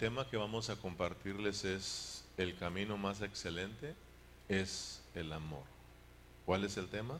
tema 0.00 0.26
que 0.26 0.38
vamos 0.38 0.70
a 0.70 0.76
compartirles 0.76 1.66
es 1.66 2.24
el 2.38 2.56
camino 2.56 2.96
más 2.96 3.20
excelente 3.20 3.94
es 4.48 5.02
el 5.14 5.30
amor. 5.30 5.64
¿Cuál 6.46 6.64
es 6.64 6.78
el 6.78 6.88
tema? 6.88 7.18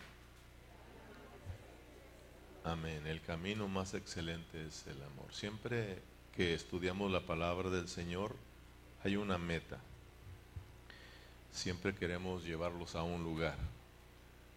Amén. 2.64 3.06
El 3.06 3.21
camino 3.21 3.69
más 3.69 3.93
excelente 3.93 4.66
es 4.66 4.87
el 4.87 4.96
amor. 5.03 5.27
Siempre 5.30 5.98
que 6.35 6.54
estudiamos 6.54 7.12
la 7.12 7.21
palabra 7.21 7.69
del 7.69 7.87
Señor 7.87 8.35
hay 9.05 9.17
una 9.17 9.37
meta. 9.37 9.77
Siempre 11.53 11.95
queremos 11.95 12.45
llevarlos 12.45 12.95
a 12.95 13.03
un 13.03 13.23
lugar. 13.23 13.59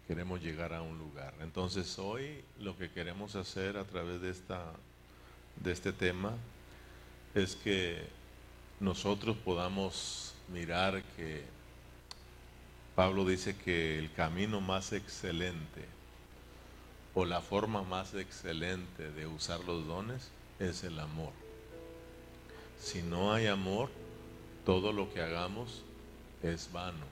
Queremos 0.08 0.40
llegar 0.40 0.72
a 0.72 0.80
un 0.80 0.98
lugar. 0.98 1.34
Entonces 1.40 1.98
hoy 1.98 2.42
lo 2.58 2.74
que 2.78 2.90
queremos 2.90 3.36
hacer 3.36 3.76
a 3.76 3.84
través 3.84 4.22
de 4.22 4.30
esta 4.30 4.72
de 5.62 5.72
este 5.72 5.92
tema 5.92 6.32
es 7.34 7.56
que 7.56 8.06
nosotros 8.80 9.36
podamos 9.36 10.34
mirar 10.48 11.02
que 11.16 11.42
Pablo 12.94 13.24
dice 13.24 13.56
que 13.56 13.98
el 13.98 14.12
camino 14.12 14.60
más 14.60 14.92
excelente 14.92 15.84
o 17.14 17.24
la 17.24 17.40
forma 17.40 17.82
más 17.82 18.14
excelente 18.14 19.10
de 19.10 19.26
usar 19.26 19.60
los 19.64 19.86
dones 19.86 20.30
es 20.60 20.84
el 20.84 20.98
amor. 21.00 21.32
Si 22.80 23.02
no 23.02 23.32
hay 23.32 23.46
amor, 23.46 23.90
todo 24.64 24.92
lo 24.92 25.12
que 25.12 25.20
hagamos 25.20 25.82
es 26.42 26.70
vano. 26.72 27.06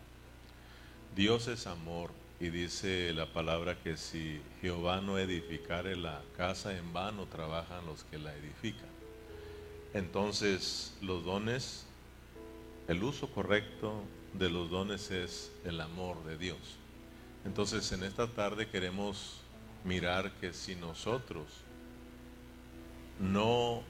Dios 1.17 1.49
es 1.49 1.67
amor 1.67 2.11
y 2.39 2.51
dice 2.51 3.13
la 3.13 3.27
palabra 3.27 3.77
que 3.83 3.97
si 3.97 4.41
Jehová 4.61 5.01
no 5.01 5.19
edificare 5.19 5.97
la 5.97 6.23
casa, 6.37 6.77
en 6.77 6.93
vano 6.93 7.27
trabajan 7.27 7.87
los 7.87 8.05
que 8.05 8.19
la 8.19 8.35
edifican. 8.35 8.92
Entonces 9.95 10.95
los 11.03 11.25
dones, 11.25 11.85
el 12.89 13.03
uso 13.03 13.31
correcto 13.31 14.03
de 14.33 14.49
los 14.49 14.71
dones 14.71 15.11
es 15.11 15.53
el 15.65 15.81
amor 15.81 16.25
de 16.25 16.39
Dios. 16.39 16.59
Entonces 17.45 17.91
en 17.93 18.03
esta 18.03 18.27
tarde 18.27 18.69
queremos 18.69 19.41
mirar 19.85 20.33
que 20.41 20.53
si 20.53 20.75
nosotros 20.75 21.47
no 23.19 23.83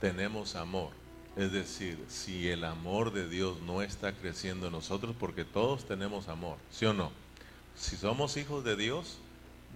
tenemos 0.00 0.56
amor, 0.56 0.90
es 1.36 1.52
decir, 1.52 1.98
si 2.08 2.48
el 2.48 2.64
amor 2.64 3.12
de 3.12 3.28
Dios 3.28 3.60
no 3.60 3.82
está 3.82 4.12
creciendo 4.12 4.66
en 4.66 4.72
nosotros, 4.72 5.14
porque 5.18 5.44
todos 5.44 5.84
tenemos 5.84 6.28
amor, 6.28 6.56
¿sí 6.70 6.86
o 6.86 6.94
no? 6.94 7.10
Si 7.74 7.96
somos 7.96 8.36
hijos 8.36 8.64
de 8.64 8.76
Dios, 8.76 9.18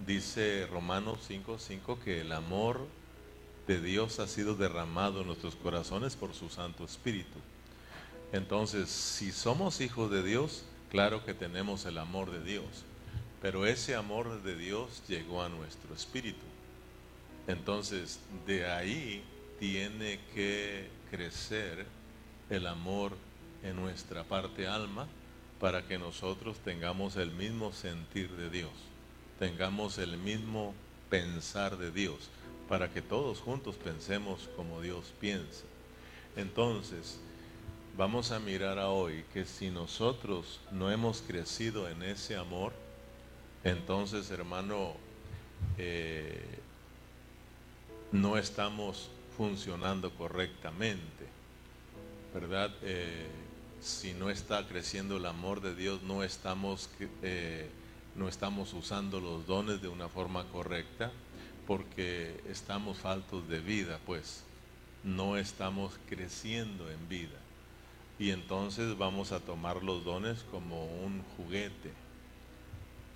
dice 0.05 0.67
Romanos 0.71 1.19
5:5 1.27 1.99
que 2.03 2.21
el 2.21 2.31
amor 2.31 2.87
de 3.71 3.79
Dios 3.79 4.19
ha 4.19 4.27
sido 4.27 4.55
derramado 4.55 5.21
en 5.21 5.27
nuestros 5.27 5.55
corazones 5.55 6.17
por 6.17 6.33
su 6.33 6.49
Santo 6.49 6.83
Espíritu. 6.83 7.39
Entonces, 8.33 8.89
si 8.89 9.31
somos 9.31 9.79
hijos 9.79 10.11
de 10.11 10.23
Dios, 10.23 10.65
claro 10.89 11.23
que 11.23 11.33
tenemos 11.33 11.85
el 11.85 11.97
amor 11.97 12.31
de 12.31 12.43
Dios, 12.43 12.65
pero 13.41 13.65
ese 13.65 13.95
amor 13.95 14.43
de 14.43 14.57
Dios 14.57 15.03
llegó 15.07 15.41
a 15.41 15.47
nuestro 15.47 15.93
espíritu. 15.93 16.45
Entonces, 17.47 18.19
de 18.45 18.69
ahí 18.69 19.23
tiene 19.57 20.19
que 20.35 20.89
crecer 21.09 21.85
el 22.49 22.67
amor 22.67 23.13
en 23.63 23.77
nuestra 23.77 24.25
parte 24.25 24.67
alma 24.67 25.07
para 25.61 25.87
que 25.87 25.97
nosotros 25.97 26.57
tengamos 26.65 27.15
el 27.15 27.31
mismo 27.31 27.71
sentir 27.71 28.31
de 28.31 28.49
Dios, 28.49 28.71
tengamos 29.39 29.97
el 29.97 30.17
mismo 30.17 30.73
pensar 31.09 31.77
de 31.77 31.91
Dios 31.91 32.29
para 32.71 32.89
que 32.89 33.01
todos 33.01 33.41
juntos 33.41 33.75
pensemos 33.75 34.49
como 34.55 34.79
Dios 34.79 35.11
piensa. 35.19 35.65
Entonces, 36.37 37.19
vamos 37.97 38.31
a 38.31 38.39
mirar 38.39 38.79
a 38.79 38.87
hoy 38.87 39.25
que 39.33 39.43
si 39.43 39.69
nosotros 39.69 40.61
no 40.71 40.89
hemos 40.89 41.21
crecido 41.21 41.89
en 41.89 42.01
ese 42.01 42.37
amor, 42.37 42.71
entonces, 43.65 44.31
hermano, 44.31 44.93
eh, 45.77 46.41
no 48.13 48.37
estamos 48.37 49.09
funcionando 49.35 50.09
correctamente, 50.11 51.25
¿verdad? 52.33 52.71
Eh, 52.83 53.27
si 53.81 54.13
no 54.13 54.29
está 54.29 54.65
creciendo 54.65 55.17
el 55.17 55.25
amor 55.25 55.59
de 55.59 55.75
Dios, 55.75 56.03
no 56.03 56.23
estamos, 56.23 56.89
eh, 57.21 57.69
no 58.15 58.29
estamos 58.29 58.71
usando 58.71 59.19
los 59.19 59.45
dones 59.45 59.81
de 59.81 59.89
una 59.89 60.07
forma 60.07 60.45
correcta 60.45 61.11
porque 61.67 62.41
estamos 62.49 62.97
faltos 62.97 63.47
de 63.47 63.59
vida, 63.59 63.99
pues 64.05 64.43
no 65.03 65.37
estamos 65.37 65.97
creciendo 66.09 66.89
en 66.89 67.09
vida. 67.09 67.37
Y 68.19 68.31
entonces 68.31 68.97
vamos 68.97 69.31
a 69.31 69.39
tomar 69.39 69.83
los 69.83 70.03
dones 70.03 70.43
como 70.51 70.85
un 70.85 71.23
juguete. 71.37 71.91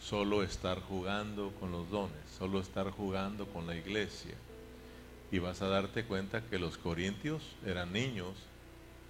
Solo 0.02 0.44
estar 0.44 0.82
jugando 0.82 1.52
con 1.60 1.72
los 1.72 1.90
dones, 1.90 2.18
solo 2.38 2.60
estar 2.60 2.90
jugando 2.92 3.46
con 3.48 3.68
la 3.68 3.76
iglesia. 3.76 4.36
Y 5.32 5.40
vas 5.40 5.62
a 5.62 5.68
darte 5.68 6.06
cuenta 6.06 6.42
que 6.42 6.60
los 6.60 6.78
corintios 6.78 7.44
eran 7.66 7.94
niños 7.94 8.34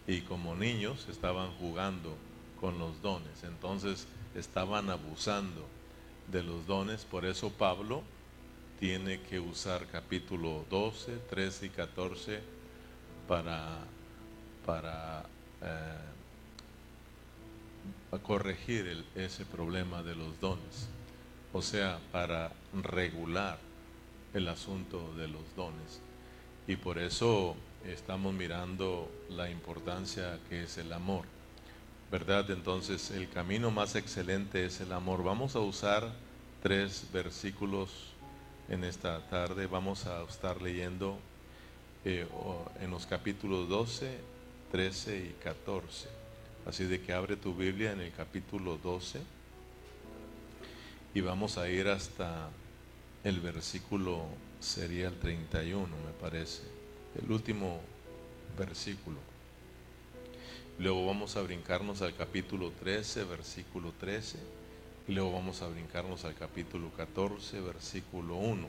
y 0.07 0.21
como 0.21 0.55
niños 0.55 1.07
estaban 1.09 1.51
jugando 1.53 2.15
con 2.59 2.79
los 2.79 3.01
dones. 3.01 3.43
Entonces 3.43 4.07
estaban 4.35 4.89
abusando 4.89 5.65
de 6.31 6.43
los 6.43 6.65
dones. 6.67 7.05
Por 7.05 7.25
eso 7.25 7.51
Pablo 7.51 8.03
tiene 8.79 9.21
que 9.21 9.39
usar 9.39 9.87
capítulo 9.87 10.65
12, 10.69 11.17
13 11.29 11.65
y 11.65 11.69
14 11.69 12.41
para, 13.27 13.79
para 14.65 15.25
eh, 15.61 15.97
corregir 18.23 19.05
ese 19.15 19.45
problema 19.45 20.03
de 20.03 20.15
los 20.15 20.39
dones. 20.39 20.87
O 21.53 21.61
sea, 21.61 21.99
para 22.11 22.51
regular 22.73 23.57
el 24.33 24.47
asunto 24.49 25.13
de 25.15 25.27
los 25.27 25.43
dones. 25.55 26.01
Y 26.67 26.75
por 26.75 26.99
eso 26.99 27.55
estamos 27.85 28.33
mirando 28.33 29.09
la 29.29 29.49
importancia 29.49 30.39
que 30.49 30.63
es 30.63 30.77
el 30.77 30.91
amor. 30.91 31.25
¿Verdad? 32.11 32.51
Entonces 32.51 33.11
el 33.11 33.29
camino 33.29 33.71
más 33.71 33.95
excelente 33.95 34.65
es 34.65 34.81
el 34.81 34.91
amor. 34.91 35.23
Vamos 35.23 35.55
a 35.55 35.59
usar 35.59 36.11
tres 36.61 37.07
versículos 37.13 38.14
en 38.69 38.83
esta 38.83 39.19
tarde 39.27 39.67
vamos 39.67 40.05
a 40.05 40.23
estar 40.23 40.61
leyendo 40.61 41.19
eh, 42.03 42.27
en 42.81 42.91
los 42.91 43.05
capítulos 43.05 43.69
12, 43.69 44.17
13 44.71 45.17
y 45.17 45.35
14. 45.43 46.07
Así 46.65 46.85
de 46.85 47.01
que 47.01 47.13
abre 47.13 47.35
tu 47.35 47.53
Biblia 47.53 47.91
en 47.91 48.01
el 48.01 48.11
capítulo 48.11 48.77
12 48.77 49.21
y 51.13 51.21
vamos 51.21 51.57
a 51.57 51.69
ir 51.69 51.87
hasta 51.87 52.49
el 53.23 53.39
versículo, 53.39 54.25
sería 54.59 55.07
el 55.07 55.19
31 55.19 55.87
me 55.87 56.11
parece, 56.19 56.63
el 57.21 57.31
último 57.31 57.79
versículo. 58.57 59.17
Luego 60.79 61.05
vamos 61.05 61.37
a 61.37 61.41
brincarnos 61.41 62.01
al 62.01 62.15
capítulo 62.15 62.71
13, 62.71 63.23
versículo 63.25 63.93
13 63.99 64.64
y 65.07 65.13
luego 65.13 65.31
vamos 65.33 65.61
a 65.61 65.67
brincarnos 65.67 66.25
al 66.25 66.33
capítulo 66.33 66.89
14, 66.97 67.61
versículo 67.61 68.35
1. 68.35 68.67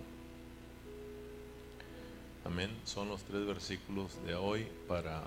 Amén. 2.44 2.70
Son 2.84 3.08
los 3.08 3.22
tres 3.22 3.46
versículos 3.46 4.12
de 4.26 4.34
hoy 4.34 4.68
para 4.86 5.24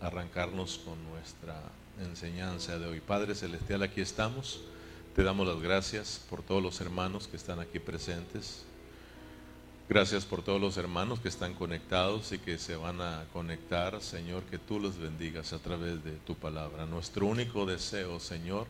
arrancarnos 0.00 0.78
con 0.84 1.02
nuestra 1.10 1.60
enseñanza 2.00 2.78
de 2.78 2.86
hoy. 2.86 3.00
Padre 3.00 3.34
Celestial, 3.34 3.82
aquí 3.82 4.00
estamos. 4.02 4.60
Te 5.16 5.22
damos 5.22 5.46
las 5.46 5.60
gracias 5.60 6.20
por 6.28 6.42
todos 6.42 6.62
los 6.62 6.80
hermanos 6.80 7.28
que 7.28 7.36
están 7.36 7.58
aquí 7.58 7.78
presentes. 7.78 8.64
Gracias 9.88 10.24
por 10.24 10.42
todos 10.42 10.60
los 10.60 10.76
hermanos 10.76 11.20
que 11.20 11.28
están 11.28 11.54
conectados 11.54 12.30
y 12.32 12.38
que 12.38 12.58
se 12.58 12.76
van 12.76 13.00
a 13.00 13.24
conectar. 13.32 14.00
Señor, 14.02 14.42
que 14.44 14.58
tú 14.58 14.78
los 14.78 14.98
bendigas 14.98 15.52
a 15.52 15.58
través 15.58 16.04
de 16.04 16.12
tu 16.12 16.34
palabra. 16.34 16.86
Nuestro 16.86 17.26
único 17.26 17.66
deseo, 17.66 18.20
Señor, 18.20 18.66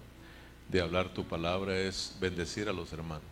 de 0.73 0.81
hablar 0.81 1.11
tu 1.11 1.25
palabra 1.25 1.79
es 1.79 2.17
bendecir 2.19 2.67
a 2.71 2.73
los 2.73 2.95
hermanos, 2.95 3.23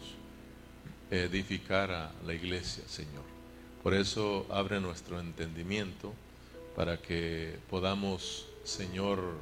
edificar 1.10 1.90
a 1.90 2.12
la 2.26 2.34
iglesia, 2.34 2.84
Señor. 2.86 3.24
Por 3.82 3.94
eso 3.94 4.46
abre 4.50 4.78
nuestro 4.78 5.18
entendimiento 5.18 6.12
para 6.76 6.98
que 6.98 7.58
podamos, 7.70 8.46
Señor, 8.64 9.38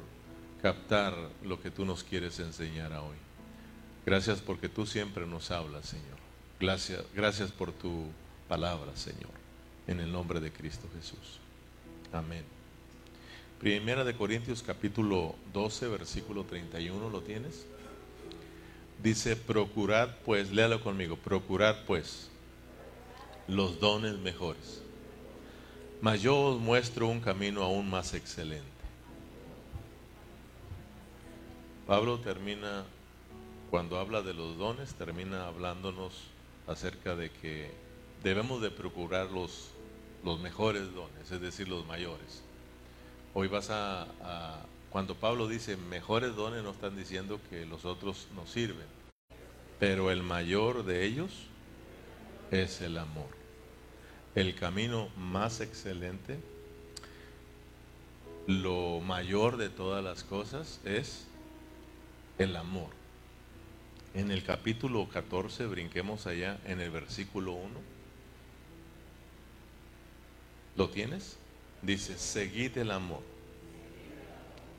captar 0.61 1.13
lo 1.43 1.61
que 1.61 1.71
tú 1.71 1.83
nos 1.83 2.05
quieres 2.05 2.39
enseñar 2.39 2.93
hoy. 2.93 3.17
Gracias 4.05 4.39
porque 4.39 4.69
tú 4.69 4.85
siempre 4.85 5.27
nos 5.27 5.51
hablas, 5.51 5.87
Señor. 5.87 6.17
Gracias, 6.57 7.03
gracias 7.13 7.51
por 7.51 7.73
tu 7.73 8.05
palabra, 8.47 8.95
Señor. 8.95 9.31
En 9.87 9.99
el 9.99 10.09
nombre 10.09 10.39
de 10.39 10.53
Cristo 10.53 10.87
Jesús. 10.95 11.39
Amén. 12.13 12.45
Primera 13.59 14.05
de 14.05 14.15
Corintios 14.15 14.63
capítulo 14.63 15.35
12, 15.51 15.89
versículo 15.89 16.45
31, 16.45 17.09
¿lo 17.09 17.21
tienes? 17.21 17.65
Dice, 19.01 19.35
procurad 19.35 20.09
pues, 20.25 20.51
léalo 20.51 20.81
conmigo, 20.81 21.15
procurad 21.15 21.77
pues 21.87 22.29
los 23.47 23.79
dones 23.79 24.17
mejores. 24.19 24.81
mas 26.01 26.21
yo 26.21 26.39
os 26.39 26.59
muestro 26.59 27.07
un 27.07 27.19
camino 27.19 27.63
aún 27.63 27.89
más 27.89 28.13
excelente. 28.13 28.65
Pablo 31.87 32.19
termina, 32.19 32.85
cuando 33.69 33.99
habla 33.99 34.21
de 34.21 34.33
los 34.33 34.57
dones, 34.57 34.93
termina 34.93 35.47
hablándonos 35.47 36.13
acerca 36.67 37.15
de 37.15 37.31
que 37.31 37.71
debemos 38.23 38.61
de 38.61 38.69
procurar 38.69 39.31
los, 39.31 39.71
los 40.23 40.39
mejores 40.39 40.93
dones, 40.93 41.31
es 41.31 41.41
decir, 41.41 41.67
los 41.67 41.85
mayores. 41.87 42.43
Hoy 43.33 43.47
vas 43.47 43.69
a, 43.71 44.03
a, 44.21 44.59
cuando 44.91 45.15
Pablo 45.15 45.47
dice 45.47 45.77
mejores 45.77 46.35
dones, 46.35 46.63
no 46.63 46.71
están 46.71 46.97
diciendo 46.97 47.39
que 47.49 47.65
los 47.65 47.85
otros 47.85 48.27
nos 48.35 48.49
sirven, 48.49 48.87
pero 49.79 50.09
el 50.09 50.23
mayor 50.23 50.83
de 50.83 51.05
ellos 51.05 51.31
es 52.49 52.81
el 52.81 52.97
amor. 52.97 53.27
El 54.33 54.55
camino 54.55 55.09
más 55.15 55.61
excelente, 55.61 56.39
lo 58.47 58.99
mayor 58.99 59.57
de 59.57 59.69
todas 59.69 60.03
las 60.03 60.23
cosas 60.23 60.79
es 60.85 61.27
el 62.39 62.55
amor. 62.55 62.89
En 64.15 64.31
el 64.31 64.43
capítulo 64.43 65.07
14, 65.07 65.67
brinquemos 65.67 66.25
allá 66.25 66.59
en 66.65 66.79
el 66.79 66.89
versículo 66.89 67.53
1. 67.53 67.69
¿Lo 70.77 70.89
tienes? 70.89 71.37
Dice, 71.83 72.17
seguid 72.17 72.75
el 72.79 72.89
amor 72.89 73.28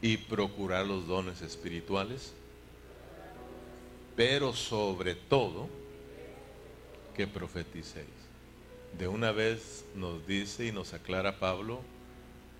y 0.02 0.16
procurar 0.16 0.86
los 0.86 1.06
dones 1.06 1.42
espirituales, 1.42 2.32
pero 4.16 4.54
sobre 4.54 5.14
todo 5.14 5.68
que 7.14 7.26
profeticéis. 7.26 8.08
De 8.98 9.08
una 9.08 9.30
vez 9.30 9.84
nos 9.94 10.26
dice 10.26 10.66
y 10.66 10.72
nos 10.72 10.94
aclara 10.94 11.38
Pablo 11.38 11.80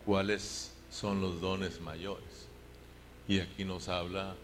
cuáles 0.04 0.72
son 0.90 1.20
los 1.20 1.40
dones 1.40 1.80
mayores. 1.80 2.46
Y 3.26 3.40
aquí 3.40 3.64
nos 3.64 3.88
habla 3.88 4.34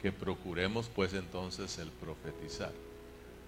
que 0.00 0.12
procuremos 0.12 0.88
pues 0.88 1.14
entonces 1.14 1.78
el 1.78 1.88
profetizar, 1.88 2.72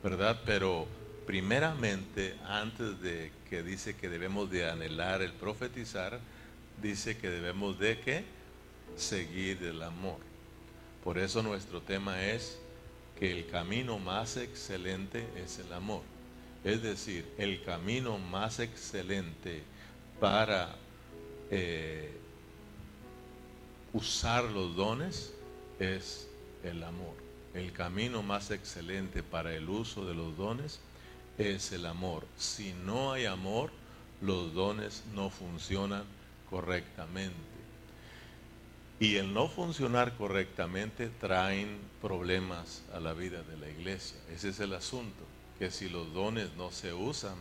¿verdad? 0.03 0.41
Pero 0.44 0.87
primeramente, 1.27 2.35
antes 2.47 3.00
de 3.00 3.33
que 3.49 3.62
dice 3.62 3.97
que 3.97 4.09
debemos 4.09 4.50
de 4.50 4.69
anhelar 4.69 5.23
el 5.23 5.33
profetizar, 5.33 6.21
dice 6.83 7.17
que 7.17 7.31
debemos 7.31 7.79
de 7.79 8.00
que 8.00 8.25
seguir 8.97 9.62
el 9.62 9.83
amor. 9.83 10.19
Por 11.05 11.19
eso 11.19 11.43
nuestro 11.43 11.83
tema 11.83 12.25
es 12.25 12.59
que 13.19 13.31
el 13.31 13.47
camino 13.47 13.99
más 13.99 14.37
excelente 14.37 15.27
es 15.37 15.59
el 15.59 15.73
amor. 15.73 16.03
Es 16.65 16.83
decir, 16.83 17.27
el 17.39 17.62
camino 17.65 18.19
más 18.19 18.61
excelente 18.61 19.62
para 20.21 20.77
eh, 21.50 22.12
usar 23.93 24.44
los 24.44 24.77
dones 24.77 25.35
es 25.81 26.29
el 26.62 26.83
amor. 26.85 27.15
El 27.55 27.73
camino 27.73 28.23
más 28.23 28.50
excelente 28.50 29.23
para 29.23 29.55
el 29.55 29.69
uso 29.69 30.06
de 30.06 30.15
los 30.15 30.37
dones 30.37 30.81
es 31.37 31.73
el 31.73 31.87
amor. 31.87 32.25
Si 32.37 32.73
no 32.73 33.12
hay 33.12 33.27
amor, 33.27 33.71
los 34.21 34.55
dones 34.55 35.03
no 35.15 35.29
funcionan 35.31 36.05
correctamente. 36.49 37.51
Y 39.02 39.16
el 39.16 39.34
no 39.34 39.49
funcionar 39.49 40.16
correctamente 40.16 41.08
traen 41.08 41.76
problemas 42.00 42.84
a 42.94 43.00
la 43.00 43.14
vida 43.14 43.43
de 43.43 43.56
la 43.56 43.69
iglesia. 43.69 44.16
Ese 44.32 44.50
es 44.50 44.60
el 44.60 44.72
asunto, 44.75 45.25
que 45.58 45.72
si 45.72 45.88
los 45.88 46.14
dones 46.14 46.54
no 46.56 46.70
se 46.70 46.93
usan, 46.93 47.34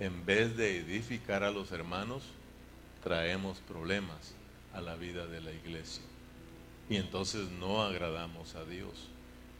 en 0.00 0.26
vez 0.26 0.56
de 0.56 0.78
edificar 0.78 1.44
a 1.44 1.52
los 1.52 1.70
hermanos, 1.70 2.24
traemos 3.04 3.58
problemas 3.58 4.34
a 4.74 4.80
la 4.80 4.96
vida 4.96 5.28
de 5.28 5.40
la 5.40 5.52
iglesia 5.52 6.02
y 6.88 6.96
entonces 6.96 7.48
no 7.60 7.84
agradamos 7.84 8.56
a 8.56 8.64
Dios. 8.64 9.10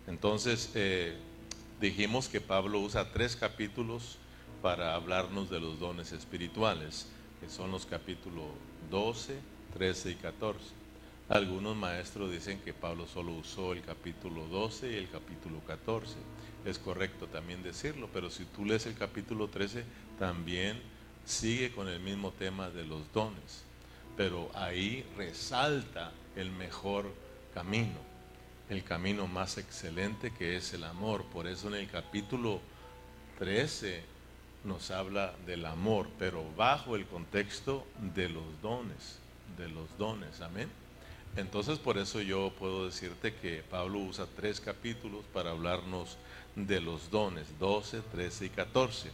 Entonces 0.09 0.73
eh, 0.75 1.17
dijimos 1.81 2.29
que 2.29 2.41
Pablo 2.41 2.81
usa 2.81 3.13
tres 3.13 3.37
capítulos 3.37 4.19
para 4.63 4.97
hablarnos 4.97 5.49
de 5.49 5.61
los 5.61 5.79
dones 5.79 6.11
espirituales, 6.11 7.07
que 7.41 7.49
son 7.49 7.71
los 7.71 7.87
capítulos 7.87 8.47
12, 8.91 9.39
13 9.75 10.11
y 10.11 10.15
14. 10.17 10.80
Algunos 11.31 11.77
maestros 11.77 12.33
dicen 12.33 12.59
que 12.59 12.75
Pablo 12.75 13.07
solo 13.07 13.31
usó 13.31 13.73
el 13.73 13.83
capítulo 13.83 14.49
12 14.49 14.91
y 14.91 14.97
el 14.97 15.09
capítulo 15.09 15.61
14. 15.61 16.17
Es 16.65 16.77
correcto 16.81 17.29
también 17.29 17.63
decirlo, 17.63 18.09
pero 18.13 18.31
si 18.31 18.47
tú 18.47 18.65
lees 18.65 18.85
el 18.87 18.97
capítulo 18.97 19.47
13, 19.47 19.85
también 20.19 20.83
sigue 21.25 21.71
con 21.71 21.87
el 21.87 22.01
mismo 22.01 22.33
tema 22.33 22.69
de 22.69 22.85
los 22.85 23.13
dones. 23.13 23.63
Pero 24.17 24.51
ahí 24.55 25.07
resalta 25.17 26.11
el 26.35 26.51
mejor 26.51 27.15
camino, 27.55 28.01
el 28.69 28.83
camino 28.83 29.29
más 29.29 29.57
excelente 29.57 30.33
que 30.33 30.57
es 30.57 30.75
el 30.75 30.83
amor. 30.83 31.25
Por 31.27 31.47
eso 31.47 31.69
en 31.69 31.75
el 31.75 31.89
capítulo 31.89 32.61
13 33.39 34.03
nos 34.65 34.91
habla 34.91 35.33
del 35.47 35.65
amor, 35.65 36.09
pero 36.19 36.45
bajo 36.57 36.97
el 36.97 37.07
contexto 37.07 37.87
de 38.17 38.29
los 38.29 38.61
dones, 38.61 39.21
de 39.57 39.69
los 39.69 39.97
dones, 39.97 40.41
amén. 40.41 40.69
Entonces 41.37 41.79
por 41.79 41.97
eso 41.99 42.21
yo 42.21 42.53
puedo 42.59 42.87
decirte 42.87 43.35
que 43.35 43.63
Pablo 43.63 44.01
usa 44.01 44.27
tres 44.37 44.61
capítulos 44.61 45.25
para 45.33 45.51
hablarnos 45.51 46.17
de 46.57 46.81
los 46.81 47.11
dones, 47.11 47.47
12, 47.59 48.01
13 48.13 48.47
y 48.47 48.51
14. 48.51 49.11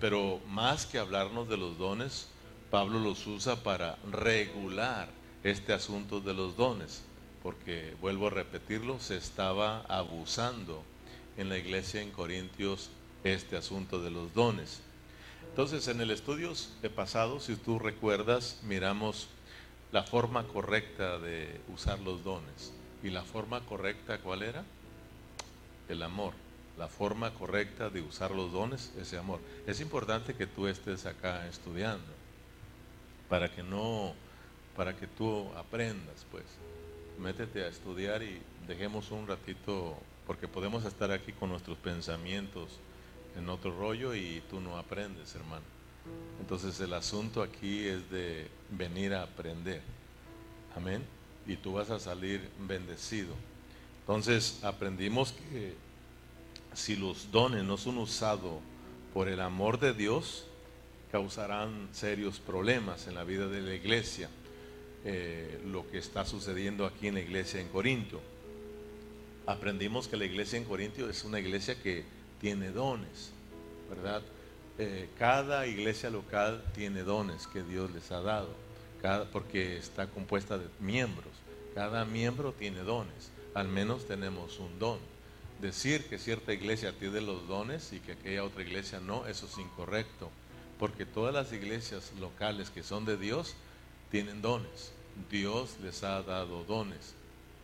Pero 0.00 0.40
más 0.48 0.86
que 0.86 0.98
hablarnos 0.98 1.48
de 1.48 1.56
los 1.56 1.76
dones, 1.76 2.28
Pablo 2.70 3.00
los 3.00 3.26
usa 3.26 3.56
para 3.62 3.98
regular 4.10 5.08
este 5.42 5.72
asunto 5.72 6.20
de 6.20 6.34
los 6.34 6.56
dones, 6.56 7.02
porque 7.42 7.94
vuelvo 8.00 8.28
a 8.28 8.30
repetirlo, 8.30 9.00
se 9.00 9.16
estaba 9.16 9.80
abusando 9.88 10.82
en 11.36 11.48
la 11.48 11.58
iglesia 11.58 12.02
en 12.02 12.10
Corintios 12.10 12.90
este 13.24 13.56
asunto 13.56 14.00
de 14.00 14.10
los 14.10 14.34
dones. 14.34 14.80
Entonces, 15.48 15.88
en 15.88 16.00
el 16.00 16.10
estudio 16.10 16.52
pasado, 16.94 17.40
si 17.40 17.56
tú 17.56 17.78
recuerdas, 17.78 18.60
miramos 18.62 19.28
la 19.92 20.02
forma 20.02 20.46
correcta 20.46 21.18
de 21.18 21.60
usar 21.72 21.98
los 22.00 22.24
dones. 22.24 22.72
¿Y 23.02 23.10
la 23.10 23.22
forma 23.22 23.64
correcta 23.64 24.18
cuál 24.18 24.42
era? 24.42 24.64
El 25.88 26.02
amor. 26.02 26.34
La 26.76 26.88
forma 26.88 27.32
correcta 27.34 27.90
de 27.90 28.02
usar 28.02 28.30
los 28.30 28.52
dones, 28.52 28.92
ese 28.98 29.18
amor. 29.18 29.40
Es 29.66 29.80
importante 29.80 30.34
que 30.34 30.46
tú 30.46 30.68
estés 30.68 31.06
acá 31.06 31.46
estudiando 31.48 32.12
para 33.28 33.50
que 33.50 33.62
no 33.62 34.14
para 34.76 34.96
que 34.96 35.08
tú 35.08 35.50
aprendas, 35.56 36.24
pues. 36.30 36.44
Métete 37.18 37.64
a 37.64 37.68
estudiar 37.68 38.22
y 38.22 38.40
dejemos 38.68 39.10
un 39.10 39.26
ratito, 39.26 39.96
porque 40.24 40.46
podemos 40.46 40.84
estar 40.84 41.10
aquí 41.10 41.32
con 41.32 41.50
nuestros 41.50 41.76
pensamientos 41.78 42.78
en 43.36 43.48
otro 43.48 43.76
rollo 43.76 44.14
y 44.14 44.40
tú 44.48 44.60
no 44.60 44.78
aprendes, 44.78 45.34
hermano. 45.34 45.77
Entonces 46.40 46.80
el 46.80 46.92
asunto 46.94 47.42
aquí 47.42 47.86
es 47.86 48.10
de 48.10 48.48
venir 48.70 49.14
a 49.14 49.22
aprender. 49.22 49.82
Amén. 50.76 51.02
Y 51.46 51.56
tú 51.56 51.74
vas 51.74 51.90
a 51.90 51.98
salir 51.98 52.40
bendecido. 52.60 53.34
Entonces 54.00 54.60
aprendimos 54.62 55.32
que 55.32 55.74
si 56.74 56.96
los 56.96 57.30
dones 57.30 57.64
no 57.64 57.76
son 57.76 57.98
usados 57.98 58.60
por 59.12 59.28
el 59.28 59.40
amor 59.40 59.78
de 59.80 59.92
Dios, 59.92 60.46
causarán 61.10 61.88
serios 61.92 62.38
problemas 62.38 63.06
en 63.06 63.14
la 63.14 63.24
vida 63.24 63.48
de 63.48 63.60
la 63.60 63.74
iglesia. 63.74 64.28
Eh, 65.04 65.60
lo 65.66 65.88
que 65.90 65.98
está 65.98 66.24
sucediendo 66.24 66.84
aquí 66.84 67.06
en 67.08 67.14
la 67.14 67.20
iglesia 67.20 67.60
en 67.60 67.68
Corinto. 67.68 68.20
Aprendimos 69.46 70.08
que 70.08 70.16
la 70.16 70.24
iglesia 70.24 70.58
en 70.58 70.64
Corinto 70.64 71.08
es 71.08 71.24
una 71.24 71.38
iglesia 71.38 71.80
que 71.80 72.04
tiene 72.40 72.70
dones, 72.70 73.30
¿verdad? 73.88 74.22
Eh, 74.80 75.08
cada 75.18 75.66
iglesia 75.66 76.08
local 76.08 76.62
tiene 76.72 77.02
dones 77.02 77.48
que 77.48 77.64
Dios 77.64 77.90
les 77.90 78.12
ha 78.12 78.20
dado, 78.20 78.54
porque 79.32 79.76
está 79.76 80.06
compuesta 80.06 80.56
de 80.56 80.68
miembros. 80.78 81.32
Cada 81.74 82.04
miembro 82.04 82.52
tiene 82.52 82.80
dones, 82.80 83.32
al 83.54 83.66
menos 83.66 84.06
tenemos 84.06 84.60
un 84.60 84.78
don. 84.78 85.00
Decir 85.60 86.04
que 86.04 86.18
cierta 86.18 86.52
iglesia 86.52 86.92
tiene 86.96 87.20
los 87.20 87.48
dones 87.48 87.92
y 87.92 87.98
que 87.98 88.12
aquella 88.12 88.44
otra 88.44 88.62
iglesia 88.62 89.00
no, 89.00 89.26
eso 89.26 89.46
es 89.46 89.58
incorrecto, 89.58 90.30
porque 90.78 91.04
todas 91.04 91.34
las 91.34 91.52
iglesias 91.52 92.12
locales 92.20 92.70
que 92.70 92.84
son 92.84 93.04
de 93.04 93.16
Dios 93.16 93.56
tienen 94.12 94.42
dones. 94.42 94.92
Dios 95.28 95.76
les 95.82 96.04
ha 96.04 96.22
dado 96.22 96.62
dones 96.62 97.14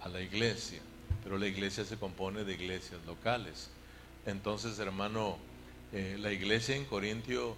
a 0.00 0.08
la 0.08 0.20
iglesia, 0.20 0.80
pero 1.22 1.38
la 1.38 1.46
iglesia 1.46 1.84
se 1.84 1.96
compone 1.96 2.42
de 2.42 2.54
iglesias 2.54 3.00
locales. 3.06 3.70
Entonces, 4.26 4.80
hermano, 4.80 5.38
eh, 5.96 6.16
la 6.18 6.32
iglesia 6.32 6.74
en 6.74 6.84
Corintio 6.86 7.56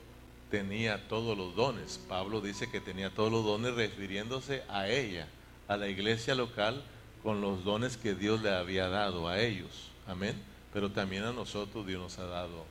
tenía 0.51 1.09
todos 1.09 1.39
los 1.39 1.57
dones. 1.57 1.99
Pablo 2.07 2.43
dice 2.43 2.71
que 2.71 2.83
tenía 2.83 3.09
todos 3.09 3.33
los 3.33 3.47
dones 3.47 3.75
refiriéndose 3.75 4.63
a 4.69 4.91
ella, 4.91 5.27
a 5.69 5.79
la 5.79 5.89
iglesia 5.89 6.35
local, 6.35 6.85
con 7.23 7.41
los 7.41 7.65
dones 7.65 7.97
que 7.97 8.15
Dios 8.15 8.43
le 8.43 8.51
había 8.51 8.89
dado 8.89 9.27
a 9.27 9.41
ellos. 9.41 9.91
Amén. 10.07 10.35
Pero 10.75 10.91
también 10.91 11.25
a 11.25 11.33
nosotros 11.33 11.87
Dios 11.87 11.99
nos 11.99 12.19
ha 12.19 12.27
dado 12.27 12.67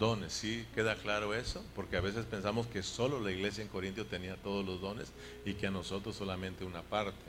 dones. 0.00 0.32
¿Sí 0.32 0.66
queda 0.74 0.96
claro 0.96 1.32
eso? 1.32 1.64
Porque 1.76 1.96
a 1.96 2.00
veces 2.00 2.26
pensamos 2.26 2.66
que 2.66 2.82
solo 2.82 3.20
la 3.20 3.30
iglesia 3.30 3.62
en 3.62 3.68
Corintio 3.68 4.06
tenía 4.06 4.34
todos 4.34 4.66
los 4.66 4.80
dones 4.80 5.12
y 5.44 5.54
que 5.54 5.68
a 5.68 5.70
nosotros 5.70 6.16
solamente 6.16 6.64
una 6.64 6.82
parte. 6.82 7.24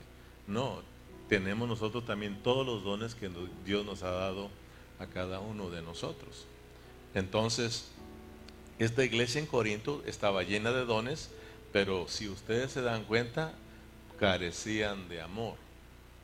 No, 0.48 0.82
tenemos 1.30 1.70
nosotros 1.70 2.04
también 2.04 2.42
todos 2.42 2.66
los 2.66 2.84
dones 2.84 3.14
que 3.14 3.30
Dios 3.64 3.86
nos 3.86 4.02
ha 4.02 4.10
dado 4.10 4.50
a 4.98 5.06
cada 5.06 5.40
uno 5.40 5.70
de 5.70 5.84
nosotros. 5.84 6.48
Entonces, 7.16 7.86
esta 8.78 9.06
iglesia 9.06 9.40
en 9.40 9.48
Corinto 9.48 10.04
estaba 10.06 10.44
llena 10.44 10.72
de 10.72 10.86
dones, 10.86 11.32
pero 11.72 12.08
si 12.10 12.28
ustedes 12.28 12.74
se 12.74 12.82
dan 12.82 13.06
cuenta, 13.06 13.54
carecían 14.20 15.08
de 15.08 15.22
amor. 15.22 15.56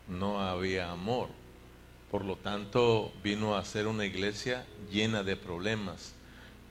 No 0.08 0.42
había 0.42 0.92
amor. 0.92 1.30
Por 2.12 2.26
lo 2.26 2.36
tanto, 2.36 3.14
vino 3.24 3.56
a 3.56 3.64
ser 3.64 3.88
una 3.88 4.06
iglesia 4.06 4.66
llena 4.92 5.24
de 5.24 5.38
problemas. 5.38 6.14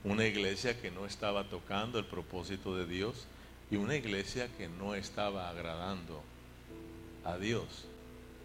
Una 0.04 0.26
iglesia 0.26 0.78
que 0.78 0.90
no 0.90 1.06
estaba 1.06 1.44
tocando 1.44 1.98
el 1.98 2.04
propósito 2.04 2.76
de 2.76 2.86
Dios 2.86 3.26
y 3.70 3.76
una 3.76 3.96
iglesia 3.96 4.48
que 4.58 4.68
no 4.68 4.94
estaba 4.94 5.48
agradando 5.48 6.22
a 7.24 7.38
Dios. 7.38 7.86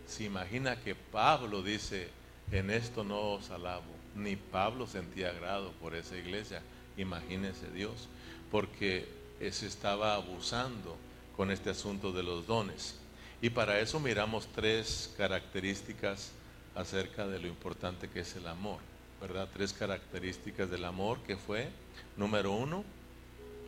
Se 0.07 0.23
imagina 0.23 0.79
que 0.81 0.95
Pablo 0.95 1.61
dice, 1.61 2.09
en 2.51 2.69
esto 2.69 3.03
no 3.03 3.33
os 3.33 3.49
alabo. 3.49 3.94
Ni 4.15 4.35
Pablo 4.35 4.87
sentía 4.87 5.29
agrado 5.29 5.71
por 5.73 5.93
esa 5.95 6.17
iglesia. 6.17 6.61
Imagínese 6.97 7.69
Dios, 7.71 8.07
porque 8.49 9.07
se 9.39 9.67
estaba 9.67 10.15
abusando 10.15 10.97
con 11.35 11.51
este 11.51 11.69
asunto 11.69 12.11
de 12.11 12.23
los 12.23 12.47
dones. 12.47 12.99
Y 13.41 13.49
para 13.49 13.79
eso 13.79 13.99
miramos 13.99 14.47
tres 14.55 15.13
características 15.17 16.31
acerca 16.73 17.27
de 17.27 17.39
lo 17.39 17.47
importante 17.47 18.09
que 18.09 18.21
es 18.21 18.35
el 18.35 18.47
amor, 18.47 18.79
¿verdad? 19.21 19.49
Tres 19.53 19.73
características 19.73 20.69
del 20.69 20.85
amor 20.85 21.19
que 21.19 21.35
fue, 21.35 21.69
número 22.17 22.51
uno, 22.51 22.83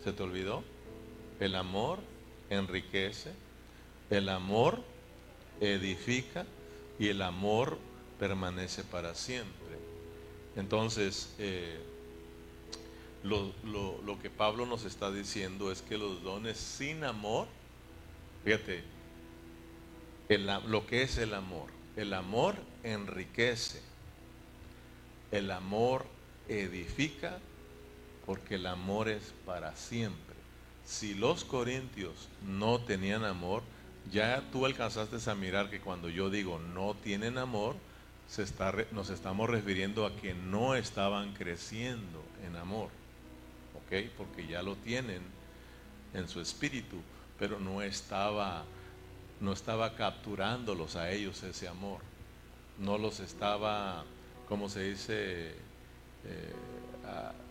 ¿se 0.04 0.14
te 0.14 0.24
olvidó? 0.24 0.64
El 1.40 1.56
amor 1.56 2.00
enriquece, 2.50 3.34
el 4.10 4.30
amor 4.30 4.82
edifica 5.60 6.46
y 6.98 7.10
el 7.10 7.22
amor 7.22 7.78
permanece 8.20 8.84
para 8.84 9.14
siempre. 9.14 9.67
Entonces, 10.58 11.36
eh, 11.38 11.78
lo, 13.22 13.54
lo, 13.64 14.20
que 14.20 14.32
Pablo 14.32 14.66
nos 14.66 14.86
está 14.86 15.12
diciendo 15.12 15.72
es 15.72 15.84
que 15.84 16.00
los 16.00 16.24
dones 16.24 16.58
sin 16.58 17.04
amor, 17.04 17.48
fíjate, 18.44 18.84
lo 20.68 20.88
que 20.88 21.04
es 21.04 21.20
el 21.20 21.36
amor, 21.36 21.70
el 21.96 22.12
amor 22.14 22.56
enriquece, 22.84 23.82
el 25.32 25.52
amor 25.52 26.06
edifica, 26.48 27.38
porque 28.26 28.56
el 28.56 28.66
amor 28.66 29.10
es 29.10 29.34
para 29.46 29.76
siempre. 29.76 30.36
Si 30.84 31.14
los 31.14 31.44
corintios 31.44 32.30
no 32.46 32.80
tenían 32.80 33.26
amor, 33.26 33.62
ya 34.12 34.44
tú 34.52 34.66
alcanzaste 34.66 35.18
a 35.30 35.36
mirar 35.36 35.70
que 35.70 35.82
cuando 35.82 36.10
yo 36.10 36.32
digo 36.32 36.60
no 36.60 36.96
tienen 36.96 37.38
amor, 37.38 37.76
se 38.28 38.44
está, 38.44 38.74
nos 38.92 39.10
estamos 39.10 39.50
refiriendo 39.50 40.06
a 40.06 40.16
que 40.16 40.34
no 40.34 40.76
estaban 40.76 41.34
creciendo 41.34 42.24
en 42.46 42.56
amor. 42.56 42.90
¿Ok? 43.76 44.10
Porque 44.18 44.48
ya 44.48 44.62
lo 44.62 44.76
tienen 44.76 45.22
en 46.14 46.28
su 46.28 46.42
espíritu, 46.42 46.98
pero 47.40 47.60
no 47.60 47.82
estaba, 47.82 48.66
no 49.40 49.54
estaba 49.54 49.96
capturándolos 49.96 50.96
a 50.96 51.12
ellos 51.12 51.42
ese 51.44 51.68
amor. 51.68 52.02
No 52.80 52.98
los 52.98 53.20
estaba, 53.20 54.04
como 54.48 54.70
se 54.70 54.84
dice, 54.84 55.52
eh, 56.26 56.54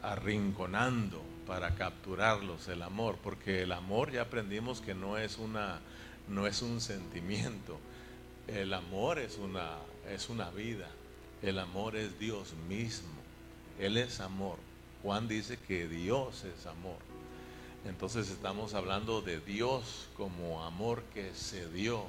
arrinconando 0.02 1.22
para 1.46 1.74
capturarlos 1.74 2.68
el 2.68 2.82
amor, 2.82 3.16
porque 3.22 3.62
el 3.62 3.72
amor 3.72 4.12
ya 4.12 4.22
aprendimos 4.22 4.80
que 4.80 4.94
no 4.94 5.16
es 5.16 5.38
una 5.38 5.80
no 6.28 6.46
es 6.46 6.62
un 6.62 6.80
sentimiento. 6.80 7.78
El 8.46 8.72
amor 8.74 9.18
es 9.18 9.38
una, 9.38 9.78
es 10.08 10.28
una 10.28 10.50
vida. 10.50 10.88
El 11.42 11.58
amor 11.58 11.96
es 11.96 12.18
Dios 12.18 12.54
mismo. 12.68 13.14
Él 13.78 13.96
es 13.96 14.20
amor. 14.20 14.58
Juan 15.02 15.28
dice 15.28 15.58
que 15.58 15.88
Dios 15.88 16.44
es 16.44 16.66
amor. 16.66 16.98
Entonces 17.84 18.30
estamos 18.30 18.74
hablando 18.74 19.22
de 19.22 19.40
Dios 19.40 20.08
como 20.16 20.64
amor 20.64 21.02
que 21.14 21.34
se 21.34 21.70
dio 21.70 22.04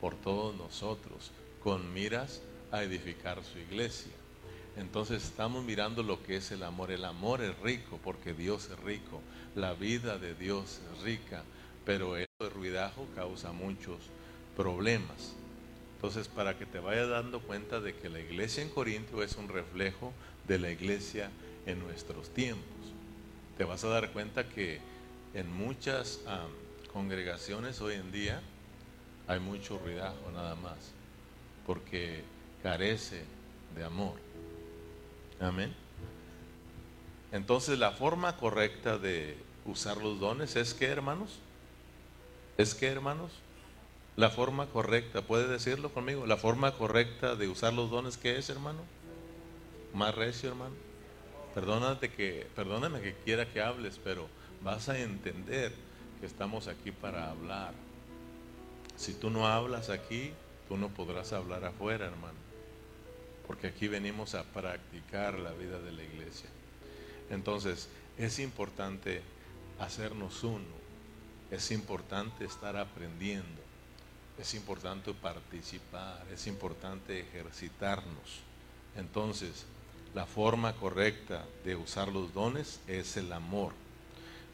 por 0.00 0.14
todos 0.14 0.56
nosotros 0.56 1.30
con 1.62 1.92
miras 1.92 2.40
a 2.70 2.82
edificar 2.82 3.42
su 3.44 3.58
iglesia. 3.58 4.12
Entonces 4.76 5.24
estamos 5.24 5.64
mirando 5.64 6.02
lo 6.02 6.22
que 6.22 6.36
es 6.36 6.50
el 6.52 6.62
amor. 6.62 6.90
El 6.90 7.04
amor 7.04 7.42
es 7.42 7.58
rico 7.60 7.98
porque 8.02 8.32
Dios 8.32 8.70
es 8.70 8.78
rico. 8.80 9.20
La 9.54 9.74
vida 9.74 10.18
de 10.18 10.34
Dios 10.34 10.80
es 10.94 11.02
rica 11.02 11.42
pero 11.88 12.18
el 12.18 12.26
ruidajo 12.54 13.06
causa 13.14 13.50
muchos 13.50 13.96
problemas. 14.54 15.32
Entonces, 15.98 16.28
para 16.28 16.56
que 16.56 16.64
te 16.64 16.78
vayas 16.78 17.08
dando 17.08 17.40
cuenta 17.40 17.80
de 17.80 17.92
que 17.92 18.08
la 18.08 18.20
iglesia 18.20 18.62
en 18.62 18.68
Corinto 18.68 19.20
es 19.24 19.34
un 19.34 19.48
reflejo 19.48 20.12
de 20.46 20.60
la 20.60 20.70
iglesia 20.70 21.28
en 21.66 21.80
nuestros 21.80 22.30
tiempos, 22.30 22.64
te 23.56 23.64
vas 23.64 23.82
a 23.82 23.88
dar 23.88 24.12
cuenta 24.12 24.48
que 24.48 24.78
en 25.34 25.52
muchas 25.52 26.20
congregaciones 26.92 27.80
hoy 27.80 27.94
en 27.94 28.12
día 28.12 28.40
hay 29.26 29.40
mucho 29.40 29.76
ruidajo 29.76 30.30
nada 30.32 30.54
más, 30.54 30.76
porque 31.66 32.22
carece 32.62 33.24
de 33.74 33.82
amor. 33.82 34.14
Amén. 35.40 35.74
Entonces, 37.32 37.76
la 37.76 37.90
forma 37.90 38.36
correcta 38.36 38.98
de 38.98 39.36
usar 39.64 39.96
los 39.96 40.20
dones 40.20 40.54
es 40.54 40.74
que, 40.74 40.86
hermanos, 40.86 41.40
es 42.56 42.76
que, 42.76 42.86
hermanos, 42.86 43.32
la 44.18 44.30
forma 44.30 44.66
correcta, 44.66 45.22
¿puede 45.22 45.46
decirlo 45.46 45.94
conmigo? 45.94 46.26
La 46.26 46.36
forma 46.36 46.72
correcta 46.72 47.36
de 47.36 47.46
usar 47.46 47.72
los 47.72 47.88
dones, 47.88 48.16
¿qué 48.16 48.36
es, 48.36 48.50
hermano? 48.50 48.80
Más 49.94 50.12
recio, 50.12 50.48
hermano. 50.48 50.74
Perdónate 51.54 52.10
que, 52.10 52.44
perdóname 52.56 53.00
que 53.00 53.14
quiera 53.24 53.48
que 53.48 53.62
hables, 53.62 54.00
pero 54.02 54.26
vas 54.60 54.88
a 54.88 54.98
entender 54.98 55.72
que 56.18 56.26
estamos 56.26 56.66
aquí 56.66 56.90
para 56.90 57.30
hablar. 57.30 57.74
Si 58.96 59.14
tú 59.14 59.30
no 59.30 59.46
hablas 59.46 59.88
aquí, 59.88 60.32
tú 60.68 60.76
no 60.76 60.88
podrás 60.88 61.32
hablar 61.32 61.64
afuera, 61.64 62.06
hermano. 62.06 62.38
Porque 63.46 63.68
aquí 63.68 63.86
venimos 63.86 64.34
a 64.34 64.42
practicar 64.42 65.38
la 65.38 65.52
vida 65.52 65.78
de 65.78 65.92
la 65.92 66.02
iglesia. 66.02 66.50
Entonces, 67.30 67.88
es 68.18 68.40
importante 68.40 69.22
hacernos 69.78 70.42
uno 70.42 70.78
es 71.50 71.70
importante 71.70 72.44
estar 72.44 72.76
aprendiendo, 72.76 73.62
es 74.38 74.54
importante 74.54 75.12
participar, 75.14 76.24
es 76.32 76.46
importante 76.46 77.20
ejercitarnos. 77.20 78.40
Entonces, 78.96 79.66
la 80.14 80.26
forma 80.26 80.74
correcta 80.74 81.44
de 81.64 81.76
usar 81.76 82.08
los 82.08 82.32
dones 82.32 82.80
es 82.86 83.16
el 83.16 83.32
amor. 83.32 83.72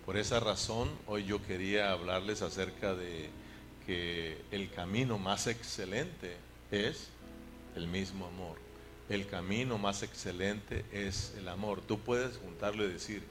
Por 0.06 0.16
esa 0.16 0.40
razón, 0.40 0.90
hoy 1.06 1.24
yo 1.24 1.42
quería 1.44 1.92
hablarles 1.92 2.42
acerca 2.42 2.94
de 2.94 3.30
que 3.86 4.42
el 4.50 4.70
camino 4.70 5.18
más 5.18 5.46
excelente 5.46 6.36
es 6.70 7.08
el 7.76 7.86
mismo 7.86 8.26
amor. 8.26 8.56
El 9.08 9.26
camino 9.26 9.76
más 9.76 10.02
excelente 10.02 10.84
es 10.92 11.34
el 11.36 11.48
amor. 11.48 11.82
Tú 11.82 12.00
puedes 12.00 12.38
juntarlo 12.38 12.84
y 12.84 12.92
decir, 12.92 13.22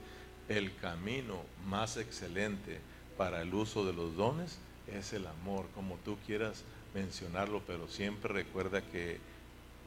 el 0.48 0.74
camino 0.76 1.42
más 1.66 1.96
excelente 1.96 2.80
para 3.16 3.42
el 3.42 3.52
uso 3.54 3.84
de 3.84 3.92
los 3.92 4.14
dones 4.16 4.58
es 4.86 5.12
el 5.12 5.26
amor, 5.26 5.66
como 5.74 5.96
tú 6.04 6.16
quieras 6.26 6.62
mencionarlo, 6.94 7.62
pero 7.66 7.88
siempre 7.88 8.32
recuerda 8.32 8.82
que 8.82 9.18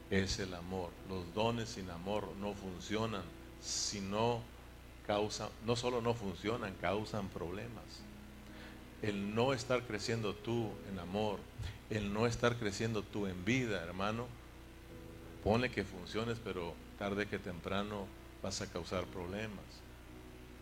es 0.09 0.39
el 0.39 0.53
amor. 0.53 0.89
Los 1.09 1.33
dones 1.33 1.69
sin 1.69 1.89
amor 1.89 2.27
no 2.39 2.53
funcionan, 2.53 3.23
si 3.61 4.01
no 4.01 4.41
causan, 5.05 5.49
no 5.65 5.75
solo 5.75 6.01
no 6.01 6.13
funcionan, 6.13 6.73
causan 6.81 7.29
problemas. 7.29 7.83
El 9.01 9.35
no 9.35 9.53
estar 9.53 9.83
creciendo 9.83 10.33
tú 10.33 10.71
en 10.91 10.99
amor, 10.99 11.39
el 11.89 12.13
no 12.13 12.25
estar 12.27 12.55
creciendo 12.57 13.03
tú 13.03 13.27
en 13.27 13.45
vida, 13.45 13.81
hermano, 13.83 14.25
pone 15.43 15.69
que 15.69 15.83
funciones, 15.83 16.37
pero 16.43 16.73
tarde 16.97 17.27
que 17.27 17.39
temprano 17.39 18.05
vas 18.41 18.61
a 18.61 18.67
causar 18.67 19.05
problemas. 19.05 19.65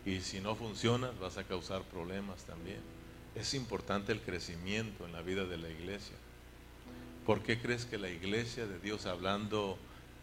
Y 0.04 0.20
si 0.20 0.40
no 0.40 0.54
funcionas, 0.54 1.18
vas 1.18 1.38
a 1.38 1.44
causar 1.44 1.82
problemas 1.82 2.44
también. 2.44 2.95
Es 3.36 3.52
importante 3.54 4.12
el 4.12 4.22
crecimiento 4.22 5.04
en 5.04 5.12
la 5.12 5.20
vida 5.20 5.44
de 5.44 5.58
la 5.58 5.68
iglesia. 5.68 6.16
¿Por 7.26 7.42
qué 7.42 7.60
crees 7.60 7.84
que 7.84 7.98
la 7.98 8.08
iglesia 8.08 8.66
de 8.66 8.78
Dios, 8.78 9.04
hablando 9.04 9.76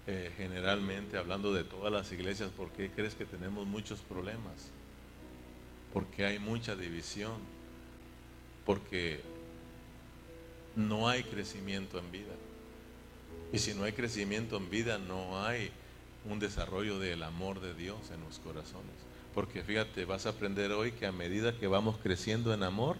eh, 0.07 0.33
generalmente, 0.35 1.17
hablando 1.17 1.53
de 1.53 1.63
todas 1.63 1.93
las 1.93 2.11
iglesias, 2.11 2.49
por 2.49 2.71
qué 2.71 2.89
crees 2.89 3.13
que 3.13 3.25
tenemos 3.25 3.67
muchos 3.67 3.99
problemas? 3.99 4.71
Porque 5.93 6.25
hay 6.25 6.39
mucha 6.39 6.75
división. 6.75 7.37
Porque 8.65 9.21
no 10.75 11.07
hay 11.07 11.23
crecimiento 11.23 11.99
en 11.99 12.11
vida. 12.11 12.33
Y 13.51 13.59
si 13.59 13.75
no 13.75 13.83
hay 13.83 13.91
crecimiento 13.91 14.57
en 14.57 14.71
vida, 14.71 14.97
no 14.97 15.43
hay 15.45 15.71
un 16.25 16.39
desarrollo 16.39 16.97
del 16.97 17.21
amor 17.21 17.59
de 17.59 17.75
Dios 17.75 18.09
en 18.11 18.21
los 18.21 18.39
corazones. 18.39 19.02
Porque 19.33 19.63
fíjate, 19.63 20.05
vas 20.05 20.25
a 20.25 20.29
aprender 20.29 20.71
hoy 20.71 20.91
que 20.91 21.05
a 21.07 21.11
medida 21.11 21.57
que 21.57 21.67
vamos 21.67 21.97
creciendo 21.97 22.53
en 22.53 22.63
amor, 22.63 22.97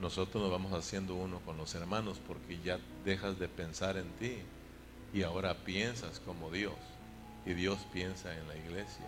nosotros 0.00 0.42
nos 0.42 0.50
vamos 0.50 0.72
haciendo 0.72 1.14
uno 1.14 1.38
con 1.40 1.56
los 1.56 1.74
hermanos 1.76 2.18
porque 2.26 2.58
ya 2.64 2.80
dejas 3.04 3.38
de 3.38 3.46
pensar 3.46 3.96
en 3.96 4.10
ti 4.18 4.38
y 5.14 5.22
ahora 5.22 5.54
piensas 5.54 6.18
como 6.20 6.50
Dios 6.50 6.74
y 7.46 7.54
Dios 7.54 7.78
piensa 7.92 8.36
en 8.36 8.48
la 8.48 8.56
iglesia. 8.56 9.06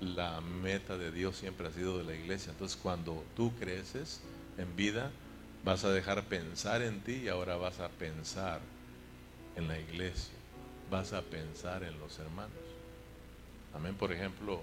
La 0.00 0.40
meta 0.40 0.96
de 0.96 1.12
Dios 1.12 1.36
siempre 1.36 1.68
ha 1.68 1.72
sido 1.72 1.98
de 1.98 2.04
la 2.04 2.14
iglesia. 2.14 2.52
Entonces 2.52 2.78
cuando 2.82 3.22
tú 3.36 3.52
creces 3.60 4.22
en 4.56 4.74
vida, 4.76 5.10
vas 5.62 5.84
a 5.84 5.92
dejar 5.92 6.24
pensar 6.24 6.80
en 6.80 7.00
ti 7.02 7.22
y 7.24 7.28
ahora 7.28 7.56
vas 7.56 7.80
a 7.80 7.90
pensar 7.90 8.60
en 9.56 9.68
la 9.68 9.78
iglesia. 9.78 10.34
Vas 10.90 11.12
a 11.12 11.20
pensar 11.20 11.82
en 11.82 11.98
los 11.98 12.18
hermanos. 12.18 12.71
Amén. 13.74 13.94
Por 13.94 14.12
ejemplo, 14.12 14.62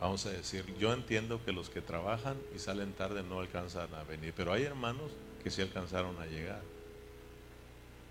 vamos 0.00 0.26
a 0.26 0.30
decir, 0.30 0.64
yo 0.78 0.92
entiendo 0.92 1.44
que 1.44 1.52
los 1.52 1.70
que 1.70 1.80
trabajan 1.80 2.36
y 2.54 2.58
salen 2.58 2.92
tarde 2.92 3.22
no 3.22 3.40
alcanzan 3.40 3.92
a 3.94 4.04
venir, 4.04 4.32
pero 4.36 4.52
hay 4.52 4.64
hermanos 4.64 5.10
que 5.42 5.50
sí 5.50 5.62
alcanzaron 5.62 6.20
a 6.20 6.26
llegar 6.26 6.62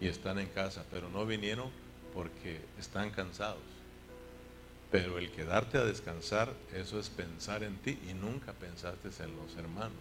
y 0.01 0.07
están 0.07 0.39
en 0.39 0.47
casa, 0.47 0.85
pero 0.91 1.09
no 1.09 1.25
vinieron 1.25 1.69
porque 2.13 2.59
están 2.79 3.11
cansados. 3.11 3.61
Pero 4.91 5.19
el 5.19 5.31
quedarte 5.31 5.77
a 5.77 5.85
descansar, 5.85 6.51
eso 6.73 6.99
es 6.99 7.09
pensar 7.09 7.63
en 7.63 7.77
ti 7.77 7.99
y 8.09 8.13
nunca 8.13 8.53
pensaste 8.53 9.09
en 9.23 9.35
los 9.35 9.55
hermanos. 9.55 9.93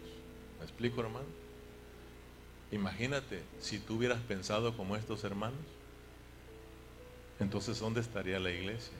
¿Me 0.58 0.64
explico, 0.64 1.02
hermano? 1.02 1.26
Imagínate 2.70 3.42
si 3.60 3.78
tú 3.78 3.96
hubieras 3.96 4.20
pensado 4.20 4.76
como 4.76 4.96
estos 4.96 5.25
hermanos, 5.25 5.60
entonces 7.40 7.78
¿dónde 7.78 8.00
estaría 8.00 8.38
la 8.40 8.50
iglesia? 8.50 8.96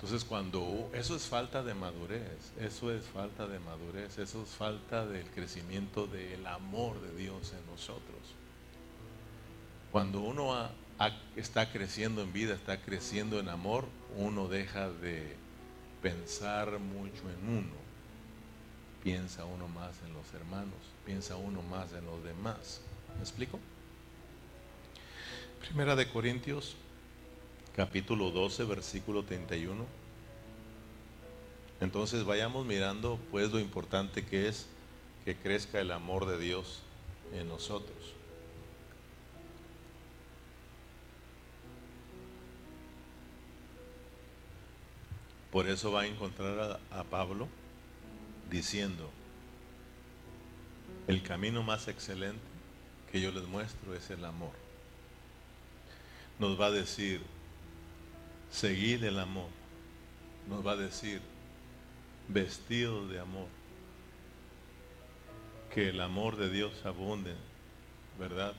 Entonces 0.00 0.24
cuando 0.24 0.90
eso 0.94 1.14
es 1.14 1.26
falta 1.26 1.62
de 1.62 1.74
madurez, 1.74 2.52
eso 2.58 2.90
es 2.90 3.04
falta 3.04 3.46
de 3.46 3.58
madurez, 3.58 4.16
eso 4.16 4.42
es 4.42 4.48
falta 4.48 5.04
del 5.04 5.26
crecimiento 5.26 6.06
del 6.06 6.46
amor 6.46 6.98
de 7.02 7.14
Dios 7.16 7.52
en 7.52 7.70
nosotros. 7.70 8.18
Cuando 9.92 10.20
uno 10.20 10.56
está 11.36 11.70
creciendo 11.70 12.22
en 12.22 12.32
vida, 12.32 12.54
está 12.54 12.80
creciendo 12.80 13.40
en 13.40 13.50
amor, 13.50 13.84
uno 14.16 14.48
deja 14.48 14.88
de 14.88 15.36
pensar 16.00 16.78
mucho 16.78 17.28
en 17.28 17.58
uno. 17.58 17.80
Piensa 19.04 19.44
uno 19.44 19.68
más 19.68 19.92
en 20.06 20.14
los 20.14 20.32
hermanos, 20.32 20.78
piensa 21.04 21.36
uno 21.36 21.60
más 21.60 21.92
en 21.92 22.06
los 22.06 22.24
demás. 22.24 22.80
¿Me 23.16 23.20
explico? 23.20 23.60
Primera 25.60 25.94
de 25.94 26.08
Corintios 26.08 26.74
capítulo 27.76 28.30
12, 28.30 28.64
versículo 28.64 29.22
31. 29.22 29.84
Entonces 31.80 32.24
vayamos 32.24 32.66
mirando 32.66 33.18
pues 33.30 33.50
lo 33.50 33.58
importante 33.58 34.24
que 34.24 34.48
es 34.48 34.66
que 35.24 35.34
crezca 35.36 35.80
el 35.80 35.90
amor 35.90 36.26
de 36.26 36.38
Dios 36.38 36.80
en 37.32 37.48
nosotros. 37.48 37.96
Por 45.50 45.68
eso 45.68 45.90
va 45.90 46.02
a 46.02 46.06
encontrar 46.06 46.80
a, 46.92 47.04
Pablo 47.04 47.48
diciendo, 48.50 49.10
el 51.08 51.22
camino 51.22 51.62
más 51.62 51.88
excelente 51.88 52.38
que 53.10 53.20
yo 53.20 53.32
les 53.32 53.44
muestro 53.44 53.94
es 53.94 54.10
el 54.10 54.24
amor. 54.24 54.52
Nos 56.38 56.60
va 56.60 56.66
a 56.66 56.70
decir, 56.70 57.20
seguir 58.50 59.04
el 59.04 59.18
amor. 59.18 59.48
Nos 60.48 60.66
va 60.66 60.72
a 60.72 60.76
decir, 60.76 61.20
vestido 62.28 63.06
de 63.08 63.20
amor. 63.20 63.46
Que 65.72 65.90
el 65.90 66.00
amor 66.00 66.36
de 66.36 66.50
Dios 66.50 66.72
abunde, 66.84 67.34
¿verdad? 68.18 68.54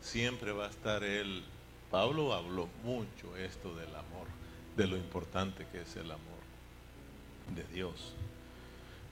Siempre 0.00 0.52
va 0.52 0.66
a 0.66 0.70
estar 0.70 1.02
Él. 1.02 1.42
Pablo 1.90 2.34
habló 2.34 2.68
mucho 2.84 3.36
esto 3.36 3.74
del 3.74 3.88
amor, 3.88 4.28
de 4.76 4.86
lo 4.86 4.96
importante 4.96 5.66
que 5.72 5.82
es 5.82 5.96
el 5.96 6.10
amor 6.10 6.36
de 7.54 7.64
Dios. 7.74 8.14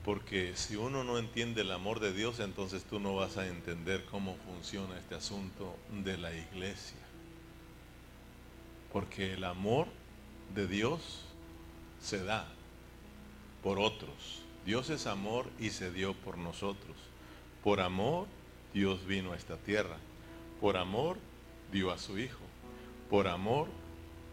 Porque 0.05 0.55
si 0.55 0.77
uno 0.77 1.03
no 1.03 1.19
entiende 1.19 1.63
el 1.63 1.73
amor 1.73 1.99
de 1.99 2.13
Dios, 2.13 2.39
entonces 2.41 2.85
tú 2.85 3.01
no 3.01 3.15
vas 3.15 3.39
a 3.39 3.47
entender 3.47 4.05
cómo 4.05 4.37
funciona 4.47 4.99
este 4.99 5.15
asunto 5.15 5.77
de 6.05 6.19
la 6.19 6.33
iglesia. 6.35 7.04
Porque 8.95 9.35
el 9.35 9.43
amor 9.43 9.89
de 10.55 10.69
Dios 10.69 11.25
se 12.01 12.23
da 12.23 12.47
por 13.61 13.81
otros. 13.81 14.41
Dios 14.65 14.89
es 14.89 15.09
amor 15.09 15.47
y 15.59 15.71
se 15.71 15.91
dio 15.91 16.15
por 16.15 16.39
nosotros. 16.39 16.97
Por 17.65 17.81
amor 17.81 18.29
Dios 18.73 19.05
vino 19.05 19.33
a 19.33 19.37
esta 19.37 19.57
tierra. 19.57 19.97
Por 20.61 20.77
amor 20.77 21.17
dio 21.73 21.91
a 21.91 21.99
su 21.99 22.21
Hijo. 22.21 22.39
Por 23.11 23.27
amor 23.27 23.67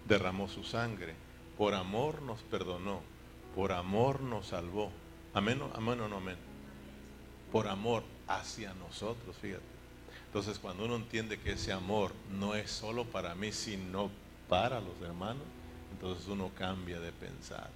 derramó 0.07 0.47
su 0.47 0.63
sangre. 0.63 1.15
Por 1.57 1.73
amor 1.73 2.21
nos 2.21 2.39
perdonó. 2.41 3.01
Por 3.55 3.71
amor 3.71 4.21
nos 4.21 4.45
salvó. 4.49 4.91
Amén, 5.33 5.59
amén 5.73 6.01
o 6.01 6.07
no 6.07 6.17
amén. 6.17 6.37
Por 7.51 7.67
amor 7.67 8.03
hacia 8.27 8.75
nosotros, 8.75 9.35
fíjate. 9.37 9.63
Entonces 10.27 10.59
cuando 10.59 10.85
uno 10.85 10.97
entiende 10.97 11.39
que 11.39 11.53
ese 11.53 11.73
amor 11.73 12.11
no 12.29 12.53
es 12.53 12.69
solo 12.69 13.05
para 13.05 13.33
mí, 13.33 13.51
sino 13.51 14.11
para 14.51 14.81
los 14.81 15.01
hermanos, 15.01 15.45
entonces 15.93 16.27
uno 16.27 16.51
cambia 16.57 16.99
de 16.99 17.13
pensar 17.13 17.69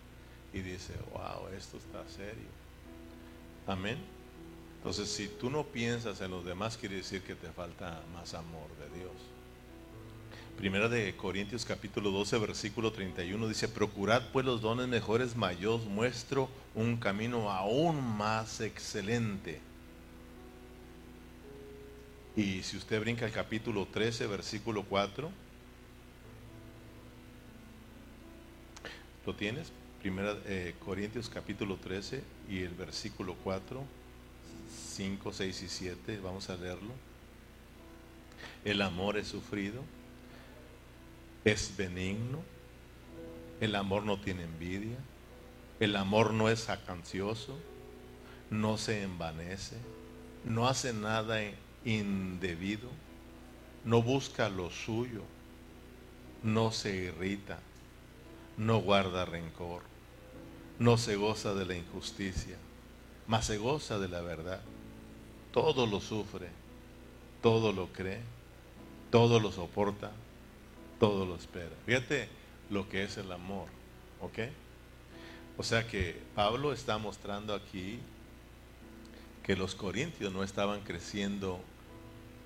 y 0.53 0.59
dice, 0.59 0.93
wow, 1.13 1.47
esto 1.57 1.77
está 1.77 2.03
serio. 2.09 2.49
Amén. 3.65 3.97
Entonces, 4.79 5.09
si 5.09 5.29
tú 5.29 5.49
no 5.49 5.63
piensas 5.63 6.19
en 6.19 6.31
los 6.31 6.43
demás, 6.43 6.75
quiere 6.75 6.97
decir 6.97 7.21
que 7.21 7.33
te 7.33 7.47
falta 7.47 8.01
más 8.13 8.33
amor 8.33 8.67
de 8.77 8.99
Dios. 8.99 9.13
Primera 10.57 10.89
de 10.89 11.15
Corintios 11.15 11.63
capítulo 11.63 12.11
12, 12.11 12.39
versículo 12.39 12.91
31 12.91 13.47
dice, 13.47 13.69
procurad 13.69 14.23
pues 14.33 14.45
los 14.45 14.59
dones 14.59 14.89
mejores, 14.89 15.37
mayos 15.37 15.85
muestro 15.85 16.49
un 16.75 16.97
camino 16.97 17.53
aún 17.53 18.03
más 18.17 18.59
excelente. 18.59 19.61
Y 22.35 22.63
si 22.63 22.75
usted 22.75 22.99
brinca 22.99 23.25
al 23.25 23.31
capítulo 23.31 23.87
13, 23.89 24.27
versículo 24.27 24.83
4, 24.83 25.44
¿Lo 29.25 29.33
tienes? 29.33 29.71
Primera 30.03 30.37
eh, 30.45 30.75
Corintios 30.85 31.29
capítulo 31.29 31.77
13 31.77 32.21
y 32.47 32.61
el 32.61 32.75
versículo 32.75 33.35
4, 33.43 33.83
5, 34.91 35.33
6 35.33 35.61
y 35.63 35.67
7. 35.67 36.19
Vamos 36.23 36.51
a 36.51 36.55
leerlo. 36.55 36.91
El 38.63 38.83
amor 38.83 39.17
es 39.17 39.27
sufrido, 39.27 39.81
es 41.43 41.75
benigno, 41.75 42.43
el 43.61 43.73
amor 43.73 44.03
no 44.03 44.19
tiene 44.19 44.43
envidia, 44.43 44.97
el 45.79 45.95
amor 45.95 46.31
no 46.31 46.47
es 46.47 46.69
acancioso, 46.69 47.57
no 48.51 48.77
se 48.77 49.01
envanece, 49.01 49.77
no 50.43 50.67
hace 50.67 50.93
nada 50.93 51.39
indebido, 51.83 52.91
no 53.85 54.03
busca 54.03 54.49
lo 54.49 54.69
suyo, 54.69 55.23
no 56.43 56.71
se 56.71 56.95
irrita 56.95 57.59
no 58.57 58.79
guarda 58.79 59.25
rencor, 59.25 59.81
no 60.79 60.97
se 60.97 61.15
goza 61.15 61.53
de 61.53 61.65
la 61.65 61.75
injusticia, 61.75 62.57
mas 63.27 63.45
se 63.45 63.57
goza 63.57 63.99
de 63.99 64.07
la 64.07 64.21
verdad. 64.21 64.61
Todo 65.51 65.87
lo 65.87 66.01
sufre, 66.01 66.49
todo 67.41 67.71
lo 67.71 67.87
cree, 67.87 68.21
todo 69.11 69.39
lo 69.39 69.51
soporta, 69.51 70.11
todo 70.99 71.25
lo 71.25 71.35
espera. 71.35 71.75
Fíjate 71.85 72.27
lo 72.69 72.89
que 72.89 73.03
es 73.03 73.17
el 73.17 73.31
amor, 73.31 73.67
¿ok? 74.21 74.39
O 75.57 75.63
sea 75.63 75.87
que 75.87 76.21
Pablo 76.35 76.73
está 76.73 76.97
mostrando 76.97 77.53
aquí 77.53 77.99
que 79.43 79.55
los 79.55 79.75
corintios 79.75 80.33
no 80.33 80.43
estaban 80.43 80.81
creciendo 80.81 81.59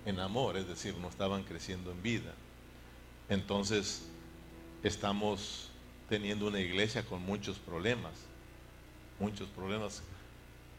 en 0.06 0.20
amor, 0.20 0.58
es 0.58 0.68
decir, 0.68 0.96
no 0.98 1.08
estaban 1.08 1.44
creciendo 1.44 1.92
en 1.92 2.04
vida. 2.04 2.34
Entonces, 3.30 4.04
estamos 4.84 5.69
teniendo 6.10 6.48
una 6.48 6.60
iglesia 6.60 7.06
con 7.06 7.22
muchos 7.24 7.58
problemas, 7.60 8.14
muchos 9.20 9.48
problemas 9.50 10.02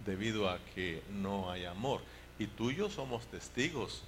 debido 0.05 0.51
a 0.51 0.59
que 0.75 1.03
no 1.11 1.51
hay 1.51 1.65
amor. 1.65 2.01
Y 2.39 2.47
tú 2.47 2.71
y 2.71 2.77
yo 2.77 2.91
somos 2.91 3.27
testigos 3.27 4.03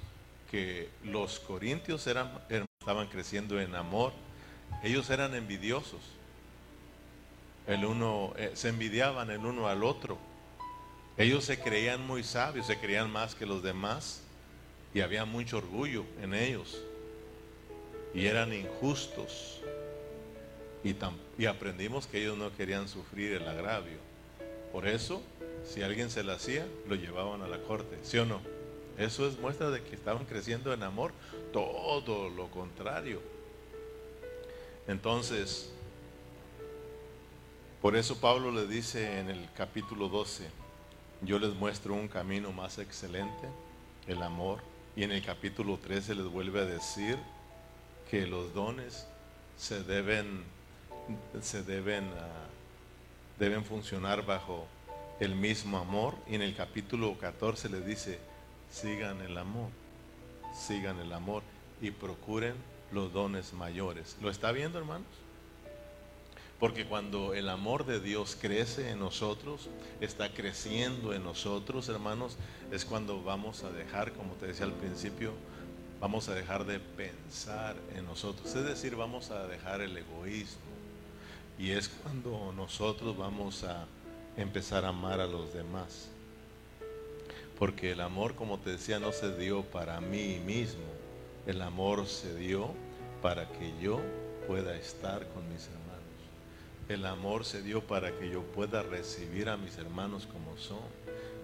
que 0.50 0.90
los 1.04 1.38
corintios 1.38 2.06
eran, 2.06 2.30
estaban 2.80 3.06
creciendo 3.06 3.61
en 3.61 3.74
amor, 3.74 4.12
ellos 4.82 5.08
eran 5.11 5.35
envidiosos, 5.35 6.00
el 7.66 7.85
uno, 7.85 8.35
eh, 8.37 8.50
se 8.54 8.68
envidiaban 8.68 9.30
el 9.30 9.38
uno 9.38 9.68
al 9.68 9.85
otro, 9.85 10.18
ellos 11.16 11.44
se 11.44 11.61
creían 11.61 12.06
muy 12.06 12.24
sabios, 12.24 12.66
se 12.66 12.78
creían 12.78 13.11
más 13.11 13.35
que 13.35 13.46
los 13.46 13.62
demás 13.62 14.22
y 14.94 15.00
había 15.00 15.24
mucho 15.24 15.58
orgullo 15.58 16.04
en 16.20 16.35
ellos. 16.35 16.82
y 18.14 18.26
eran 18.26 18.52
injustos. 18.52 19.62
Y, 20.85 20.97
y 21.38 21.47
aprendimos 21.47 22.07
que 22.07 22.23
ellos 22.23 22.37
no 22.37 22.55
querían 22.57 22.88
sufrir 22.88 23.33
el 23.33 23.49
agravio. 23.49 23.99
Por 24.73 24.87
eso, 24.87 25.23
si 25.64 25.83
alguien 25.83 26.11
se 26.11 26.25
la 26.25 26.35
hacía, 26.35 26.66
lo 26.88 26.95
llevaban 26.95 27.42
a 27.42 27.49
la 27.49 27.59
corte, 27.59 27.99
¿sí 28.03 28.18
o 28.18 28.25
no? 28.25 28.40
Eso 28.99 29.27
es 29.27 29.38
muestra 29.38 29.71
de 29.71 29.83
que 29.83 29.95
estaban 29.95 30.25
creciendo 30.25 30.73
en 30.73 30.83
amor. 30.83 31.12
Todo 31.53 32.29
lo 32.31 32.49
contrario. 32.51 33.21
Entonces, 34.88 35.71
por 37.81 37.97
eso 37.97 38.21
Pablo 38.21 38.51
le 38.51 38.66
dice 38.66 39.18
en 39.18 39.29
el 39.29 39.49
capítulo 39.57 40.09
12, 40.09 40.49
yo 41.23 41.38
les 41.38 41.55
muestro 41.55 41.95
un 41.95 42.09
camino 42.09 42.53
más 42.53 42.79
excelente, 42.79 43.49
el 44.07 44.23
amor. 44.23 44.61
Y 44.95 45.05
en 45.05 45.12
el 45.12 45.25
capítulo 45.25 45.79
13 45.79 46.16
les 46.16 46.27
vuelve 46.27 46.61
a 46.61 46.64
decir 46.64 47.18
que 48.11 48.27
los 48.27 48.53
dones 48.53 49.07
se 49.57 49.83
deben, 49.83 50.45
se 51.40 51.62
deben, 51.62 52.04
ah, 52.18 52.46
deben 53.38 53.64
funcionar 53.64 54.24
bajo 54.24 54.66
el 55.20 55.34
mismo 55.34 55.78
amor. 55.78 56.14
Y 56.28 56.34
en 56.34 56.42
el 56.42 56.54
capítulo 56.54 57.16
14 57.18 57.68
les 57.68 57.86
dice, 57.86 58.18
sigan 58.70 59.20
el 59.20 59.36
amor, 59.38 59.70
sigan 60.54 60.98
el 60.98 61.12
amor 61.12 61.42
y 61.80 61.90
procuren 61.90 62.54
los 62.92 63.12
dones 63.12 63.52
mayores. 63.52 64.16
¿Lo 64.20 64.30
está 64.30 64.52
viendo, 64.52 64.78
hermanos? 64.78 65.06
Porque 66.62 66.86
cuando 66.86 67.34
el 67.34 67.48
amor 67.48 67.86
de 67.86 67.98
Dios 67.98 68.38
crece 68.40 68.90
en 68.90 69.00
nosotros, 69.00 69.68
está 70.00 70.32
creciendo 70.32 71.12
en 71.12 71.24
nosotros, 71.24 71.88
hermanos, 71.88 72.36
es 72.70 72.84
cuando 72.84 73.20
vamos 73.20 73.64
a 73.64 73.70
dejar, 73.70 74.12
como 74.12 74.34
te 74.34 74.46
decía 74.46 74.66
al 74.66 74.72
principio, 74.72 75.32
vamos 76.00 76.28
a 76.28 76.34
dejar 76.34 76.64
de 76.64 76.78
pensar 76.78 77.74
en 77.96 78.04
nosotros. 78.04 78.54
Es 78.54 78.64
decir, 78.64 78.94
vamos 78.94 79.32
a 79.32 79.48
dejar 79.48 79.80
el 79.80 79.96
egoísmo. 79.96 80.71
Y 81.58 81.70
es 81.70 81.88
cuando 81.88 82.52
nosotros 82.56 83.16
vamos 83.16 83.64
a 83.64 83.86
empezar 84.36 84.84
a 84.84 84.88
amar 84.88 85.20
a 85.20 85.26
los 85.26 85.52
demás. 85.52 86.08
Porque 87.58 87.92
el 87.92 88.00
amor, 88.00 88.34
como 88.34 88.58
te 88.58 88.70
decía, 88.70 88.98
no 88.98 89.12
se 89.12 89.36
dio 89.36 89.62
para 89.62 90.00
mí 90.00 90.40
mismo. 90.44 90.82
El 91.46 91.62
amor 91.62 92.06
se 92.06 92.34
dio 92.34 92.70
para 93.20 93.48
que 93.48 93.72
yo 93.80 94.00
pueda 94.46 94.74
estar 94.76 95.26
con 95.28 95.48
mis 95.52 95.66
hermanos. 95.66 95.82
El 96.88 97.06
amor 97.06 97.44
se 97.44 97.62
dio 97.62 97.80
para 97.86 98.10
que 98.18 98.30
yo 98.30 98.42
pueda 98.42 98.82
recibir 98.82 99.48
a 99.48 99.56
mis 99.56 99.78
hermanos 99.78 100.26
como 100.26 100.56
son. 100.56 101.02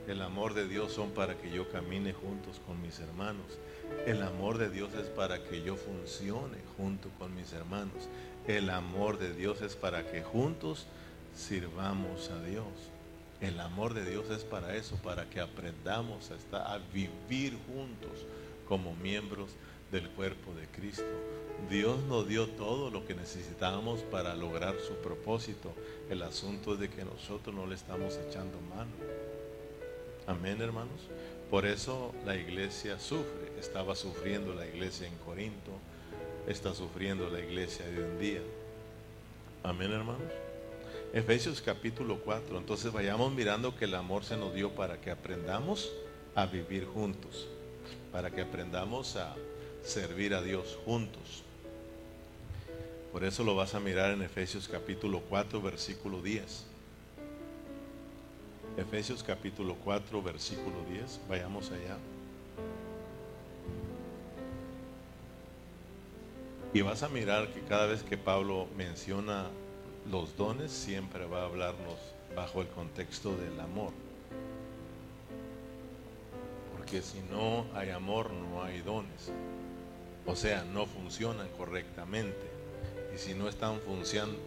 El 0.09 0.23
amor 0.23 0.55
de 0.55 0.67
Dios 0.67 0.93
son 0.93 1.11
para 1.11 1.37
que 1.37 1.51
yo 1.51 1.71
camine 1.71 2.13
juntos 2.13 2.61
con 2.67 2.81
mis 2.83 2.99
hermanos. 2.99 3.59
El 4.07 4.23
amor 4.23 4.59
de 4.59 4.71
Dios 4.71 4.93
es 4.95 5.07
para 5.09 5.45
que 5.45 5.63
yo 5.63 5.77
funcione 5.77 6.59
junto 6.77 7.11
con 7.19 7.35
mis 7.35 7.53
hermanos. 7.53 8.09
El 8.49 8.71
amor 8.71 9.19
de 9.19 9.35
Dios 9.35 9.61
es 9.61 9.77
para 9.77 10.11
que 10.11 10.23
juntos 10.23 10.87
sirvamos 11.37 12.31
a 12.31 12.43
Dios. 12.43 12.65
El 13.43 13.61
amor 13.61 13.93
de 13.93 14.09
Dios 14.09 14.31
es 14.31 14.43
para 14.43 14.75
eso, 14.75 14.97
para 14.97 15.29
que 15.29 15.39
aprendamos 15.39 16.31
a, 16.31 16.35
estar, 16.35 16.67
a 16.67 16.79
vivir 16.79 17.59
juntos 17.69 18.25
como 18.67 18.97
miembros 18.97 19.51
del 19.93 20.09
cuerpo 20.09 20.55
de 20.55 20.67
Cristo. 20.67 21.05
Dios 21.69 22.03
nos 22.05 22.27
dio 22.27 22.49
todo 22.49 22.91
lo 22.91 23.07
que 23.07 23.15
necesitábamos 23.15 24.01
para 24.01 24.35
lograr 24.35 24.77
su 24.81 24.95
propósito. 24.95 25.75
El 26.09 26.23
asunto 26.23 26.73
es 26.73 26.81
de 26.81 26.89
que 26.89 27.05
nosotros 27.05 27.55
no 27.55 27.67
le 27.67 27.75
estamos 27.75 28.17
echando 28.17 28.59
mano. 28.75 28.93
Amén, 30.27 30.59
hermanos. 30.63 31.03
Por 31.51 31.67
eso 31.67 32.15
la 32.25 32.35
iglesia 32.35 32.99
sufre. 32.99 33.53
Estaba 33.61 33.95
sufriendo 33.95 34.55
la 34.55 34.67
iglesia 34.67 35.07
en 35.07 35.17
Corinto. 35.17 35.73
Está 36.49 36.75
sufriendo 36.75 37.29
la 37.29 37.41
iglesia 37.41 37.85
de 37.85 37.99
hoy 37.99 38.05
en 38.05 38.19
día. 38.19 38.41
Amén, 39.63 39.93
hermanos. 39.93 40.33
Efesios 41.13 41.61
capítulo 41.61 42.21
4. 42.25 42.57
Entonces 42.57 42.91
vayamos 42.91 43.31
mirando 43.35 43.77
que 43.77 43.85
el 43.85 43.95
amor 43.95 44.25
se 44.25 44.35
nos 44.39 44.55
dio 44.55 44.71
para 44.71 44.99
que 44.99 45.11
aprendamos 45.11 45.93
a 46.35 46.47
vivir 46.47 46.87
juntos, 46.87 47.47
para 48.13 48.31
que 48.31 48.41
aprendamos 48.41 49.17
a 49.17 49.37
servir 49.85 50.33
a 50.33 50.41
Dios 50.41 50.79
juntos. 50.87 51.43
Por 53.13 53.25
eso 53.25 53.45
lo 53.45 53.55
vas 53.55 53.75
a 53.75 53.81
mirar 53.81 54.13
en 54.13 54.23
Efesios 54.23 54.69
capítulo 54.69 55.21
4, 55.29 55.61
versículo 55.61 56.23
10. 56.23 56.65
Efesios 58.79 59.23
capítulo 59.23 59.77
4, 59.85 60.23
versículo 60.23 60.83
10. 60.89 61.21
Vayamos 61.29 61.71
allá. 61.73 61.99
Y 66.75 66.83
vas 66.83 67.03
a 67.03 67.09
mirar 67.09 67.49
que 67.49 67.63
cada 67.63 67.87
vez 67.87 68.03
que 68.03 68.19
Pablo 68.19 68.67
menciona 68.77 69.47
los 70.11 70.37
dones 70.37 70.71
siempre 70.71 71.27
va 71.27 71.43
a 71.43 71.47
hablarnos 71.47 71.97
bajo 72.37 72.61
el 72.61 72.69
contexto 72.69 73.35
del 73.37 73.59
amor. 73.59 73.93
Porque 76.77 77.01
si 77.01 77.21
no 77.31 77.65
hay 77.75 77.89
amor, 77.91 78.31
no 78.33 78.63
hay 78.63 78.83
dones. 78.83 79.33
O 80.27 80.37
sea, 80.37 80.63
no 80.65 80.85
funcionan 80.85 81.49
correctamente. 81.57 82.51
Y 83.15 83.19
si 83.19 83.33
no 83.33 83.49
están 83.49 83.81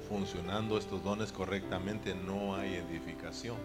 funcionando 0.07 0.77
estos 0.77 1.03
dones 1.03 1.31
correctamente, 1.31 2.13
no 2.13 2.55
hay 2.55 2.75
edificación. 2.75 3.57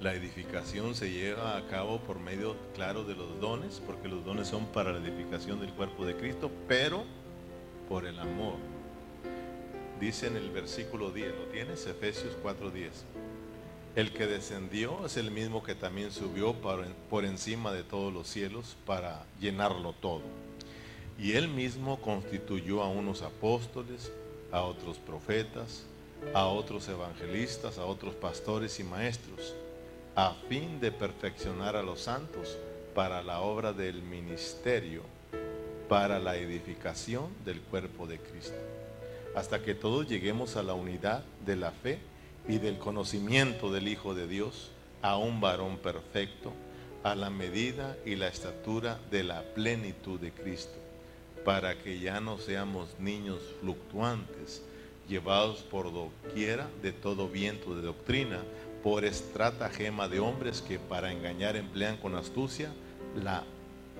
La 0.00 0.14
edificación 0.14 0.94
se 0.94 1.10
lleva 1.10 1.56
a 1.56 1.66
cabo 1.66 1.98
por 1.98 2.20
medio 2.20 2.56
claro 2.74 3.04
de 3.04 3.16
los 3.16 3.40
dones, 3.40 3.82
porque 3.84 4.08
los 4.08 4.24
dones 4.24 4.46
son 4.46 4.66
para 4.66 4.92
la 4.92 5.06
edificación 5.06 5.60
del 5.60 5.72
cuerpo 5.72 6.06
de 6.06 6.16
Cristo, 6.16 6.50
pero 6.68 7.04
por 7.88 8.06
el 8.06 8.18
amor 8.20 8.54
dice 9.98 10.28
en 10.28 10.36
el 10.36 10.50
versículo 10.50 11.10
10, 11.10 11.34
¿lo 11.36 11.44
tienes? 11.46 11.86
Efesios 11.86 12.36
4:10. 12.42 12.90
El 13.96 14.12
que 14.12 14.26
descendió 14.26 15.04
es 15.04 15.16
el 15.16 15.32
mismo 15.32 15.64
que 15.64 15.74
también 15.74 16.12
subió 16.12 16.54
por 16.54 17.24
encima 17.24 17.72
de 17.72 17.82
todos 17.82 18.12
los 18.12 18.28
cielos 18.28 18.76
para 18.86 19.24
llenarlo 19.40 19.92
todo. 19.94 20.22
Y 21.18 21.32
él 21.32 21.48
mismo 21.48 22.00
constituyó 22.00 22.82
a 22.82 22.88
unos 22.88 23.22
apóstoles, 23.22 24.12
a 24.52 24.62
otros 24.62 24.98
profetas, 24.98 25.84
a 26.32 26.46
otros 26.46 26.88
evangelistas, 26.88 27.78
a 27.78 27.86
otros 27.86 28.14
pastores 28.14 28.78
y 28.78 28.84
maestros, 28.84 29.54
a 30.18 30.34
fin 30.48 30.80
de 30.80 30.90
perfeccionar 30.90 31.76
a 31.76 31.82
los 31.84 32.00
santos 32.00 32.58
para 32.92 33.22
la 33.22 33.40
obra 33.40 33.72
del 33.72 34.02
ministerio, 34.02 35.02
para 35.88 36.18
la 36.18 36.36
edificación 36.36 37.28
del 37.44 37.60
cuerpo 37.60 38.08
de 38.08 38.18
Cristo. 38.18 38.58
Hasta 39.36 39.62
que 39.62 39.76
todos 39.76 40.08
lleguemos 40.08 40.56
a 40.56 40.64
la 40.64 40.74
unidad 40.74 41.22
de 41.46 41.54
la 41.54 41.70
fe 41.70 42.00
y 42.48 42.58
del 42.58 42.78
conocimiento 42.78 43.70
del 43.70 43.86
Hijo 43.86 44.12
de 44.16 44.26
Dios, 44.26 44.72
a 45.02 45.16
un 45.16 45.40
varón 45.40 45.76
perfecto, 45.76 46.52
a 47.04 47.14
la 47.14 47.30
medida 47.30 47.96
y 48.04 48.16
la 48.16 48.26
estatura 48.26 48.98
de 49.12 49.22
la 49.22 49.42
plenitud 49.54 50.18
de 50.18 50.32
Cristo, 50.32 50.80
para 51.44 51.78
que 51.78 52.00
ya 52.00 52.20
no 52.20 52.38
seamos 52.38 52.88
niños 52.98 53.38
fluctuantes, 53.60 54.64
llevados 55.08 55.60
por 55.60 55.92
doquiera 55.92 56.68
de 56.82 56.90
todo 56.90 57.28
viento 57.28 57.76
de 57.76 57.82
doctrina, 57.82 58.42
por 58.88 59.04
estratagema 59.04 60.08
de 60.08 60.18
hombres 60.18 60.62
que 60.66 60.78
para 60.78 61.12
engañar 61.12 61.56
emplean 61.56 61.98
con 61.98 62.14
astucia 62.14 62.70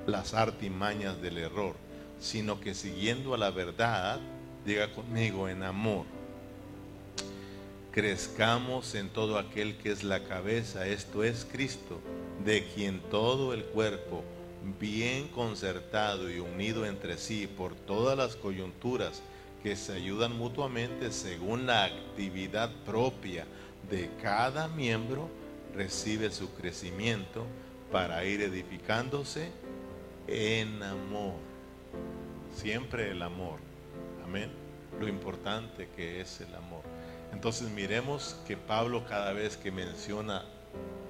las 0.06 0.32
artimañas 0.32 1.20
del 1.20 1.36
error, 1.36 1.74
sino 2.18 2.58
que 2.58 2.72
siguiendo 2.72 3.34
a 3.34 3.36
la 3.36 3.50
verdad, 3.50 4.18
diga 4.64 4.90
conmigo, 4.94 5.46
en 5.50 5.62
amor. 5.62 6.06
Crezcamos 7.92 8.94
en 8.94 9.10
todo 9.10 9.38
aquel 9.38 9.76
que 9.76 9.92
es 9.92 10.04
la 10.04 10.24
cabeza, 10.24 10.86
esto 10.86 11.22
es 11.22 11.46
Cristo, 11.52 12.00
de 12.46 12.64
quien 12.74 13.00
todo 13.10 13.52
el 13.52 13.64
cuerpo, 13.64 14.24
bien 14.80 15.28
concertado 15.28 16.30
y 16.30 16.38
unido 16.38 16.86
entre 16.86 17.18
sí 17.18 17.46
por 17.46 17.74
todas 17.74 18.16
las 18.16 18.36
coyunturas 18.36 19.20
que 19.62 19.76
se 19.76 19.92
ayudan 19.92 20.34
mutuamente 20.38 21.12
según 21.12 21.66
la 21.66 21.84
actividad 21.84 22.70
propia 22.86 23.44
de 23.90 24.10
cada 24.22 24.68
miembro, 24.68 25.28
recibe 25.74 26.30
su 26.30 26.52
crecimiento 26.54 27.44
para 27.90 28.24
ir 28.24 28.42
edificándose 28.42 29.50
en 30.26 30.82
amor. 30.82 31.34
Siempre 32.54 33.10
el 33.10 33.22
amor. 33.22 33.60
Amén. 34.24 34.50
Lo 35.00 35.08
importante 35.08 35.88
que 35.96 36.20
es 36.20 36.40
el 36.40 36.54
amor. 36.54 36.82
Entonces 37.32 37.70
miremos 37.70 38.36
que 38.46 38.56
Pablo 38.56 39.04
cada 39.06 39.32
vez 39.32 39.56
que 39.56 39.70
menciona 39.70 40.44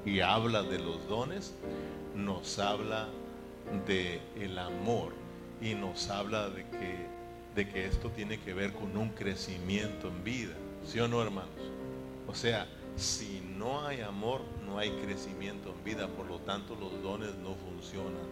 y 0.04 0.20
habla 0.20 0.62
de 0.62 0.78
los 0.78 1.08
dones, 1.08 1.54
nos 2.14 2.58
habla 2.58 3.08
de 3.86 4.20
el 4.36 4.58
amor 4.58 5.12
y 5.60 5.74
nos 5.74 6.08
habla 6.10 6.48
de 6.48 6.62
que, 6.64 7.06
de 7.54 7.68
que 7.68 7.86
esto 7.86 8.10
tiene 8.10 8.38
que 8.40 8.54
ver 8.54 8.72
con 8.72 8.96
un 8.96 9.10
crecimiento 9.10 10.08
en 10.08 10.24
vida. 10.24 10.54
¿Sí 10.84 11.00
o 11.00 11.08
no, 11.08 11.22
hermanos? 11.22 11.77
O 12.28 12.34
sea, 12.34 12.68
si 12.96 13.40
no 13.56 13.86
hay 13.86 14.02
amor, 14.02 14.42
no 14.66 14.78
hay 14.78 14.90
crecimiento 14.90 15.74
en 15.76 15.84
vida, 15.84 16.08
por 16.08 16.26
lo 16.26 16.38
tanto 16.40 16.76
los 16.76 17.02
dones 17.02 17.34
no 17.36 17.54
funcionan 17.54 18.26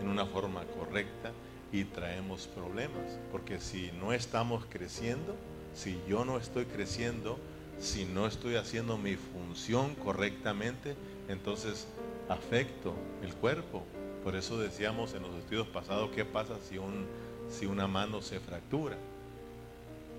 en 0.00 0.08
una 0.08 0.24
forma 0.24 0.62
correcta 0.78 1.32
y 1.72 1.84
traemos 1.84 2.46
problemas. 2.46 3.18
Porque 3.32 3.60
si 3.60 3.90
no 4.00 4.12
estamos 4.12 4.64
creciendo, 4.70 5.34
si 5.74 6.00
yo 6.08 6.24
no 6.24 6.38
estoy 6.38 6.66
creciendo, 6.66 7.38
si 7.80 8.04
no 8.04 8.26
estoy 8.26 8.54
haciendo 8.54 8.96
mi 8.98 9.16
función 9.16 9.94
correctamente, 9.96 10.94
entonces 11.28 11.88
afecto 12.28 12.94
el 13.22 13.34
cuerpo. 13.34 13.82
Por 14.22 14.36
eso 14.36 14.58
decíamos 14.58 15.14
en 15.14 15.22
los 15.22 15.34
estudios 15.34 15.66
pasados, 15.66 16.10
¿qué 16.14 16.24
pasa 16.24 16.54
si, 16.68 16.78
un, 16.78 17.06
si 17.50 17.66
una 17.66 17.88
mano 17.88 18.22
se 18.22 18.38
fractura? 18.38 18.96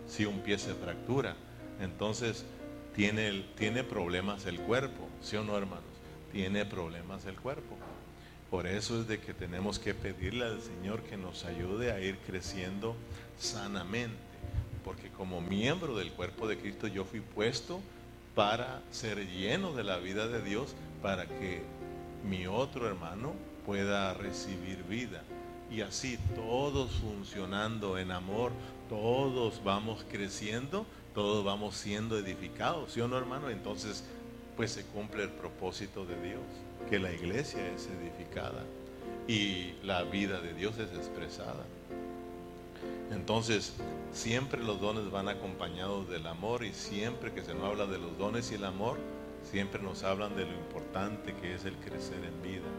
Si 0.08 0.26
un 0.26 0.40
pie 0.40 0.58
se 0.58 0.74
fractura. 0.74 1.36
Entonces 1.80 2.46
tiene, 2.96 3.46
tiene 3.58 3.84
problemas 3.84 4.46
el 4.46 4.60
cuerpo, 4.60 5.08
¿sí 5.22 5.36
o 5.36 5.44
no 5.44 5.58
hermanos? 5.58 5.84
Tiene 6.32 6.66
problemas 6.66 7.26
el 7.26 7.36
cuerpo. 7.36 7.76
Por 8.50 8.66
eso 8.66 9.00
es 9.00 9.08
de 9.08 9.20
que 9.20 9.34
tenemos 9.34 9.78
que 9.78 9.94
pedirle 9.94 10.46
al 10.46 10.62
Señor 10.62 11.02
que 11.04 11.18
nos 11.18 11.46
ayude 11.46 11.92
a 11.92 12.00
ir 12.00 12.18
creciendo 12.20 12.96
sanamente. 13.38 14.18
Porque 14.84 15.10
como 15.10 15.40
miembro 15.40 15.96
del 15.96 16.12
cuerpo 16.12 16.48
de 16.48 16.58
Cristo 16.58 16.88
yo 16.88 17.06
fui 17.06 17.22
puesto 17.22 17.80
para 18.34 18.82
ser 18.92 19.28
lleno 19.28 19.74
de 19.74 19.84
la 19.84 19.98
vida 19.98 20.28
de 20.28 20.42
Dios, 20.42 20.76
para 21.02 21.26
que 21.28 21.62
mi 22.28 22.48
otro 22.48 22.88
hermano 22.88 23.34
pueda 23.66 24.14
recibir 24.14 24.84
vida. 24.84 25.22
Y 25.70 25.82
así 25.82 26.18
todos 26.36 26.92
funcionando 26.94 28.00
en 28.00 28.12
amor, 28.12 28.52
todos 28.90 29.62
vamos 29.64 30.04
creciendo, 30.10 30.88
todos 31.20 31.44
vamos 31.44 31.76
siendo 31.76 32.18
edificados, 32.18 32.94
¿sí 32.94 33.02
o 33.02 33.10
no 33.10 33.18
hermano? 33.18 33.50
Entonces, 33.50 34.06
pues 34.56 34.72
se 34.72 34.86
cumple 34.86 35.24
el 35.24 35.30
propósito 35.30 36.06
de 36.06 36.16
Dios 36.22 36.40
que 36.90 36.98
la 36.98 37.12
iglesia 37.12 37.60
es 37.76 37.90
edificada 37.90 38.64
y 39.28 39.74
la 39.84 40.04
vida 40.04 40.40
de 40.40 40.54
Dios 40.54 40.78
es 40.78 40.98
expresada. 40.98 41.66
Entonces, 43.12 43.74
siempre 44.14 44.64
los 44.64 44.80
dones 44.80 45.12
van 45.12 45.28
acompañados 45.28 46.08
del 46.08 46.26
amor 46.26 46.64
y 46.64 46.72
siempre 46.72 47.34
que 47.34 47.44
se 47.44 47.54
nos 47.54 47.66
habla 47.66 47.86
de 47.86 47.98
los 47.98 48.18
dones 48.18 48.50
y 48.54 48.56
el 48.56 48.64
amor, 48.64 48.96
siempre 49.44 49.84
nos 49.84 50.04
hablan 50.04 50.38
de 50.38 50.46
lo 50.46 50.54
importante 50.54 51.36
que 51.36 51.54
es 51.54 51.66
el 51.66 51.76
crecer 51.76 52.24
en 52.24 52.42
vida, 52.42 52.70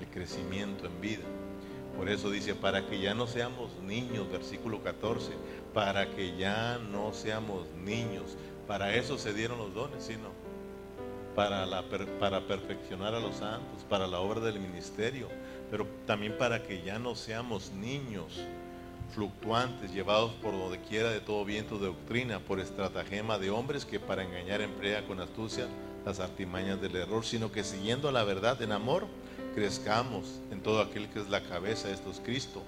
el 0.00 0.06
crecimiento 0.06 0.86
en 0.86 0.98
vida. 0.98 1.24
Por 1.96 2.08
eso 2.08 2.30
dice, 2.30 2.54
para 2.54 2.86
que 2.86 3.00
ya 3.00 3.14
no 3.14 3.26
seamos 3.26 3.70
niños, 3.82 4.30
versículo 4.30 4.82
14, 4.82 5.32
para 5.72 6.10
que 6.10 6.36
ya 6.36 6.78
no 6.78 7.12
seamos 7.12 7.66
niños. 7.84 8.36
Para 8.66 8.94
eso 8.94 9.18
se 9.18 9.32
dieron 9.32 9.58
los 9.58 9.74
dones, 9.74 10.04
sino 10.04 10.30
para, 11.34 11.66
para 12.18 12.40
perfeccionar 12.46 13.14
a 13.14 13.20
los 13.20 13.36
santos, 13.36 13.84
para 13.88 14.06
la 14.06 14.20
obra 14.20 14.40
del 14.40 14.60
ministerio, 14.60 15.28
pero 15.70 15.86
también 16.06 16.36
para 16.38 16.62
que 16.62 16.82
ya 16.82 16.98
no 16.98 17.14
seamos 17.14 17.72
niños 17.72 18.40
fluctuantes, 19.14 19.92
llevados 19.92 20.32
por 20.34 20.52
donde 20.52 20.80
quiera 20.80 21.10
de 21.10 21.20
todo 21.20 21.44
viento 21.44 21.78
de 21.78 21.86
doctrina, 21.86 22.40
por 22.40 22.58
estratagema 22.58 23.38
de 23.38 23.50
hombres 23.50 23.84
que 23.84 24.00
para 24.00 24.24
engañar 24.24 24.60
emplea 24.60 25.06
con 25.06 25.20
astucia 25.20 25.66
las 26.04 26.20
artimañas 26.20 26.80
del 26.80 26.96
error, 26.96 27.24
sino 27.24 27.52
que 27.52 27.64
siguiendo 27.64 28.10
la 28.10 28.24
verdad 28.24 28.60
en 28.60 28.72
amor, 28.72 29.06
crezcamos 29.54 30.40
en 30.50 30.62
todo 30.62 30.80
aquel 30.80 31.08
que 31.08 31.20
es 31.20 31.28
la 31.28 31.42
cabeza, 31.42 31.90
esto 31.90 32.10
es 32.10 32.20
Cristo 32.20 32.62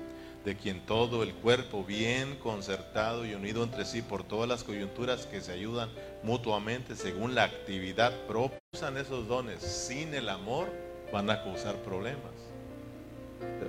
de 0.46 0.57
quien 0.57 0.81
todo 0.87 1.25
el 1.25 1.35
cuerpo, 1.35 1.83
bien 1.83 2.37
concertado 2.37 3.27
y 3.27 3.35
unido 3.35 3.64
entre 3.64 3.85
sí 3.85 4.01
por 4.01 4.22
todas 4.22 4.49
las 4.49 4.62
coyunturas 4.62 5.27
que 5.27 5.40
se 5.40 5.51
ayudan 5.51 5.90
mutuamente 6.22 6.94
según 6.94 7.35
la 7.35 7.42
actividad 7.42 8.12
propia, 8.29 8.61
usan 8.72 8.96
esos 8.96 9.27
dones 9.27 9.61
sin 9.61 10.14
el 10.14 10.29
amor, 10.29 10.68
van 11.12 11.29
a 11.31 11.42
causar 11.42 11.75
problemas. 11.83 12.31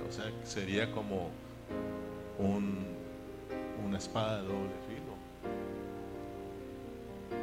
O 0.08 0.12
sea, 0.12 0.30
sería 0.44 0.92
como 0.92 1.30
un, 2.38 2.86
una 3.84 3.98
espada 3.98 4.40
de 4.40 4.46
doble 4.46 4.70
filo. 4.86 5.16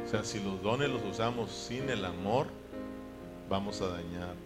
O 0.02 0.08
sea, 0.08 0.24
si 0.24 0.40
los 0.40 0.62
dones 0.62 0.88
los 0.88 1.02
usamos 1.04 1.50
sin 1.50 1.90
el 1.90 2.06
amor, 2.06 2.46
vamos 3.50 3.82
a 3.82 3.88
dañar. 3.88 4.45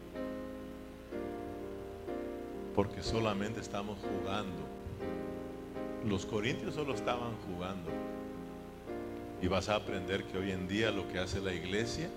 Porque 2.74 3.02
solamente 3.02 3.61
estamos 3.61 3.98
jugando 3.98 4.70
los 6.06 6.24
corintios 6.24 6.74
solo 6.74 6.94
estaban 6.94 7.37
jugando. 7.46 7.90
Y 9.42 9.48
vas 9.48 9.68
a 9.68 9.76
aprender 9.76 10.24
que 10.24 10.38
hoy 10.38 10.50
en 10.50 10.68
día 10.68 10.90
lo 10.90 11.09
que 11.09 11.18
hace 11.18 11.40
la 11.40 11.52
iglesia 11.52 12.09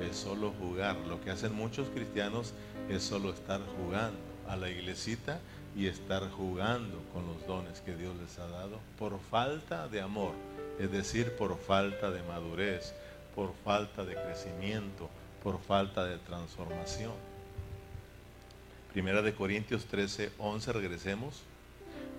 es 0.00 0.16
solo 0.16 0.52
jugar. 0.58 0.96
Lo 1.08 1.20
que 1.20 1.30
hacen 1.30 1.54
muchos 1.54 1.88
cristianos 1.90 2.54
es 2.88 3.02
solo 3.02 3.30
estar 3.30 3.60
jugando 3.76 4.18
a 4.48 4.56
la 4.56 4.70
iglesita 4.70 5.40
y 5.76 5.86
estar 5.86 6.30
jugando 6.30 6.98
con 7.12 7.26
los 7.26 7.46
dones 7.46 7.80
que 7.80 7.96
Dios 7.96 8.14
les 8.16 8.38
ha 8.38 8.46
dado 8.46 8.78
por 8.98 9.18
falta 9.30 9.88
de 9.88 10.02
amor, 10.02 10.32
es 10.78 10.90
decir, 10.90 11.34
por 11.36 11.56
falta 11.58 12.10
de 12.10 12.22
madurez, 12.22 12.94
por 13.34 13.54
falta 13.64 14.04
de 14.04 14.14
crecimiento, 14.14 15.08
por 15.42 15.58
falta 15.60 16.04
de 16.04 16.18
transformación. 16.18 17.31
Primera 18.92 19.22
de 19.22 19.32
Corintios 19.32 19.86
13, 19.86 20.32
11, 20.36 20.70
regresemos. 20.74 21.42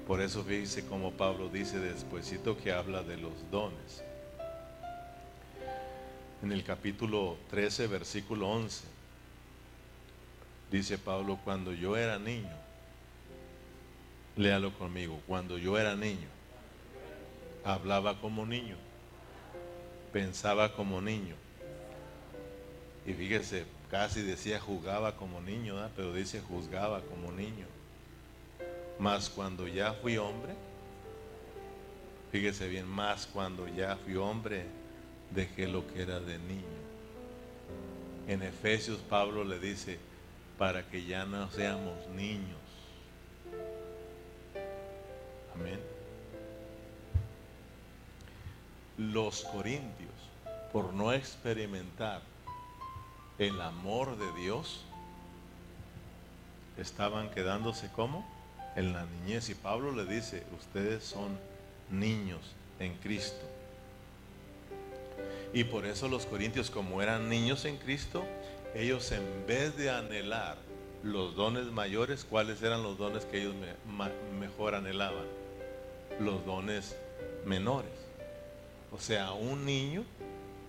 Por 0.07 0.21
eso 0.21 0.43
fíjese 0.43 0.83
como 0.87 1.11
Pablo 1.11 1.47
dice 1.49 1.77
despuesito 1.77 2.57
que 2.57 2.71
habla 2.71 3.03
de 3.03 3.17
los 3.17 3.33
dones. 3.51 4.03
En 6.41 6.51
el 6.51 6.63
capítulo 6.63 7.37
13, 7.51 7.85
versículo 7.85 8.49
11, 8.49 8.85
dice 10.71 10.97
Pablo, 10.97 11.37
cuando 11.43 11.73
yo 11.73 11.95
era 11.95 12.17
niño, 12.17 12.57
léalo 14.35 14.73
conmigo, 14.73 15.21
cuando 15.27 15.59
yo 15.59 15.77
era 15.77 15.95
niño, 15.95 16.27
hablaba 17.63 18.19
como 18.19 18.47
niño, 18.47 18.77
pensaba 20.11 20.73
como 20.75 21.01
niño. 21.01 21.35
Y 23.05 23.13
fíjese, 23.13 23.65
casi 23.93 24.23
decía 24.23 24.59
jugaba 24.59 25.15
como 25.15 25.39
niño, 25.39 25.75
pero 25.95 26.11
dice 26.15 26.41
juzgaba 26.41 27.01
como 27.01 27.31
niño. 27.31 27.67
Más 28.97 29.29
cuando 29.29 29.67
ya 29.67 29.93
fui 29.93 30.17
hombre, 30.17 30.55
fíjese 32.31 32.67
bien, 32.69 32.87
más 32.87 33.27
cuando 33.27 33.67
ya 33.67 33.95
fui 33.97 34.15
hombre, 34.15 34.65
dejé 35.29 35.67
lo 35.67 35.85
que 35.85 36.01
era 36.01 36.19
de 36.19 36.39
niño. 36.39 36.81
En 38.27 38.41
Efesios 38.41 38.97
Pablo 38.97 39.43
le 39.43 39.59
dice, 39.59 39.99
para 40.57 40.89
que 40.89 41.05
ya 41.05 41.25
no 41.25 41.51
seamos 41.51 42.07
niños. 42.15 42.57
Amén. 45.53 45.79
Los 48.97 49.43
corintios, 49.43 50.09
por 50.71 50.91
no 50.93 51.13
experimentar 51.13 52.32
el 53.39 53.59
amor 53.61 54.17
de 54.17 54.41
Dios, 54.41 54.83
estaban 56.77 57.29
quedándose 57.31 57.89
como 57.91 58.25
en 58.75 58.93
la 58.93 59.05
niñez. 59.05 59.49
Y 59.49 59.55
Pablo 59.55 59.91
le 59.91 60.05
dice, 60.05 60.43
ustedes 60.59 61.03
son 61.03 61.37
niños 61.89 62.41
en 62.79 62.95
Cristo. 62.95 63.45
Y 65.53 65.65
por 65.65 65.85
eso 65.85 66.07
los 66.07 66.25
corintios, 66.25 66.71
como 66.71 67.01
eran 67.01 67.29
niños 67.29 67.65
en 67.65 67.77
Cristo, 67.77 68.23
ellos 68.73 69.11
en 69.11 69.45
vez 69.45 69.77
de 69.77 69.91
anhelar 69.91 70.57
los 71.03 71.35
dones 71.35 71.65
mayores, 71.65 72.25
¿cuáles 72.27 72.63
eran 72.63 72.81
los 72.81 72.97
dones 72.97 73.25
que 73.25 73.41
ellos 73.41 73.53
mejor 74.39 74.73
anhelaban? 74.73 75.25
Los 76.19 76.43
dones 76.45 76.95
menores. 77.45 77.91
O 78.91 78.99
sea, 78.99 79.33
un 79.33 79.65
niño 79.65 80.03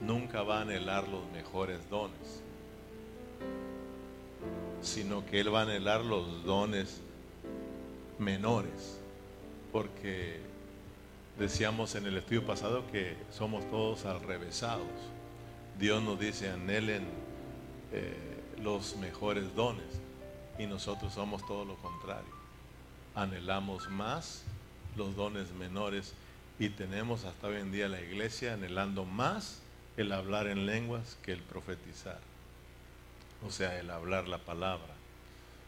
nunca 0.01 0.43
va 0.43 0.59
a 0.59 0.63
anhelar 0.63 1.09
los 1.09 1.25
mejores 1.33 1.79
dones, 1.89 2.43
sino 4.85 5.25
que 5.27 5.41
él 5.41 5.53
va 5.53 5.61
a 5.61 5.63
anhelar 5.63 6.05
los 6.05 6.45
dones 6.45 7.01
menores, 8.19 8.99
porque 9.73 10.41
decíamos 11.39 11.95
en 11.95 12.07
el 12.07 12.17
estudio 12.17 12.47
pasado 12.47 12.85
que 12.93 13.17
somos 13.31 13.69
todos 13.71 14.05
alrevesados. 14.05 14.87
Dios 15.79 16.03
nos 16.03 16.21
dice, 16.21 16.51
anhelen 16.51 17.05
eh, 17.93 18.15
los 18.63 18.97
mejores 18.97 19.55
dones 19.55 20.01
y 20.59 20.67
nosotros 20.67 21.13
somos 21.15 21.45
todo 21.47 21.65
lo 21.65 21.77
contrario. 21.77 22.33
Anhelamos 23.15 23.89
más 23.91 24.45
los 24.97 25.17
dones 25.17 25.53
menores 25.53 26.15
y 26.59 26.69
tenemos 26.69 27.25
hasta 27.25 27.49
hoy 27.49 27.57
en 27.57 27.73
día 27.73 27.89
la 27.89 28.01
iglesia 28.01 28.55
anhelando 28.55 29.05
más 29.05 29.61
el 29.97 30.13
hablar 30.13 30.47
en 30.47 30.67
lenguas 30.67 31.17
que 31.23 31.33
el 31.33 31.41
profetizar. 31.41 32.34
O 33.47 33.51
sea, 33.51 33.79
el 33.79 33.91
hablar 33.91 34.29
la 34.29 34.39
palabra, 34.39 34.95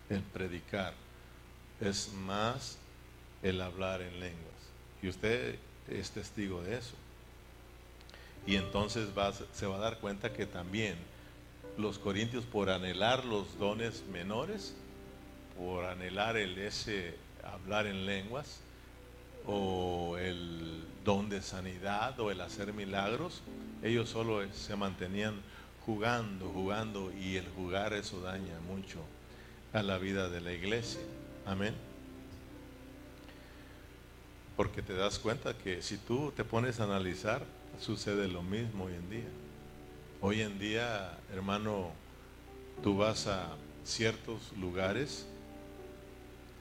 el 0.09 0.23
predicar 0.23 0.95
es 1.81 2.13
más 2.13 2.79
el 3.43 3.61
hablar 3.61 4.01
en 4.01 4.19
lenguas. 4.21 4.55
Y 5.03 5.09
usted 5.09 5.57
es 5.89 6.11
testigo 6.11 6.63
de 6.63 6.79
eso. 6.79 6.95
Y 8.47 8.57
entonces 8.57 9.09
se 9.53 9.67
va 9.67 9.77
a 9.77 9.81
dar 9.81 9.99
cuenta 9.99 10.33
que 10.33 10.47
también 10.47 10.97
los 11.77 11.99
corintios 11.99 12.45
por 12.45 12.71
anhelar 12.71 13.25
los 13.25 13.59
dones 13.59 14.05
menores, 14.11 14.75
por 15.59 15.85
anhelar 15.85 16.37
el 16.37 16.57
ese 16.59 17.15
hablar 17.43 17.87
en 17.87 18.07
lenguas 18.07 18.61
o 19.47 20.17
el 20.19 20.85
don 21.05 21.29
de 21.29 21.43
sanidad 21.43 22.19
o 22.21 22.31
el 22.31 22.41
hacer 22.41 22.73
milagros. 22.73 23.43
Ellos 23.83 24.09
solo 24.09 24.43
se 24.53 24.77
mantenían 24.77 25.41
jugando, 25.87 26.51
jugando 26.51 27.13
y 27.13 27.37
el 27.37 27.49
jugar 27.51 27.93
eso 27.93 28.21
daña 28.21 28.59
mucho 28.69 28.99
a 29.73 29.83
la 29.83 29.99
vida 29.99 30.29
de 30.29 30.41
la 30.41 30.53
iglesia. 30.53 31.01
Amén. 31.47 31.75
Porque 34.57 34.83
te 34.83 34.95
das 34.95 35.21
cuenta 35.21 35.57
que 35.57 35.83
si 35.83 35.97
tú 35.97 36.33
te 36.35 36.43
pones 36.43 36.81
a 36.81 36.85
analizar, 36.85 37.45
sucede 37.81 38.27
lo 38.27 38.43
mismo 38.43 38.85
hoy 38.85 38.95
en 38.95 39.11
día. 39.11 39.29
Hoy 40.21 40.41
en 40.41 40.59
día, 40.59 41.19
hermano, 41.33 41.93
tú 42.83 42.97
vas 42.97 43.29
a 43.29 43.55
ciertos 43.85 44.53
lugares 44.59 45.27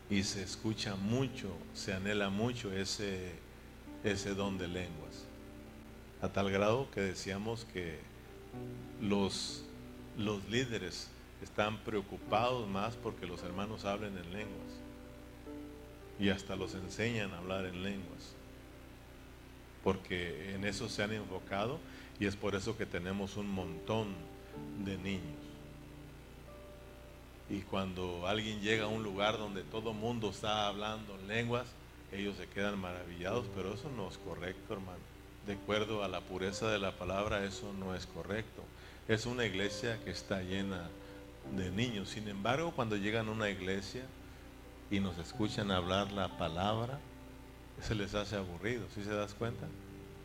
y 0.09 0.21
se 0.23 0.43
escucha 0.43 0.95
mucho, 0.95 1.49
se 1.73 1.93
anhela 1.93 2.29
mucho 2.29 2.71
ese, 2.71 3.31
ese 4.03 4.35
don 4.35 4.59
de 4.59 4.67
lenguas. 4.67 5.23
A 6.21 6.29
tal 6.29 6.51
grado 6.51 6.91
que 6.91 7.01
decíamos 7.01 7.65
que 7.65 7.99
los, 9.01 9.63
los 10.17 10.47
líderes 10.49 11.09
están 11.41 11.77
preocupados 11.79 12.67
más 12.67 12.95
porque 12.95 13.25
los 13.25 13.43
hermanos 13.43 13.85
hablen 13.85 14.17
en 14.17 14.31
lenguas. 14.31 14.71
Y 16.19 16.29
hasta 16.29 16.55
los 16.55 16.73
enseñan 16.75 17.31
a 17.33 17.39
hablar 17.39 17.65
en 17.65 17.83
lenguas. 17.83 18.35
Porque 19.83 20.55
en 20.55 20.65
eso 20.65 20.89
se 20.89 21.03
han 21.03 21.13
enfocado 21.13 21.79
y 22.19 22.25
es 22.25 22.35
por 22.35 22.55
eso 22.55 22.77
que 22.77 22.85
tenemos 22.85 23.37
un 23.37 23.49
montón 23.49 24.15
de 24.83 24.97
niños. 24.97 25.45
Y 27.49 27.59
cuando 27.61 28.27
alguien 28.27 28.61
llega 28.61 28.85
a 28.85 28.87
un 28.87 29.03
lugar 29.03 29.37
donde 29.37 29.63
todo 29.63 29.93
mundo 29.93 30.29
está 30.29 30.67
hablando 30.67 31.15
en 31.19 31.27
lenguas, 31.27 31.67
ellos 32.11 32.37
se 32.37 32.47
quedan 32.47 32.79
maravillados, 32.79 33.45
pero 33.55 33.73
eso 33.73 33.91
no 33.95 34.07
es 34.07 34.17
correcto, 34.17 34.73
hermano. 34.73 35.14
De 35.45 35.53
acuerdo 35.53 36.03
a 36.03 36.07
la 36.07 36.21
pureza 36.21 36.69
de 36.69 36.79
la 36.79 36.91
palabra, 36.97 37.43
eso 37.45 37.71
no 37.73 37.93
es 37.95 38.05
correcto. 38.07 38.63
Es 39.07 39.25
una 39.25 39.45
iglesia 39.45 39.99
que 40.03 40.09
está 40.09 40.41
llena 40.41 40.89
de 41.55 41.69
niños. 41.69 42.09
Sin 42.09 42.27
embargo, 42.27 42.71
cuando 42.75 42.97
llegan 42.97 43.27
a 43.27 43.31
una 43.31 43.49
iglesia 43.49 44.03
y 44.89 44.99
nos 44.99 45.17
escuchan 45.19 45.69
hablar 45.69 46.11
la 46.11 46.37
palabra, 46.37 46.99
se 47.81 47.93
les 47.93 48.15
hace 48.15 48.37
aburrido, 48.37 48.87
¿sí 48.95 49.03
se 49.03 49.13
das 49.13 49.33
cuenta? 49.33 49.67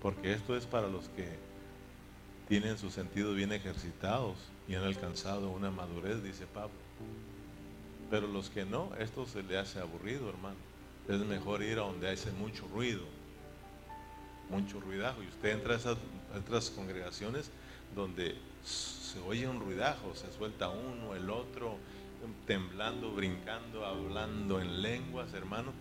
Porque 0.00 0.32
esto 0.32 0.56
es 0.56 0.64
para 0.64 0.88
los 0.88 1.08
que 1.08 1.28
tienen 2.48 2.78
sus 2.78 2.94
sentidos 2.94 3.36
bien 3.36 3.52
ejercitados 3.52 4.36
y 4.68 4.74
han 4.74 4.84
alcanzado 4.84 5.50
una 5.50 5.70
madurez, 5.70 6.22
dice 6.22 6.46
Pablo. 6.46 6.74
Pero 8.10 8.26
los 8.26 8.48
que 8.50 8.64
no, 8.64 8.90
esto 8.98 9.26
se 9.26 9.42
le 9.42 9.58
hace 9.58 9.80
aburrido, 9.80 10.28
hermano. 10.30 10.56
Es 11.08 11.20
mejor 11.20 11.62
ir 11.62 11.78
a 11.78 11.82
donde 11.82 12.10
hace 12.10 12.30
mucho 12.32 12.66
ruido, 12.68 13.02
mucho 14.50 14.80
ruidajo. 14.80 15.22
Y 15.22 15.28
usted 15.28 15.50
entra 15.50 15.74
a 15.74 15.76
esas 15.76 15.96
otras 16.36 16.70
congregaciones 16.70 17.50
donde 17.94 18.36
se 18.64 19.18
oye 19.20 19.48
un 19.48 19.60
ruidajo, 19.60 20.14
se 20.14 20.30
suelta 20.32 20.68
uno, 20.68 21.14
el 21.14 21.30
otro, 21.30 21.78
temblando, 22.46 23.12
brincando, 23.12 23.84
hablando 23.84 24.60
en 24.60 24.82
lenguas, 24.82 25.32
hermano, 25.32 25.72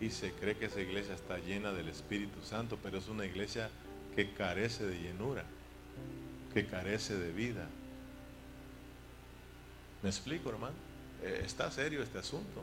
y 0.00 0.10
se 0.10 0.32
cree 0.32 0.56
que 0.56 0.66
esa 0.66 0.80
iglesia 0.80 1.14
está 1.14 1.38
llena 1.38 1.72
del 1.72 1.88
Espíritu 1.88 2.42
Santo, 2.42 2.78
pero 2.82 2.98
es 2.98 3.08
una 3.08 3.24
iglesia 3.24 3.70
que 4.14 4.32
carece 4.32 4.84
de 4.86 5.00
llenura, 5.00 5.44
que 6.52 6.66
carece 6.66 7.16
de 7.16 7.32
vida. 7.32 7.66
¿Me 10.02 10.10
explico, 10.10 10.50
hermano? 10.50 10.74
Eh, 11.22 11.42
está 11.44 11.70
serio 11.70 12.02
este 12.02 12.18
asunto. 12.18 12.62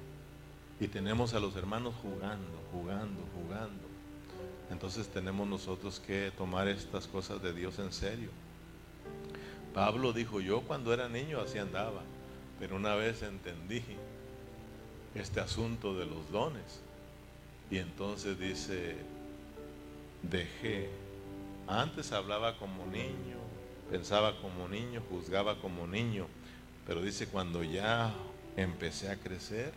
Y 0.79 0.87
tenemos 0.87 1.33
a 1.33 1.39
los 1.39 1.55
hermanos 1.55 1.95
jugando, 2.01 2.61
jugando, 2.71 3.21
jugando. 3.35 3.90
Entonces 4.71 5.07
tenemos 5.09 5.47
nosotros 5.47 5.99
que 5.99 6.31
tomar 6.37 6.67
estas 6.67 7.05
cosas 7.05 7.41
de 7.41 7.53
Dios 7.53 7.77
en 7.79 7.91
serio. 7.91 8.29
Pablo 9.73 10.13
dijo, 10.13 10.39
yo 10.39 10.61
cuando 10.61 10.93
era 10.93 11.09
niño 11.09 11.39
así 11.41 11.57
andaba, 11.57 12.01
pero 12.59 12.77
una 12.77 12.95
vez 12.95 13.21
entendí 13.21 13.83
este 15.13 15.41
asunto 15.41 15.97
de 15.97 16.05
los 16.05 16.31
dones. 16.31 16.81
Y 17.69 17.77
entonces 17.77 18.39
dice, 18.39 18.95
dejé. 20.23 20.89
Antes 21.67 22.11
hablaba 22.11 22.57
como 22.57 22.85
niño, 22.85 23.37
pensaba 23.89 24.41
como 24.41 24.67
niño, 24.67 25.01
juzgaba 25.09 25.59
como 25.59 25.85
niño, 25.85 26.27
pero 26.87 27.01
dice, 27.01 27.27
cuando 27.27 27.63
ya 27.63 28.13
empecé 28.57 29.09
a 29.09 29.17
crecer, 29.17 29.73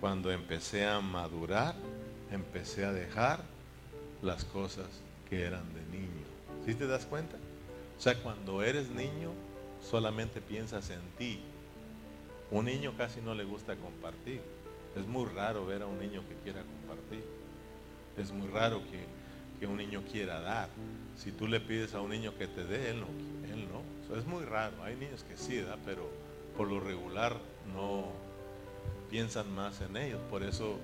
cuando 0.00 0.30
empecé 0.30 0.86
a 0.86 1.00
madurar, 1.00 1.74
empecé 2.30 2.84
a 2.84 2.92
dejar 2.92 3.53
las 4.24 4.44
cosas 4.44 4.86
que 5.28 5.42
eran 5.42 5.62
de 5.74 5.96
niño. 5.96 6.24
¿Sí 6.64 6.74
te 6.74 6.86
das 6.86 7.04
cuenta? 7.04 7.36
O 7.98 8.00
sea, 8.00 8.20
cuando 8.22 8.62
eres 8.62 8.88
niño, 8.90 9.30
solamente 9.82 10.40
piensas 10.40 10.90
en 10.90 11.00
ti. 11.18 11.40
Un 12.50 12.64
niño 12.64 12.94
casi 12.96 13.20
no 13.20 13.34
le 13.34 13.44
gusta 13.44 13.76
compartir. 13.76 14.40
Es 14.96 15.06
muy 15.06 15.26
raro 15.26 15.66
ver 15.66 15.82
a 15.82 15.86
un 15.86 15.98
niño 15.98 16.22
que 16.28 16.34
quiera 16.36 16.62
compartir. 16.62 17.24
Es 18.16 18.32
muy 18.32 18.48
raro 18.48 18.80
que, 18.90 19.24
un 19.66 19.78
niño 19.78 20.02
quiera 20.12 20.40
dar. 20.40 20.68
Si 21.16 21.32
tú 21.32 21.48
le 21.48 21.58
pides 21.58 21.94
a 21.94 22.02
un 22.02 22.10
niño 22.10 22.36
que 22.36 22.46
te 22.46 22.64
dé, 22.64 22.90
él 22.90 23.00
no. 23.00 23.06
Él 23.50 23.66
no. 23.66 24.14
es 24.14 24.26
muy 24.26 24.44
raro. 24.44 24.82
Hay 24.82 24.94
niños 24.94 25.24
que 25.24 25.38
sí 25.38 25.56
da, 25.56 25.78
pero 25.86 26.06
por 26.54 26.68
lo 26.68 26.80
regular 26.80 27.38
no 27.74 28.12
piensan 29.10 29.54
más 29.54 29.80
en 29.80 29.96
ellos. 29.96 30.20
Por 30.28 30.42
eso 30.42 30.78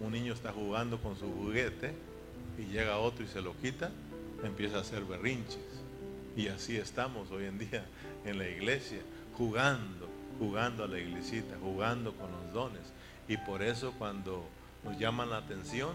un 0.00 0.10
niño 0.10 0.32
está 0.32 0.52
jugando 0.52 1.00
con 1.00 1.16
su 1.16 1.32
juguete 1.32 1.94
y 2.58 2.72
llega 2.72 2.98
otro 2.98 3.24
y 3.24 3.28
se 3.28 3.40
lo 3.40 3.56
quita, 3.58 3.90
empieza 4.42 4.78
a 4.78 4.80
hacer 4.80 5.04
berrinches. 5.04 5.58
Y 6.36 6.48
así 6.48 6.76
estamos 6.76 7.30
hoy 7.30 7.44
en 7.44 7.58
día 7.58 7.86
en 8.24 8.38
la 8.38 8.48
iglesia, 8.48 9.00
jugando, 9.36 10.08
jugando 10.38 10.84
a 10.84 10.88
la 10.88 10.98
iglesita, 10.98 11.56
jugando 11.60 12.12
con 12.14 12.30
los 12.30 12.52
dones. 12.52 12.92
Y 13.28 13.36
por 13.38 13.62
eso 13.62 13.92
cuando 13.98 14.44
nos 14.84 14.98
llaman 14.98 15.30
la 15.30 15.38
atención, 15.38 15.92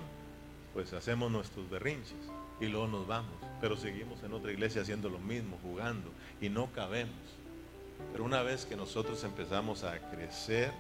pues 0.74 0.94
hacemos 0.94 1.32
nuestros 1.32 1.70
berrinches 1.70 2.18
y 2.60 2.68
luego 2.68 2.88
nos 2.88 3.08
vamos. 3.08 3.34
Pero 3.60 3.78
seguimos 3.78 4.24
en 4.24 4.34
otra 4.34 4.52
iglesia 4.52 4.82
haciendo 4.82 5.10
lo 5.10 5.20
mismo, 5.20 5.60
jugando 5.62 6.10
y 6.42 6.50
no 6.50 6.72
cabemos. 6.72 7.16
Pero 8.12 8.24
una 8.24 8.42
vez 8.42 8.66
que 8.66 8.76
nosotros 8.76 9.24
empezamos 9.24 9.84
a 9.84 10.00
crecer, 10.10 10.72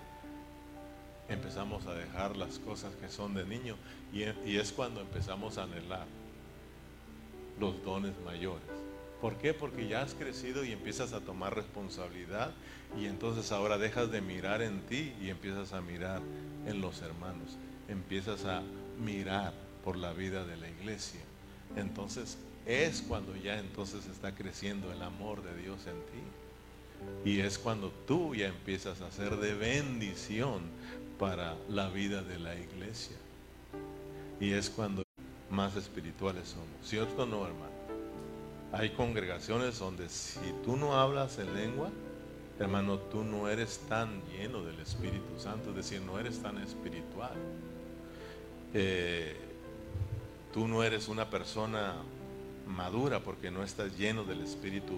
empezamos 1.34 1.86
a 1.86 1.94
dejar 1.94 2.38
las 2.38 2.60
cosas 2.60 2.94
que 2.96 3.10
son 3.10 3.34
de 3.34 3.46
niño 3.46 3.76
y, 4.14 4.24
es 4.24 4.72
cuando 4.72 5.02
empezamos 5.02 5.58
a 5.58 5.64
anhelar 5.64 6.06
los 7.60 7.84
dones 7.84 8.14
mayores. 8.26 8.68
¿Por 9.22 9.38
qué? 9.38 9.54
Porque 9.54 9.88
ya 9.88 10.02
has 10.02 10.14
crecido 10.14 10.66
y 10.66 10.72
empiezas 10.72 11.14
a 11.14 11.22
tomar 11.22 11.56
responsabilidad 11.56 12.52
y 13.00 13.06
entonces 13.06 13.52
ahora 13.52 13.78
dejas 13.78 14.12
de 14.12 14.22
mirar 14.22 14.62
en 14.62 14.82
ti 14.82 15.14
y 15.22 15.30
empiezas 15.30 15.74
a 15.74 15.82
mirar 15.82 16.22
en 16.66 16.82
los 16.82 17.02
hermanos. 17.02 17.58
Empiezas 17.88 18.46
a 18.46 18.64
mirar 19.04 19.54
por 19.84 19.96
la 19.96 20.14
vida 20.14 20.44
de 20.46 20.58
la 20.58 20.70
iglesia. 20.70 21.22
Entonces 21.76 22.38
es 22.66 23.02
cuando 23.02 23.36
ya 23.36 23.60
entonces 23.60 24.08
está 24.08 24.34
creciendo 24.34 24.92
el 24.92 25.02
amor 25.02 25.44
de 25.44 25.56
Dios 25.62 25.86
en 25.86 25.94
ti. 25.94 27.30
Y 27.30 27.40
es 27.40 27.58
cuando 27.58 27.92
tú 28.08 28.36
ya 28.36 28.48
empiezas 28.48 29.02
a 29.02 29.12
ser 29.12 29.38
de 29.38 29.54
bendición 29.54 30.62
para 31.22 31.56
la 31.70 31.88
vida 31.88 32.24
de 32.24 32.40
la 32.40 32.56
iglesia. 32.56 33.16
Y 34.40 34.54
es 34.54 34.72
cuando 34.72 35.04
más 35.52 35.76
espirituales 35.76 36.48
somos. 36.48 36.68
¿Cierto 36.84 37.22
o 37.22 37.26
no, 37.28 37.46
hermano? 37.46 37.72
Hay 38.72 38.90
congregaciones 38.90 39.78
donde 39.78 40.10
si 40.10 40.40
tú 40.66 40.78
no 40.78 41.00
hablas 41.00 41.38
en 41.38 41.54
lengua, 41.54 41.92
hermano, 42.60 42.98
tú 42.98 43.24
no 43.24 43.48
eres 43.48 43.82
tan 43.88 44.24
lleno 44.32 44.64
del 44.64 44.80
Espíritu 44.80 45.38
Santo, 45.38 45.70
es 45.70 45.76
decir, 45.76 46.02
no 46.02 46.18
eres 46.18 46.42
tan 46.42 46.58
espiritual. 46.58 47.36
Eh, 48.74 49.38
tú 50.52 50.68
no 50.68 50.84
eres 50.84 51.08
una 51.08 51.30
persona 51.30 51.98
madura 52.66 53.20
porque 53.20 53.52
no 53.52 53.62
estás 53.62 53.96
lleno 53.96 54.24
del 54.24 54.42
Espíritu 54.42 54.96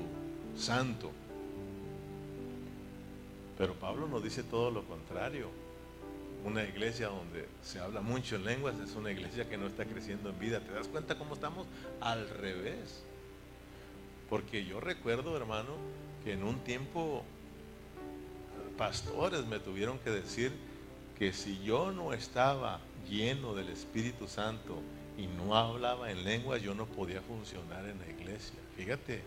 Santo. 0.56 1.12
Pero 3.58 3.74
Pablo 3.74 4.08
nos 4.08 4.24
dice 4.24 4.41
todo 4.43 4.72
lo 4.72 4.86
contrario. 4.86 5.62
Una 6.44 6.64
iglesia 6.64 7.08
donde 7.08 7.48
se 7.62 7.80
habla 7.80 8.02
mucho 8.02 8.36
en 8.36 8.46
lenguas 8.46 8.76
es 8.80 8.96
una 8.96 9.12
iglesia 9.12 9.48
que 9.48 9.58
no 9.58 9.68
está 9.68 9.86
creciendo 9.86 10.30
en 10.30 10.39
vida. 10.39 10.60
¿Te 10.60 10.74
das 10.74 10.88
cuenta 10.88 11.18
cómo 11.18 11.36
estamos 11.36 11.68
al 12.02 12.30
revés? 12.30 13.04
Porque 14.30 14.66
yo 14.66 14.80
recuerdo, 14.80 15.38
hermano, 15.38 15.78
que 16.24 16.34
en 16.34 16.44
un 16.44 16.60
tiempo 16.60 17.24
pastores 18.78 19.46
me 19.46 19.60
tuvieron 19.60 20.00
que 20.00 20.10
decir 20.10 20.52
que 21.18 21.32
si 21.32 21.62
yo 21.64 21.91
no 21.91 22.12
estaba 22.14 22.82
lleno 23.10 23.54
del 23.54 23.70
Espíritu 23.70 24.28
Santo 24.28 24.82
y 25.18 25.28
no 25.28 25.56
hablaba 25.56 26.12
en 26.12 26.24
lengua, 26.24 26.58
yo 26.58 26.74
no 26.74 26.86
podía 26.88 27.22
funcionar 27.22 27.86
en 27.86 28.00
la 28.00 28.10
iglesia. 28.10 28.60
Fíjate. 28.76 29.24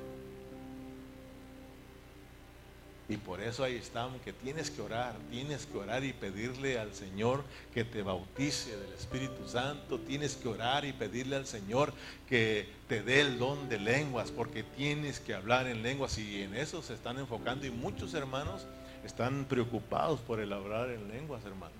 Y 3.08 3.18
por 3.18 3.40
eso 3.40 3.62
ahí 3.62 3.76
estamos, 3.76 4.20
que 4.22 4.32
tienes 4.32 4.68
que 4.68 4.82
orar, 4.82 5.14
tienes 5.30 5.66
que 5.66 5.78
orar 5.78 6.02
y 6.02 6.12
pedirle 6.12 6.78
al 6.78 6.92
Señor 6.92 7.44
que 7.72 7.84
te 7.84 8.02
bautice 8.02 8.76
del 8.76 8.92
Espíritu 8.94 9.46
Santo, 9.46 10.00
tienes 10.00 10.34
que 10.34 10.48
orar 10.48 10.84
y 10.84 10.92
pedirle 10.92 11.36
al 11.36 11.46
Señor 11.46 11.92
que 12.28 12.68
te 12.88 13.02
dé 13.02 13.20
el 13.20 13.38
don 13.38 13.68
de 13.68 13.78
lenguas, 13.78 14.32
porque 14.32 14.64
tienes 14.64 15.20
que 15.20 15.34
hablar 15.34 15.68
en 15.68 15.84
lenguas 15.84 16.18
y 16.18 16.42
en 16.42 16.56
eso 16.56 16.82
se 16.82 16.94
están 16.94 17.18
enfocando 17.18 17.64
y 17.64 17.70
muchos 17.70 18.12
hermanos 18.14 18.66
están 19.04 19.44
preocupados 19.44 20.18
por 20.18 20.40
el 20.40 20.52
hablar 20.52 20.90
en 20.90 21.06
lenguas, 21.06 21.44
hermano. 21.44 21.74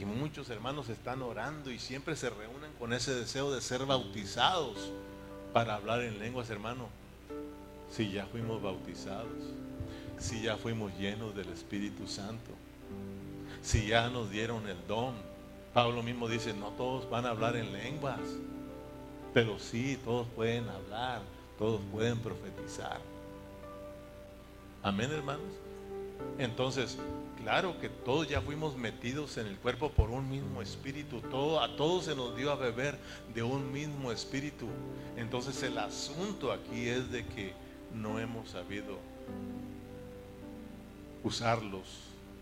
Y 0.00 0.04
muchos 0.04 0.50
hermanos 0.50 0.88
están 0.88 1.22
orando 1.22 1.70
y 1.70 1.78
siempre 1.78 2.16
se 2.16 2.30
reúnen 2.30 2.72
con 2.80 2.92
ese 2.92 3.14
deseo 3.14 3.52
de 3.52 3.60
ser 3.60 3.86
bautizados 3.86 4.90
para 5.52 5.76
hablar 5.76 6.02
en 6.02 6.18
lenguas, 6.18 6.50
hermano. 6.50 6.88
Si 7.90 8.10
ya 8.10 8.26
fuimos 8.26 8.60
bautizados 8.60 9.32
si 10.18 10.42
ya 10.42 10.56
fuimos 10.56 10.96
llenos 10.98 11.34
del 11.34 11.48
Espíritu 11.48 12.06
Santo? 12.06 12.52
Si 13.62 13.88
ya 13.88 14.08
nos 14.08 14.30
dieron 14.30 14.66
el 14.68 14.76
don. 14.86 15.14
Pablo 15.74 16.02
mismo 16.02 16.28
dice, 16.28 16.52
no 16.54 16.68
todos 16.70 17.08
van 17.08 17.26
a 17.26 17.30
hablar 17.30 17.54
en 17.56 17.72
lenguas, 17.72 18.20
pero 19.34 19.58
sí, 19.58 19.98
todos 20.04 20.26
pueden 20.34 20.68
hablar, 20.68 21.22
todos 21.58 21.80
pueden 21.92 22.18
profetizar. 22.18 23.00
Amén, 24.82 25.10
hermanos. 25.12 25.52
Entonces, 26.38 26.98
claro 27.42 27.78
que 27.80 27.88
todos 27.88 28.28
ya 28.28 28.40
fuimos 28.40 28.76
metidos 28.76 29.36
en 29.36 29.46
el 29.46 29.56
cuerpo 29.58 29.90
por 29.90 30.10
un 30.10 30.28
mismo 30.28 30.62
espíritu. 30.62 31.20
Todo, 31.20 31.60
a 31.60 31.76
todos 31.76 32.06
se 32.06 32.16
nos 32.16 32.36
dio 32.36 32.50
a 32.50 32.56
beber 32.56 32.98
de 33.34 33.42
un 33.42 33.70
mismo 33.72 34.10
espíritu. 34.10 34.66
Entonces 35.16 35.62
el 35.62 35.78
asunto 35.78 36.50
aquí 36.52 36.88
es 36.88 37.10
de 37.10 37.24
que 37.26 37.52
no 37.94 38.18
hemos 38.18 38.50
sabido 38.50 38.98
usarlos, 41.28 41.84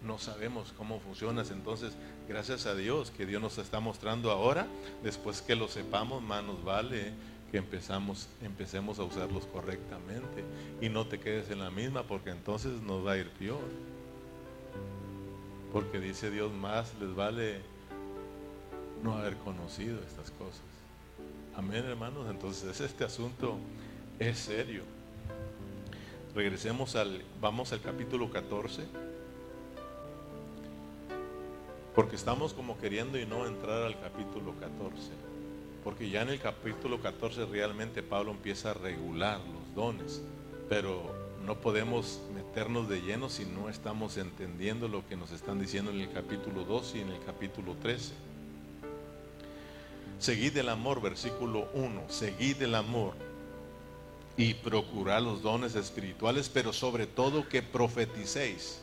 no 0.05 0.19
sabemos 0.19 0.73
cómo 0.77 1.01
funcionas. 1.01 1.51
Entonces, 1.51 1.93
gracias 2.29 2.67
a 2.67 2.75
Dios 2.75 3.11
que 3.11 3.27
Dios 3.27 3.43
nos 3.43 3.59
está 3.59 3.81
mostrando 3.81 4.31
ahora, 4.31 4.67
después 5.03 5.43
que 5.43 5.57
lo 5.57 5.69
sepamos, 5.69 6.23
más 6.23 6.45
nos 6.45 6.65
vale 6.65 7.13
que 7.51 7.59
empezamos, 7.59 8.29
empecemos 8.43 8.99
a 8.99 9.05
usarlos 9.05 9.47
correctamente 9.47 10.45
y 10.81 10.89
no 10.89 11.07
te 11.07 11.21
quedes 11.21 11.51
en 11.51 11.61
la 11.61 11.71
misma 11.71 12.05
porque 12.05 12.31
entonces 12.31 12.81
nos 12.83 13.05
va 13.07 13.13
a 13.13 13.19
ir 13.19 13.29
peor. 13.31 13.69
Porque 15.73 16.01
dice 16.01 16.31
Dios 16.31 16.53
más 16.53 16.95
les 17.01 17.15
vale 17.15 17.61
no 19.03 19.19
haber 19.19 19.37
conocido 19.39 19.99
estas 19.99 20.31
cosas. 20.31 20.63
Amén, 21.57 21.85
hermanos. 21.85 22.29
Entonces 22.31 22.81
este 22.81 23.05
asunto 23.05 23.59
es 24.19 24.39
serio. 24.39 24.96
Regresemos 26.37 26.97
al, 26.97 27.25
vamos 27.41 27.73
al 27.73 27.81
capítulo 27.81 28.31
14. 28.31 28.83
Porque 31.95 32.15
estamos 32.15 32.53
como 32.53 32.77
queriendo 32.77 33.19
y 33.19 33.25
no 33.25 33.47
entrar 33.47 33.85
al 33.85 33.99
capítulo 33.99 34.53
14. 34.61 35.13
Porque 35.83 36.11
ya 36.11 36.21
en 36.21 36.29
el 36.29 36.39
capítulo 36.39 37.01
14 37.01 37.47
realmente 37.47 38.03
Pablo 38.03 38.33
empieza 38.33 38.73
a 38.73 38.75
regular 38.75 39.41
los 39.41 39.75
dones. 39.75 40.23
Pero 40.69 41.11
no 41.47 41.59
podemos 41.59 42.21
meternos 42.35 42.87
de 42.87 43.01
lleno 43.01 43.31
si 43.31 43.47
no 43.47 43.71
estamos 43.71 44.19
entendiendo 44.19 44.89
lo 44.89 45.09
que 45.09 45.17
nos 45.17 45.33
están 45.33 45.59
diciendo 45.59 45.91
en 45.91 46.03
el 46.03 46.13
capítulo 46.13 46.65
2 46.65 46.97
y 46.97 47.01
en 47.01 47.09
el 47.13 47.25
capítulo 47.25 47.77
13. 47.81 48.13
Seguid 50.19 50.55
el 50.59 50.69
amor, 50.69 51.01
versículo 51.01 51.71
1. 51.73 52.03
Seguid 52.09 52.61
el 52.61 52.75
amor 52.75 53.15
y 54.37 54.55
procurar 54.55 55.23
los 55.23 55.43
dones 55.43 55.75
espirituales, 55.75 56.49
pero 56.49 56.73
sobre 56.73 57.07
todo 57.07 57.49
que 57.49 57.63
profeticéis, 57.63 58.81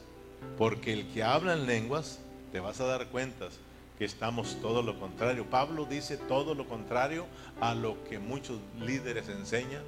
porque 0.58 0.94
el 0.94 1.08
que 1.10 1.24
habla 1.24 1.54
en 1.54 1.68
lenguas, 1.68 2.20
te 2.52 2.60
vas 2.60 2.80
a 2.82 2.86
dar 2.86 3.08
cuentas 3.08 3.60
que 3.98 4.06
estamos 4.06 4.58
todo 4.62 4.82
lo 4.82 5.00
contrario. 5.00 5.46
Pablo 5.50 5.86
dice 5.86 6.18
todo 6.18 6.56
lo 6.56 6.68
contrario 6.68 7.26
a 7.62 7.76
lo 7.76 8.04
que 8.06 8.20
muchos 8.20 8.60
líderes 8.80 9.30
enseñan 9.30 9.84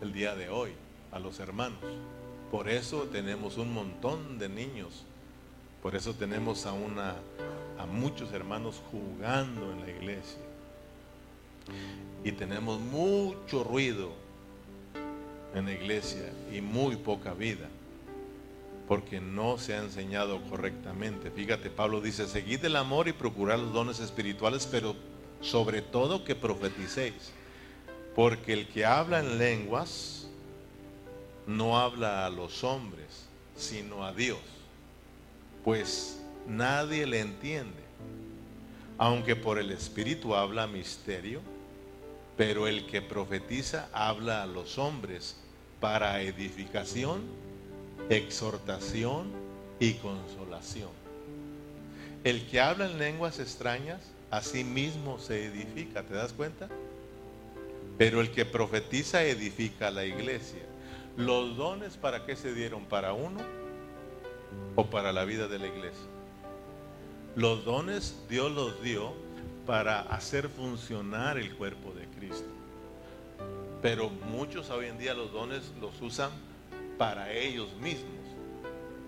el 0.00 0.12
día 0.12 0.34
de 0.34 0.48
hoy 0.48 0.72
a 1.12 1.18
los 1.18 1.40
hermanos. 1.40 1.80
Por 2.50 2.68
eso 2.68 3.04
tenemos 3.04 3.58
un 3.58 3.72
montón 3.72 4.38
de 4.38 4.48
niños, 4.48 5.04
por 5.82 5.94
eso 5.96 6.14
tenemos 6.14 6.66
a 6.66 6.72
una 6.72 7.16
a 7.78 7.86
muchos 7.86 8.32
hermanos 8.32 8.82
jugando 8.90 9.72
en 9.72 9.80
la 9.80 9.90
iglesia. 9.90 10.38
Y 12.22 12.32
tenemos 12.32 12.78
mucho 12.78 13.64
ruido 13.64 14.10
en 15.54 15.66
la 15.66 15.72
iglesia 15.72 16.32
y 16.52 16.60
muy 16.60 16.96
poca 16.96 17.34
vida, 17.34 17.68
porque 18.88 19.20
no 19.20 19.58
se 19.58 19.74
ha 19.74 19.78
enseñado 19.82 20.40
correctamente. 20.48 21.30
Fíjate, 21.30 21.70
Pablo 21.70 22.00
dice, 22.00 22.26
seguid 22.26 22.64
el 22.64 22.76
amor 22.76 23.08
y 23.08 23.12
procurad 23.12 23.58
los 23.58 23.72
dones 23.72 24.00
espirituales, 24.00 24.66
pero 24.66 24.94
sobre 25.40 25.82
todo 25.82 26.24
que 26.24 26.34
profeticéis, 26.34 27.32
porque 28.14 28.52
el 28.52 28.68
que 28.68 28.84
habla 28.84 29.20
en 29.20 29.38
lenguas 29.38 30.28
no 31.46 31.78
habla 31.78 32.26
a 32.26 32.30
los 32.30 32.62
hombres, 32.64 33.26
sino 33.56 34.04
a 34.04 34.12
Dios, 34.12 34.38
pues 35.64 36.20
nadie 36.46 37.06
le 37.06 37.20
entiende, 37.20 37.80
aunque 38.98 39.36
por 39.36 39.58
el 39.58 39.70
Espíritu 39.70 40.34
habla 40.34 40.66
misterio 40.66 41.40
pero 42.40 42.66
el 42.66 42.86
que 42.86 43.02
profetiza 43.02 43.90
habla 43.92 44.42
a 44.42 44.46
los 44.46 44.78
hombres 44.78 45.36
para 45.78 46.22
edificación, 46.22 47.20
exhortación 48.08 49.30
y 49.78 49.92
consolación. 49.92 50.88
El 52.24 52.46
que 52.46 52.62
habla 52.62 52.86
en 52.86 52.98
lenguas 52.98 53.40
extrañas, 53.40 54.00
a 54.30 54.40
sí 54.40 54.64
mismo 54.64 55.18
se 55.18 55.44
edifica, 55.44 56.02
¿te 56.02 56.14
das 56.14 56.32
cuenta? 56.32 56.70
Pero 57.98 58.22
el 58.22 58.30
que 58.30 58.46
profetiza 58.46 59.22
edifica 59.22 59.88
a 59.88 59.90
la 59.90 60.06
iglesia. 60.06 60.62
¿Los 61.18 61.58
dones 61.58 61.98
para 61.98 62.24
qué 62.24 62.36
se 62.36 62.54
dieron? 62.54 62.86
¿Para 62.86 63.12
uno 63.12 63.40
o 64.76 64.86
para 64.86 65.12
la 65.12 65.26
vida 65.26 65.46
de 65.46 65.58
la 65.58 65.66
iglesia? 65.66 66.08
Los 67.36 67.66
dones 67.66 68.16
Dios 68.30 68.50
los 68.50 68.82
dio 68.82 69.12
para 69.66 70.00
hacer 70.00 70.48
funcionar 70.48 71.36
el 71.36 71.54
cuerpo 71.54 71.92
de 71.92 71.99
Pero 73.82 74.10
muchos 74.10 74.70
hoy 74.70 74.86
en 74.86 74.98
día 74.98 75.14
los 75.14 75.32
dones 75.32 75.72
los 75.80 76.00
usan 76.02 76.30
para 76.98 77.32
ellos 77.32 77.72
mismos, 77.80 78.26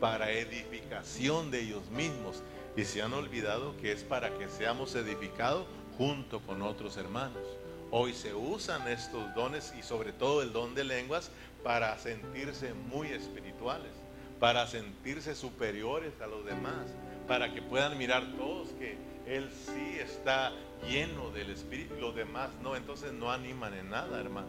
para 0.00 0.30
edificación 0.30 1.50
de 1.50 1.60
ellos 1.60 1.90
mismos. 1.90 2.42
Y 2.76 2.84
se 2.84 3.02
han 3.02 3.12
olvidado 3.12 3.76
que 3.76 3.92
es 3.92 4.02
para 4.02 4.30
que 4.38 4.48
seamos 4.48 4.94
edificados 4.94 5.66
junto 5.98 6.40
con 6.40 6.62
otros 6.62 6.96
hermanos. 6.96 7.42
Hoy 7.90 8.14
se 8.14 8.32
usan 8.32 8.88
estos 8.88 9.34
dones 9.34 9.74
y 9.78 9.82
sobre 9.82 10.12
todo 10.12 10.40
el 10.40 10.54
don 10.54 10.74
de 10.74 10.84
lenguas 10.84 11.30
para 11.62 11.98
sentirse 11.98 12.72
muy 12.72 13.08
espirituales, 13.08 13.92
para 14.40 14.66
sentirse 14.66 15.34
superiores 15.34 16.12
a 16.22 16.26
los 16.26 16.46
demás, 16.46 16.86
para 17.28 17.52
que 17.52 17.60
puedan 17.60 17.98
mirar 17.98 18.24
todos 18.38 18.68
que 18.78 18.96
él 19.26 19.50
sí 19.50 19.98
está 19.98 20.52
lleno 20.88 21.30
del 21.30 21.50
Espíritu, 21.50 21.94
los 22.00 22.14
demás 22.14 22.50
no, 22.62 22.76
entonces 22.76 23.12
no 23.12 23.30
animan 23.30 23.74
en 23.74 23.90
nada, 23.90 24.20
hermano. 24.20 24.48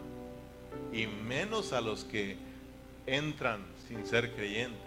Y 0.91 1.07
menos 1.07 1.74
a 1.74 1.82
los 1.82 2.03
que 2.03 2.38
entran 3.05 3.61
sin 3.88 4.05
ser 4.05 4.34
creyentes. 4.34 4.80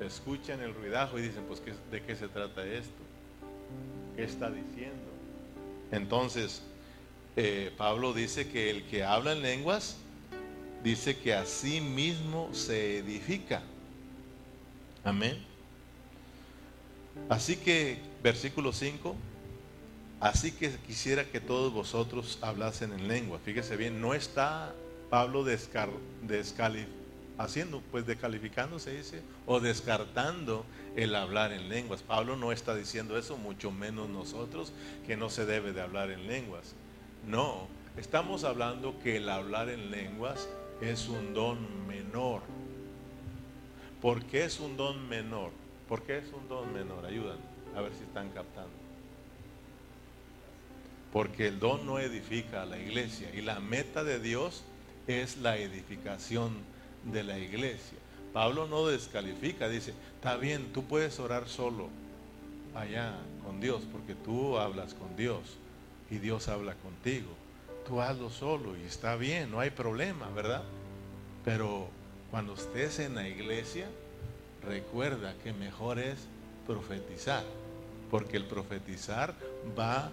Escuchan 0.00 0.60
el 0.60 0.74
ruidajo 0.74 1.18
y 1.18 1.22
dicen, 1.22 1.44
pues 1.46 1.62
¿de 1.90 2.02
qué 2.02 2.16
se 2.16 2.28
trata 2.28 2.64
esto? 2.66 2.90
¿Qué 4.16 4.24
está 4.24 4.50
diciendo? 4.50 5.10
Entonces, 5.90 6.62
eh, 7.36 7.72
Pablo 7.76 8.12
dice 8.12 8.48
que 8.48 8.70
el 8.70 8.84
que 8.84 9.04
habla 9.04 9.32
en 9.32 9.42
lenguas, 9.42 9.96
dice 10.82 11.16
que 11.16 11.34
a 11.34 11.46
sí 11.46 11.80
mismo 11.80 12.52
se 12.52 12.98
edifica. 12.98 13.62
Amén. 15.04 15.38
Así 17.28 17.56
que 17.56 17.98
Versículo 18.22 18.72
5. 18.72 19.16
Así 20.20 20.52
que 20.52 20.70
quisiera 20.86 21.24
que 21.24 21.40
todos 21.40 21.72
vosotros 21.72 22.38
hablasen 22.42 22.92
en 22.92 23.08
lengua. 23.08 23.40
Fíjese 23.44 23.76
bien, 23.76 24.00
no 24.00 24.14
está 24.14 24.72
Pablo 25.10 25.42
descar, 25.42 25.90
haciendo, 27.38 27.82
pues 27.90 28.06
descalificando 28.06 28.78
se 28.78 28.96
dice, 28.96 29.22
o 29.46 29.58
descartando 29.58 30.64
el 30.94 31.16
hablar 31.16 31.52
en 31.52 31.68
lenguas. 31.68 32.02
Pablo 32.02 32.36
no 32.36 32.52
está 32.52 32.76
diciendo 32.76 33.18
eso, 33.18 33.36
mucho 33.36 33.72
menos 33.72 34.08
nosotros, 34.08 34.72
que 35.06 35.16
no 35.16 35.28
se 35.28 35.44
debe 35.44 35.72
de 35.72 35.80
hablar 35.80 36.10
en 36.10 36.28
lenguas. 36.28 36.74
No, 37.26 37.66
estamos 37.96 38.44
hablando 38.44 38.98
que 39.02 39.16
el 39.16 39.28
hablar 39.28 39.68
en 39.68 39.90
lenguas 39.90 40.48
es 40.80 41.08
un 41.08 41.34
don 41.34 41.86
menor. 41.88 42.42
¿Por 44.00 44.24
qué 44.24 44.44
es 44.44 44.60
un 44.60 44.76
don 44.76 45.08
menor? 45.08 45.50
¿Por 45.88 46.02
qué 46.02 46.18
es 46.18 46.32
un 46.32 46.48
don 46.48 46.72
menor? 46.72 47.04
Ayúdanos. 47.04 47.51
A 47.76 47.80
ver 47.80 47.92
si 47.94 48.04
están 48.04 48.28
captando. 48.30 48.70
Porque 51.12 51.48
el 51.48 51.58
don 51.58 51.86
no 51.86 51.98
edifica 51.98 52.62
a 52.62 52.66
la 52.66 52.78
iglesia 52.78 53.30
y 53.34 53.42
la 53.42 53.60
meta 53.60 54.02
de 54.04 54.18
Dios 54.18 54.64
es 55.06 55.36
la 55.38 55.56
edificación 55.56 56.52
de 57.04 57.22
la 57.22 57.38
iglesia. 57.38 57.98
Pablo 58.32 58.66
no 58.66 58.86
descalifica, 58.86 59.68
dice, 59.68 59.92
está 60.14 60.36
bien, 60.36 60.72
tú 60.72 60.84
puedes 60.84 61.20
orar 61.20 61.48
solo 61.48 61.90
allá 62.74 63.14
con 63.44 63.60
Dios, 63.60 63.82
porque 63.92 64.14
tú 64.14 64.56
hablas 64.56 64.94
con 64.94 65.14
Dios 65.16 65.58
y 66.10 66.18
Dios 66.18 66.48
habla 66.48 66.74
contigo. 66.76 67.28
Tú 67.86 68.00
hazlo 68.00 68.30
solo 68.30 68.76
y 68.76 68.82
está 68.84 69.16
bien, 69.16 69.50
no 69.50 69.60
hay 69.60 69.70
problema, 69.70 70.30
¿verdad? 70.30 70.62
Pero 71.44 71.88
cuando 72.30 72.54
estés 72.54 73.00
en 73.00 73.16
la 73.16 73.28
iglesia, 73.28 73.86
recuerda 74.64 75.34
que 75.42 75.52
mejor 75.52 75.98
es 75.98 76.26
profetizar, 76.66 77.44
porque 78.12 78.36
el 78.36 78.44
profetizar 78.44 79.34
va 79.76 80.12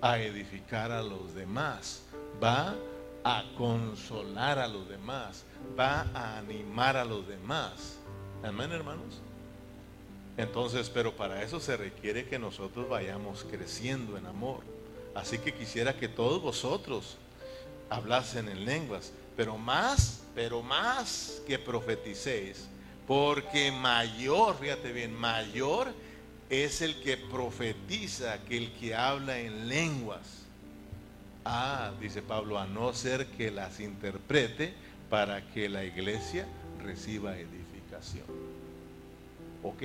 a 0.00 0.18
edificar 0.20 0.92
a 0.92 1.02
los 1.02 1.34
demás, 1.34 2.04
va 2.40 2.76
a 3.24 3.42
consolar 3.58 4.60
a 4.60 4.68
los 4.68 4.88
demás, 4.88 5.42
va 5.76 6.02
a 6.14 6.38
animar 6.38 6.96
a 6.96 7.04
los 7.04 7.26
demás. 7.26 7.96
Amén, 8.44 8.70
hermanos. 8.70 9.20
Entonces, 10.36 10.88
pero 10.88 11.16
para 11.16 11.42
eso 11.42 11.58
se 11.58 11.76
requiere 11.76 12.26
que 12.26 12.38
nosotros 12.38 12.88
vayamos 12.88 13.44
creciendo 13.50 14.16
en 14.16 14.26
amor. 14.26 14.60
Así 15.16 15.38
que 15.38 15.52
quisiera 15.52 15.96
que 15.96 16.06
todos 16.06 16.40
vosotros 16.40 17.16
hablasen 17.90 18.48
en 18.48 18.64
lenguas, 18.64 19.12
pero 19.36 19.58
más, 19.58 20.22
pero 20.32 20.62
más 20.62 21.42
que 21.44 21.58
profeticéis, 21.58 22.68
porque 23.04 23.72
mayor, 23.72 24.56
fíjate 24.60 24.92
bien, 24.92 25.12
mayor 25.12 25.92
es 26.50 26.82
el 26.82 27.00
que 27.00 27.16
profetiza 27.16 28.38
que 28.44 28.56
el 28.56 28.72
que 28.72 28.94
habla 28.94 29.38
en 29.38 29.68
lenguas. 29.68 30.44
Ah, 31.44 31.92
dice 32.00 32.22
Pablo, 32.22 32.58
a 32.58 32.66
no 32.66 32.92
ser 32.94 33.26
que 33.26 33.50
las 33.50 33.80
interprete 33.80 34.74
para 35.10 35.46
que 35.52 35.68
la 35.68 35.84
iglesia 35.84 36.46
reciba 36.82 37.36
edificación. 37.36 38.26
Ok, 39.62 39.82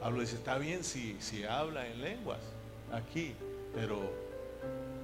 Pablo 0.00 0.20
dice, 0.20 0.36
está 0.36 0.58
bien 0.58 0.84
si, 0.84 1.16
si 1.20 1.44
habla 1.44 1.86
en 1.86 2.00
lenguas 2.00 2.40
aquí, 2.92 3.32
pero 3.74 4.00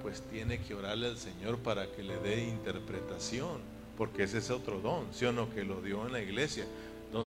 pues 0.02 0.22
tiene 0.30 0.58
que 0.60 0.74
orarle 0.74 1.08
al 1.08 1.18
Señor 1.18 1.58
para 1.58 1.90
que 1.90 2.02
le 2.02 2.16
dé 2.18 2.44
interpretación, 2.44 3.60
porque 3.96 4.24
ese 4.24 4.38
es 4.38 4.50
otro 4.50 4.80
don, 4.80 5.06
¿sí 5.12 5.24
o 5.24 5.32
no? 5.32 5.50
Que 5.52 5.64
lo 5.64 5.82
dio 5.82 6.06
en 6.06 6.12
la 6.12 6.20
iglesia. 6.20 6.64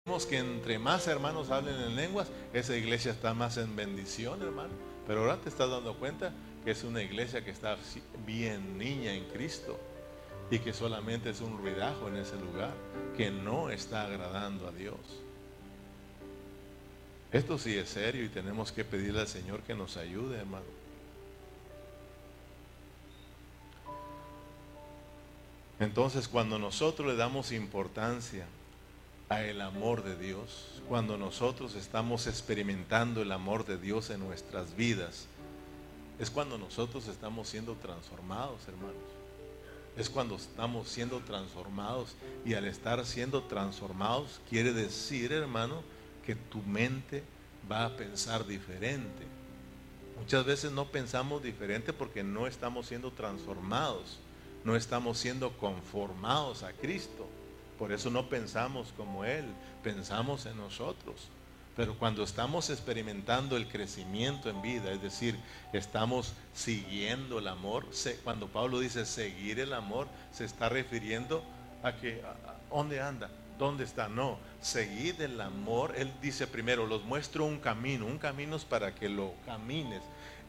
Vemos 0.07 0.27
que 0.27 0.37
entre 0.37 0.77
más 0.77 1.07
hermanos 1.07 1.49
hablen 1.49 1.81
en 1.81 1.95
lenguas, 1.95 2.27
esa 2.53 2.77
iglesia 2.77 3.11
está 3.11 3.33
más 3.33 3.57
en 3.57 3.75
bendición, 3.75 4.39
hermano. 4.43 4.69
Pero 5.07 5.21
ahora 5.21 5.37
te 5.37 5.49
estás 5.49 5.67
dando 5.67 5.95
cuenta 5.95 6.31
que 6.63 6.69
es 6.69 6.83
una 6.83 7.01
iglesia 7.01 7.43
que 7.43 7.49
está 7.49 7.75
bien 8.23 8.77
niña 8.77 9.13
en 9.13 9.23
Cristo 9.29 9.79
y 10.51 10.59
que 10.59 10.73
solamente 10.73 11.31
es 11.31 11.41
un 11.41 11.57
ruidajo 11.57 12.07
en 12.07 12.17
ese 12.17 12.35
lugar, 12.35 12.75
que 13.17 13.31
no 13.31 13.71
está 13.71 14.05
agradando 14.05 14.67
a 14.67 14.71
Dios. 14.71 14.99
Esto 17.31 17.57
sí 17.57 17.75
es 17.75 17.89
serio 17.89 18.23
y 18.23 18.29
tenemos 18.29 18.71
que 18.71 18.85
pedirle 18.85 19.21
al 19.21 19.27
Señor 19.27 19.61
que 19.61 19.73
nos 19.73 19.97
ayude, 19.97 20.37
hermano. 20.37 20.65
Entonces, 25.79 26.27
cuando 26.27 26.59
nosotros 26.59 27.07
le 27.07 27.15
damos 27.15 27.51
importancia 27.51 28.45
a 29.29 29.43
el 29.43 29.61
amor 29.61 30.03
de 30.03 30.15
Dios, 30.15 30.81
cuando 30.87 31.17
nosotros 31.17 31.75
estamos 31.75 32.27
experimentando 32.27 33.21
el 33.21 33.31
amor 33.31 33.65
de 33.65 33.77
Dios 33.77 34.09
en 34.09 34.19
nuestras 34.19 34.75
vidas, 34.75 35.27
es 36.19 36.29
cuando 36.29 36.57
nosotros 36.57 37.07
estamos 37.07 37.49
siendo 37.49 37.75
transformados, 37.75 38.67
hermanos. 38.67 38.95
Es 39.97 40.09
cuando 40.09 40.35
estamos 40.35 40.89
siendo 40.89 41.19
transformados 41.21 42.15
y 42.45 42.53
al 42.53 42.65
estar 42.65 43.03
siendo 43.05 43.43
transformados 43.43 44.41
quiere 44.49 44.73
decir, 44.73 45.31
hermano, 45.31 45.81
que 46.25 46.35
tu 46.35 46.61
mente 46.63 47.23
va 47.71 47.85
a 47.85 47.95
pensar 47.95 48.45
diferente. 48.45 49.23
Muchas 50.19 50.45
veces 50.45 50.71
no 50.71 50.85
pensamos 50.85 51.43
diferente 51.43 51.93
porque 51.93 52.23
no 52.23 52.47
estamos 52.47 52.87
siendo 52.87 53.11
transformados, 53.11 54.19
no 54.63 54.75
estamos 54.75 55.17
siendo 55.17 55.57
conformados 55.57 56.63
a 56.63 56.73
Cristo. 56.73 57.27
Por 57.77 57.91
eso 57.91 58.09
no 58.09 58.29
pensamos 58.29 58.93
como 58.95 59.25
Él, 59.25 59.45
pensamos 59.83 60.45
en 60.45 60.57
nosotros. 60.57 61.29
Pero 61.75 61.97
cuando 61.97 62.23
estamos 62.23 62.69
experimentando 62.69 63.57
el 63.57 63.67
crecimiento 63.67 64.49
en 64.49 64.61
vida, 64.61 64.91
es 64.91 65.01
decir, 65.01 65.35
estamos 65.73 66.33
siguiendo 66.53 67.39
el 67.39 67.49
amor, 67.49 67.85
cuando 68.23 68.47
Pablo 68.47 68.79
dice 68.79 69.05
seguir 69.05 69.59
el 69.59 69.73
amor, 69.73 70.07
se 70.31 70.45
está 70.45 70.69
refiriendo 70.69 71.43
a 71.83 71.93
que, 71.93 72.21
¿dónde 72.69 73.01
anda? 73.01 73.29
¿Dónde 73.59 73.83
está? 73.83 74.07
No, 74.07 74.37
seguir 74.61 75.21
el 75.21 75.39
amor, 75.41 75.93
él 75.97 76.11
dice 76.21 76.47
primero, 76.47 76.87
los 76.87 77.03
muestro 77.03 77.45
un 77.45 77.59
camino, 77.59 78.05
un 78.05 78.19
camino 78.19 78.55
es 78.55 78.65
para 78.65 78.95
que 78.95 79.09
lo 79.09 79.33
camines. 79.45 80.01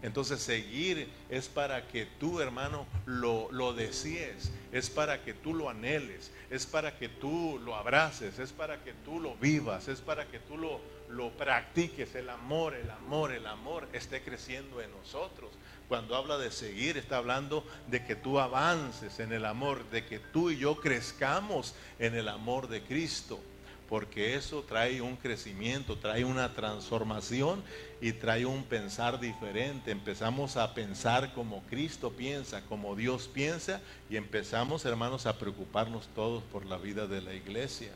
Entonces 0.03 0.41
seguir 0.41 1.09
es 1.31 1.49
para 1.49 1.89
que 1.89 2.07
tú, 2.07 2.41
hermano, 2.41 2.87
lo, 3.07 3.51
lo 3.51 3.73
desees, 3.73 4.53
es 4.71 4.91
para 4.91 5.25
que 5.25 5.33
tú 5.33 5.55
lo 5.55 5.71
anheles, 5.71 6.31
es 6.51 6.67
para 6.67 6.99
que 6.99 7.09
tú 7.09 7.59
lo 7.65 7.75
abraces, 7.75 8.39
es 8.39 8.53
para 8.53 8.85
que 8.85 8.93
tú 9.05 9.21
lo 9.21 9.37
vivas, 9.37 9.89
es 9.89 10.01
para 10.01 10.27
que 10.27 10.39
tú 10.39 10.59
lo, 10.59 10.81
lo 11.09 11.31
practiques, 11.31 12.15
el 12.15 12.29
amor, 12.29 12.75
el 12.75 12.91
amor, 12.91 13.33
el 13.33 13.47
amor 13.47 13.89
esté 13.93 14.23
creciendo 14.23 14.81
en 14.81 14.91
nosotros. 14.93 15.51
Cuando 15.89 16.17
habla 16.17 16.37
de 16.37 16.51
seguir, 16.51 16.99
está 16.99 17.17
hablando 17.17 17.65
de 17.87 18.05
que 18.05 18.17
tú 18.17 18.39
avances 18.39 19.19
en 19.21 19.33
el 19.33 19.45
amor, 19.45 19.89
de 19.91 20.05
que 20.05 20.19
tú 20.19 20.51
y 20.51 20.59
yo 20.59 20.77
crezcamos 20.77 21.75
en 21.99 22.15
el 22.15 22.29
amor 22.29 22.69
de 22.69 22.83
Cristo. 22.83 23.41
Porque 23.89 24.35
eso 24.35 24.63
trae 24.63 25.01
un 25.01 25.17
crecimiento, 25.17 25.97
trae 25.97 26.25
una 26.25 26.55
transformación 26.55 27.63
y 28.01 28.13
trae 28.13 28.45
un 28.45 28.65
pensar 28.65 29.21
diferente. 29.21 29.93
Empezamos 29.93 30.57
a 30.57 30.75
pensar 30.75 31.33
como 31.35 31.63
Cristo 31.65 32.11
piensa, 32.11 32.63
como 32.63 32.97
Dios 32.97 33.29
piensa 33.29 33.81
y 34.11 34.17
empezamos, 34.17 34.85
hermanos, 34.85 35.27
a 35.27 35.39
preocuparnos 35.39 36.09
todos 36.15 36.43
por 36.45 36.67
la 36.67 36.79
vida 36.79 37.07
de 37.07 37.23
la 37.23 37.35
iglesia. 37.35 37.93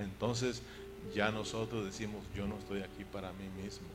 Entonces, 0.00 0.62
ya 1.14 1.30
nosotros 1.30 1.84
decimos, 1.84 2.22
yo 2.34 2.46
no 2.46 2.58
estoy 2.58 2.82
aquí 2.82 3.04
para 3.04 3.32
mí 3.32 3.48
mismo. 3.62 3.86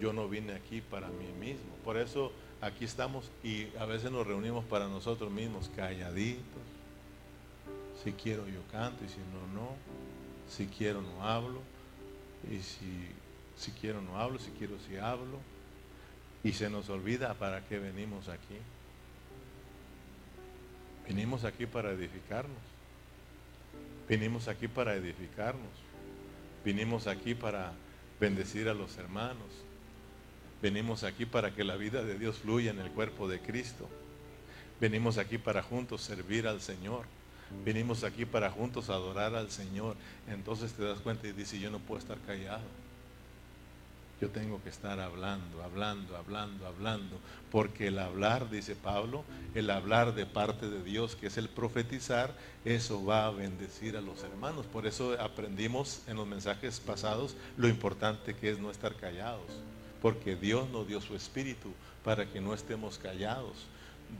Yo 0.00 0.12
no 0.12 0.28
vine 0.28 0.54
aquí 0.54 0.80
para 0.80 1.08
mí 1.08 1.28
mismo. 1.38 1.74
Por 1.84 1.96
eso 1.96 2.32
aquí 2.60 2.84
estamos 2.84 3.30
y 3.42 3.68
a 3.78 3.84
veces 3.84 4.10
nos 4.10 4.26
reunimos 4.26 4.64
para 4.64 4.88
nosotros 4.88 5.30
mismos, 5.30 5.70
calladitos. 5.76 6.62
Si 8.02 8.12
quiero 8.12 8.46
yo 8.48 8.60
canto 8.72 9.04
y 9.04 9.08
si 9.08 9.18
no, 9.18 9.60
no. 9.60 9.68
Si 10.48 10.66
quiero 10.66 11.02
no 11.02 11.22
hablo. 11.22 11.60
Y 12.50 12.58
si, 12.58 13.08
si 13.56 13.72
quiero 13.72 14.02
no 14.02 14.18
hablo, 14.18 14.38
si 14.38 14.50
quiero 14.52 14.78
si 14.86 14.96
hablo. 14.96 15.38
Y 16.42 16.52
se 16.52 16.68
nos 16.68 16.88
olvida 16.90 17.34
para 17.34 17.64
qué 17.66 17.78
venimos 17.78 18.28
aquí. 18.28 18.58
Venimos 21.06 21.44
aquí 21.44 21.66
para 21.66 21.90
edificarnos. 21.90 22.58
Venimos 24.08 24.48
aquí 24.48 24.68
para 24.68 24.94
edificarnos. 24.94 25.70
Vinimos 26.64 27.06
aquí 27.06 27.34
para 27.34 27.72
bendecir 28.20 28.68
a 28.68 28.74
los 28.74 28.96
hermanos. 28.98 29.64
Venimos 30.62 31.04
aquí 31.04 31.26
para 31.26 31.54
que 31.54 31.64
la 31.64 31.76
vida 31.76 32.02
de 32.02 32.18
Dios 32.18 32.38
fluya 32.38 32.70
en 32.70 32.78
el 32.78 32.90
cuerpo 32.90 33.28
de 33.28 33.40
Cristo. 33.40 33.88
Venimos 34.80 35.18
aquí 35.18 35.38
para 35.38 35.62
juntos 35.62 36.00
servir 36.00 36.46
al 36.46 36.60
Señor. 36.60 37.04
Venimos 37.64 38.04
aquí 38.04 38.24
para 38.24 38.50
juntos 38.50 38.90
adorar 38.90 39.34
al 39.34 39.50
Señor. 39.50 39.96
Entonces 40.28 40.72
te 40.72 40.84
das 40.84 41.00
cuenta 41.00 41.26
y 41.26 41.32
dices, 41.32 41.60
yo 41.60 41.70
no 41.70 41.78
puedo 41.78 42.00
estar 42.00 42.18
callado. 42.26 42.62
Yo 44.20 44.30
tengo 44.30 44.62
que 44.62 44.68
estar 44.68 45.00
hablando, 45.00 45.62
hablando, 45.62 46.16
hablando, 46.16 46.66
hablando, 46.66 47.18
porque 47.50 47.88
el 47.88 47.98
hablar, 47.98 48.48
dice 48.48 48.76
Pablo, 48.76 49.24
el 49.54 49.68
hablar 49.70 50.14
de 50.14 50.24
parte 50.24 50.70
de 50.70 50.82
Dios, 50.82 51.16
que 51.16 51.26
es 51.26 51.36
el 51.36 51.48
profetizar, 51.48 52.32
eso 52.64 53.04
va 53.04 53.26
a 53.26 53.30
bendecir 53.30 53.96
a 53.96 54.00
los 54.00 54.22
hermanos. 54.22 54.66
Por 54.66 54.86
eso 54.86 55.16
aprendimos 55.20 56.02
en 56.06 56.16
los 56.16 56.28
mensajes 56.28 56.78
pasados 56.78 57.36
lo 57.56 57.68
importante 57.68 58.34
que 58.34 58.50
es 58.50 58.58
no 58.58 58.70
estar 58.70 58.94
callados, 58.94 59.50
porque 60.00 60.36
Dios 60.36 60.70
nos 60.70 60.86
dio 60.86 61.00
su 61.00 61.16
espíritu 61.16 61.72
para 62.04 62.24
que 62.24 62.40
no 62.40 62.54
estemos 62.54 62.98
callados. 62.98 63.66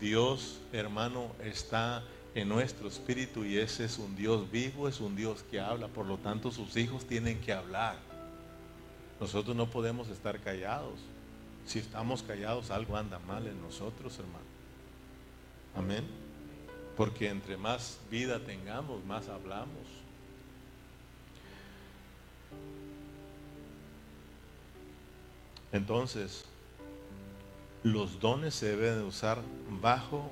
Dios, 0.00 0.58
hermano, 0.72 1.30
está 1.42 2.02
en 2.34 2.48
nuestro 2.48 2.88
espíritu 2.88 3.44
y 3.44 3.58
ese 3.58 3.84
es 3.84 3.98
un 3.98 4.16
Dios 4.16 4.50
vivo, 4.50 4.88
es 4.88 5.00
un 5.00 5.14
Dios 5.14 5.44
que 5.50 5.60
habla, 5.60 5.86
por 5.88 6.06
lo 6.06 6.18
tanto 6.18 6.50
sus 6.50 6.76
hijos 6.76 7.04
tienen 7.04 7.40
que 7.40 7.52
hablar. 7.52 7.96
Nosotros 9.20 9.54
no 9.54 9.66
podemos 9.70 10.08
estar 10.08 10.40
callados. 10.40 10.98
Si 11.64 11.78
estamos 11.78 12.22
callados, 12.22 12.70
algo 12.70 12.96
anda 12.96 13.18
mal 13.20 13.46
en 13.46 13.60
nosotros, 13.62 14.18
hermano. 14.18 14.44
Amén. 15.76 16.04
Porque 16.96 17.28
entre 17.28 17.56
más 17.56 17.98
vida 18.10 18.40
tengamos, 18.40 19.04
más 19.04 19.28
hablamos. 19.28 19.86
Entonces, 25.72 26.44
los 27.82 28.20
dones 28.20 28.54
se 28.54 28.76
deben 28.76 29.04
usar 29.04 29.40
bajo 29.80 30.30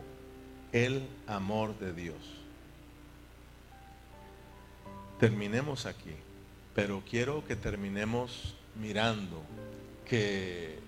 el 0.73 1.07
amor 1.27 1.79
de 1.79 1.93
Dios. 1.93 2.43
terminemos 5.23 5.87
aquí, 5.87 6.17
pero 6.75 7.01
quiero 7.09 7.45
que 7.47 7.55
terminemos 7.55 8.57
mirando 8.75 9.41
que 10.05 10.81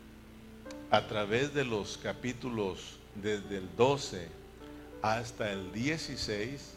a 0.91 1.07
través 1.07 1.55
de 1.55 1.65
los 1.65 1.99
capítulos 1.99 2.99
desde 3.15 3.59
el 3.59 3.77
12 3.77 4.27
hasta 5.03 5.53
el 5.53 5.73
16, 5.73 6.75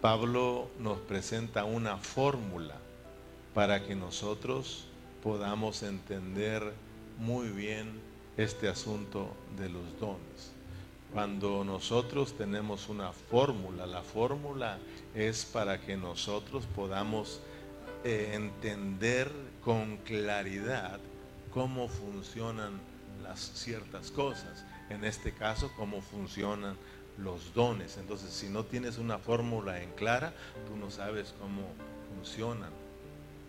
Pablo 0.00 0.70
nos 0.78 0.98
presenta 0.98 1.64
una 1.64 1.96
fórmula 1.96 2.76
para 3.52 3.84
que 3.84 3.96
nosotros 3.96 4.86
podamos 5.24 5.82
entender 5.82 6.72
muy 7.18 7.48
bien 7.48 8.00
este 8.36 8.68
asunto 8.68 9.34
de 9.58 9.70
los 9.70 9.98
dones. 9.98 10.55
Cuando 11.16 11.64
nosotros 11.64 12.36
tenemos 12.36 12.90
una 12.90 13.10
fórmula, 13.10 13.86
la 13.86 14.02
fórmula 14.02 14.78
es 15.14 15.46
para 15.46 15.80
que 15.80 15.96
nosotros 15.96 16.66
podamos 16.76 17.40
eh, 18.04 18.32
entender 18.34 19.32
con 19.64 19.96
claridad 19.96 21.00
cómo 21.54 21.88
funcionan 21.88 22.72
las 23.22 23.40
ciertas 23.40 24.10
cosas. 24.10 24.66
En 24.90 25.04
este 25.04 25.32
caso, 25.32 25.72
cómo 25.78 26.02
funcionan 26.02 26.76
los 27.16 27.54
dones. 27.54 27.96
Entonces, 27.96 28.30
si 28.30 28.50
no 28.50 28.64
tienes 28.64 28.98
una 28.98 29.16
fórmula 29.16 29.82
en 29.82 29.92
clara, 29.92 30.34
tú 30.68 30.76
no 30.76 30.90
sabes 30.90 31.32
cómo 31.40 31.62
funcionan. 32.14 32.72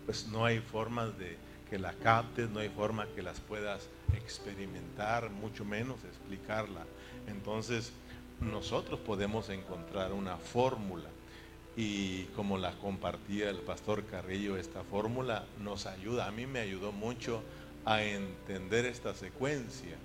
Pues 0.06 0.26
no 0.28 0.46
hay 0.46 0.60
formas 0.60 1.18
de 1.18 1.36
que 1.70 1.78
la 1.78 1.92
captes, 1.92 2.48
no 2.50 2.60
hay 2.60 2.68
forma 2.68 3.06
que 3.14 3.22
las 3.22 3.40
puedas 3.40 3.88
experimentar, 4.14 5.30
mucho 5.30 5.64
menos 5.64 6.02
explicarla. 6.04 6.84
Entonces, 7.26 7.92
nosotros 8.40 9.00
podemos 9.00 9.48
encontrar 9.48 10.12
una 10.12 10.36
fórmula 10.36 11.08
y 11.76 12.24
como 12.34 12.58
la 12.58 12.72
compartía 12.72 13.50
el 13.50 13.58
pastor 13.58 14.04
Carrillo, 14.06 14.56
esta 14.56 14.82
fórmula 14.82 15.44
nos 15.60 15.86
ayuda, 15.86 16.26
a 16.26 16.32
mí 16.32 16.46
me 16.46 16.60
ayudó 16.60 16.92
mucho 16.92 17.42
a 17.84 18.02
entender 18.02 18.84
esta 18.84 19.14
secuencia 19.14 19.96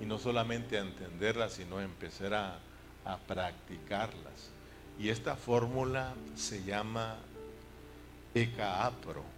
y 0.00 0.06
no 0.06 0.18
solamente 0.18 0.78
a 0.78 0.82
entenderla, 0.82 1.48
sino 1.48 1.78
a 1.78 1.84
empezar 1.84 2.34
a, 2.34 2.58
a 3.04 3.16
practicarlas. 3.16 4.50
Y 4.98 5.08
esta 5.08 5.36
fórmula 5.36 6.14
se 6.36 6.62
llama 6.62 7.16
ECAAPRO. 8.34 9.37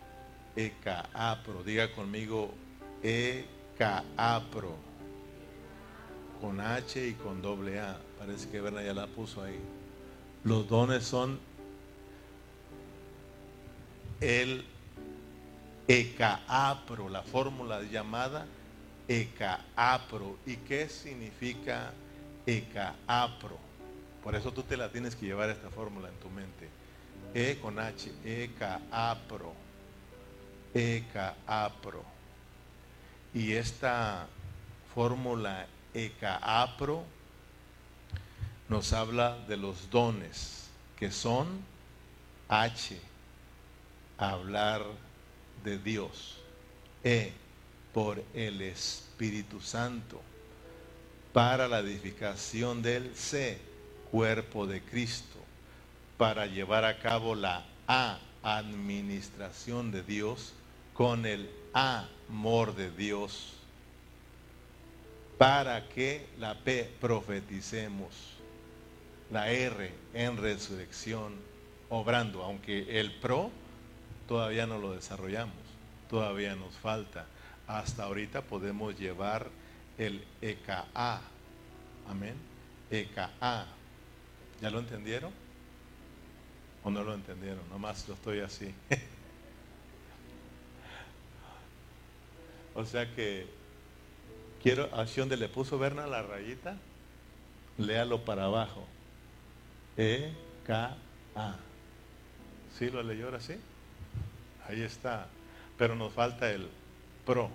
ECAAPRO, 0.57 1.63
diga 1.65 1.93
conmigo 1.93 2.53
ECAAPRO 3.03 4.77
con 6.41 6.61
H 6.61 7.07
y 7.07 7.13
con 7.15 7.43
doble 7.43 7.81
A. 7.81 7.99
Parece 8.19 8.49
que 8.49 8.61
Berna 8.61 8.83
ya 8.83 8.95
la 8.95 9.07
puso 9.07 9.43
ahí. 9.43 9.59
Los 10.45 10.69
dones 10.69 11.05
son 11.05 11.39
el 14.21 14.65
ECAAPRO, 15.89 17.09
la 17.09 17.23
fórmula 17.23 17.83
llamada 17.83 18.47
ECAAPRO. 19.09 20.39
¿Y 20.47 20.57
qué 20.57 20.89
significa 20.89 21.93
ECAAPRO? 22.47 23.59
Por 24.23 24.35
eso 24.35 24.53
tú 24.53 24.63
te 24.63 24.77
la 24.77 24.91
tienes 24.91 25.17
que 25.17 25.27
llevar 25.27 25.51
esta 25.51 25.71
fórmula 25.71 26.09
en 26.09 26.15
tu 26.17 26.31
mente. 26.31 26.69
E 27.35 27.59
con 27.61 27.79
H, 27.79 28.13
ECAAPRO. 28.25 29.70
ECAAPRO. 30.75 32.05
Y 33.35 33.53
esta 33.53 34.27
fórmula 34.95 35.67
ECAAPRO 35.95 37.05
nos 38.69 38.93
habla 38.93 39.37
de 39.49 39.57
los 39.57 39.91
dones 39.91 40.69
que 40.97 41.11
son 41.11 41.65
H, 42.49 43.01
hablar 44.19 44.85
de 45.65 45.79
Dios, 45.79 46.39
E, 47.03 47.33
por 47.95 48.23
el 48.35 48.61
Espíritu 48.63 49.61
Santo, 49.61 50.21
para 51.33 51.69
la 51.69 51.81
edificación 51.81 52.83
del 52.83 53.15
C, 53.15 53.59
cuerpo 54.11 54.67
de 54.67 54.83
Cristo, 54.83 55.39
para 56.19 56.47
llevar 56.47 56.85
a 56.85 56.99
cabo 56.99 57.35
la 57.35 57.65
A, 57.87 58.19
administración 58.43 59.91
de 59.91 60.03
Dios, 60.03 60.53
con 61.01 61.25
el 61.25 61.49
amor 61.73 62.75
de 62.75 62.91
Dios 62.91 63.55
para 65.39 65.89
que 65.89 66.27
la 66.39 66.59
P 66.59 66.93
profeticemos, 67.01 68.15
la 69.31 69.51
R 69.51 69.95
en 70.13 70.37
resurrección, 70.37 71.37
obrando, 71.89 72.43
aunque 72.43 73.01
el 73.01 73.13
pro 73.13 73.51
todavía 74.29 74.67
no 74.67 74.77
lo 74.77 74.93
desarrollamos, 74.93 75.55
todavía 76.11 76.55
nos 76.55 76.75
falta. 76.75 77.25
Hasta 77.67 78.05
ahorita 78.05 78.43
podemos 78.43 78.99
llevar 78.99 79.49
el 79.97 80.23
EKA. 80.43 81.23
Amén. 82.11 82.35
EKA. 82.91 83.65
¿Ya 84.61 84.69
lo 84.69 84.81
entendieron? 84.81 85.33
¿O 86.85 86.91
no 86.91 87.03
lo 87.03 87.15
entendieron? 87.15 87.67
Nomás 87.71 88.07
lo 88.07 88.13
estoy 88.13 88.41
así. 88.41 88.75
o 92.81 92.87
sea 92.87 93.15
que 93.15 93.47
Quiero, 94.63 94.95
acción 94.95 95.31
de 95.31 95.39
le 95.39 95.49
puso 95.49 95.79
Berna 95.79 96.07
la 96.07 96.23
rayita, 96.23 96.77
léalo 97.79 98.27
para 98.27 98.45
abajo. 98.45 98.87
E, 99.97 100.33
K, 100.67 100.97
A. 101.35 101.57
¿Sí 102.79 102.91
lo 102.91 103.03
leyó 103.03 103.27
ahora 103.27 103.41
sí? 103.41 103.55
Ahí 104.69 104.83
está. 104.83 105.29
Pero 105.79 105.97
nos 105.97 106.13
falta 106.13 106.51
el 106.51 106.69
pro, 107.25 107.49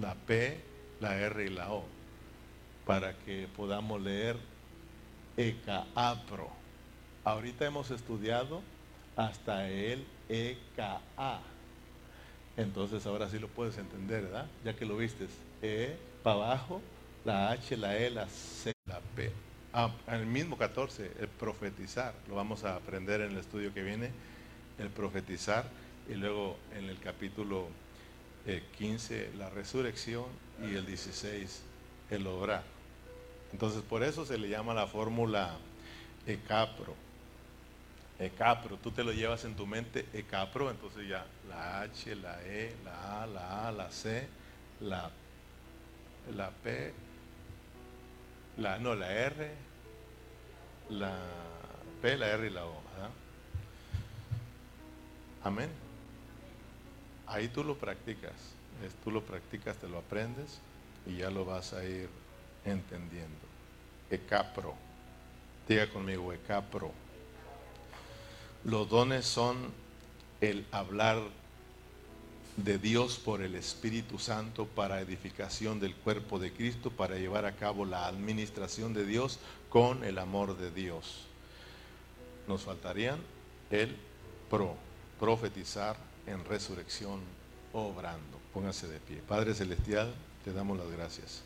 la 0.00 0.14
P, 0.14 0.62
la 1.00 1.18
R 1.18 1.44
y 1.44 1.50
la 1.50 1.72
O, 1.72 1.84
para 2.86 3.12
que 3.18 3.46
podamos 3.54 4.00
leer 4.00 4.38
EKA-PRO. 5.36 6.48
Ahorita 7.24 7.66
hemos 7.66 7.90
estudiado 7.90 8.62
hasta 9.14 9.68
el 9.68 10.06
EKA. 10.30 11.40
Entonces 12.56 13.04
ahora 13.06 13.28
sí 13.28 13.38
lo 13.38 13.48
puedes 13.48 13.76
entender, 13.78 14.24
¿verdad? 14.24 14.46
Ya 14.64 14.74
que 14.74 14.86
lo 14.86 14.96
vistes. 14.96 15.30
E 15.62 15.96
para 16.22 16.36
abajo, 16.36 16.80
la 17.24 17.50
H, 17.50 17.76
la 17.76 17.98
E, 17.98 18.10
la 18.10 18.28
C, 18.28 18.72
la 18.86 19.00
P. 19.14 19.30
Ah, 19.72 19.90
el 20.08 20.24
mismo 20.26 20.56
14, 20.56 21.10
el 21.20 21.28
profetizar, 21.28 22.14
lo 22.28 22.34
vamos 22.34 22.64
a 22.64 22.76
aprender 22.76 23.20
en 23.20 23.32
el 23.32 23.38
estudio 23.38 23.74
que 23.74 23.82
viene, 23.82 24.10
el 24.78 24.88
profetizar, 24.88 25.66
y 26.08 26.14
luego 26.14 26.56
en 26.74 26.84
el 26.88 26.98
capítulo 26.98 27.68
15, 28.78 29.18
eh, 29.18 29.30
la 29.36 29.50
resurrección, 29.50 30.24
y 30.62 30.74
el 30.76 30.86
16, 30.86 31.62
el 32.10 32.26
obrar. 32.26 32.62
Entonces, 33.52 33.82
por 33.82 34.02
eso 34.02 34.24
se 34.24 34.38
le 34.38 34.48
llama 34.48 34.72
la 34.72 34.86
fórmula 34.86 35.56
ECAPRO. 36.26 37.05
ECAPRO, 38.18 38.78
tú 38.78 38.90
te 38.90 39.04
lo 39.04 39.12
llevas 39.12 39.44
en 39.44 39.54
tu 39.54 39.66
mente, 39.66 40.06
ECAPRO, 40.12 40.70
entonces 40.70 41.08
ya 41.08 41.26
la 41.48 41.82
H, 41.82 42.16
la 42.16 42.42
E, 42.42 42.74
la 42.84 43.22
A, 43.22 43.26
la 43.26 43.68
A, 43.68 43.72
la 43.72 43.90
C, 43.90 44.26
la 44.80 45.10
la 46.34 46.50
P, 46.50 46.92
la, 48.56 48.78
no, 48.78 48.94
la 48.94 49.12
R, 49.12 49.50
la 50.90 51.14
P, 52.02 52.16
la 52.16 52.28
R 52.28 52.46
y 52.46 52.50
la 52.50 52.64
O. 52.66 52.86
Amén. 55.44 55.70
Ahí 57.28 57.46
tú 57.48 57.62
lo 57.62 57.76
practicas, 57.76 58.32
tú 59.04 59.12
lo 59.12 59.22
practicas, 59.22 59.76
te 59.76 59.88
lo 59.88 59.98
aprendes 59.98 60.58
y 61.06 61.18
ya 61.18 61.30
lo 61.30 61.44
vas 61.44 61.72
a 61.72 61.84
ir 61.84 62.08
entendiendo. 62.64 63.46
Ecapro. 64.10 64.74
Diga 65.68 65.88
conmigo, 65.88 66.32
Ecapro. 66.32 66.92
Los 68.66 68.88
dones 68.88 69.24
son 69.24 69.56
el 70.40 70.66
hablar 70.72 71.22
de 72.56 72.78
Dios 72.78 73.16
por 73.16 73.40
el 73.40 73.54
Espíritu 73.54 74.18
Santo 74.18 74.66
para 74.66 75.00
edificación 75.00 75.78
del 75.78 75.94
cuerpo 75.94 76.40
de 76.40 76.52
Cristo, 76.52 76.90
para 76.90 77.14
llevar 77.14 77.44
a 77.44 77.54
cabo 77.54 77.84
la 77.84 78.08
administración 78.08 78.92
de 78.92 79.06
Dios 79.06 79.38
con 79.68 80.02
el 80.02 80.18
amor 80.18 80.58
de 80.58 80.72
Dios. 80.72 81.26
Nos 82.48 82.62
faltarían 82.62 83.20
el 83.70 83.94
pro, 84.50 84.74
profetizar 85.20 85.96
en 86.26 86.44
resurrección, 86.44 87.20
obrando. 87.72 88.40
Póngase 88.52 88.88
de 88.88 88.98
pie. 88.98 89.22
Padre 89.28 89.54
Celestial, 89.54 90.12
te 90.44 90.52
damos 90.52 90.76
las 90.76 90.90
gracias 90.90 91.42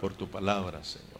por 0.00 0.14
tu 0.14 0.28
palabra, 0.28 0.84
Señor. 0.84 1.18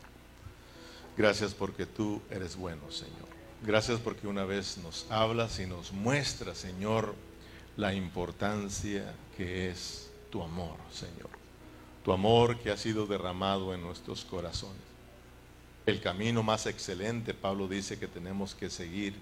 Gracias 1.16 1.54
porque 1.54 1.86
tú 1.86 2.22
eres 2.30 2.54
bueno, 2.54 2.88
Señor. 2.92 3.23
Gracias 3.66 3.98
porque 3.98 4.26
una 4.26 4.44
vez 4.44 4.76
nos 4.76 5.10
hablas 5.10 5.58
y 5.58 5.64
nos 5.64 5.90
muestras, 5.90 6.58
Señor, 6.58 7.14
la 7.78 7.94
importancia 7.94 9.14
que 9.38 9.70
es 9.70 10.10
tu 10.28 10.42
amor, 10.42 10.76
Señor. 10.92 11.30
Tu 12.04 12.12
amor 12.12 12.58
que 12.58 12.70
ha 12.70 12.76
sido 12.76 13.06
derramado 13.06 13.72
en 13.72 13.80
nuestros 13.80 14.26
corazones. 14.26 14.82
El 15.86 16.02
camino 16.02 16.42
más 16.42 16.66
excelente, 16.66 17.32
Pablo 17.32 17.66
dice 17.66 17.98
que 17.98 18.06
tenemos 18.06 18.54
que 18.54 18.68
seguir, 18.68 19.14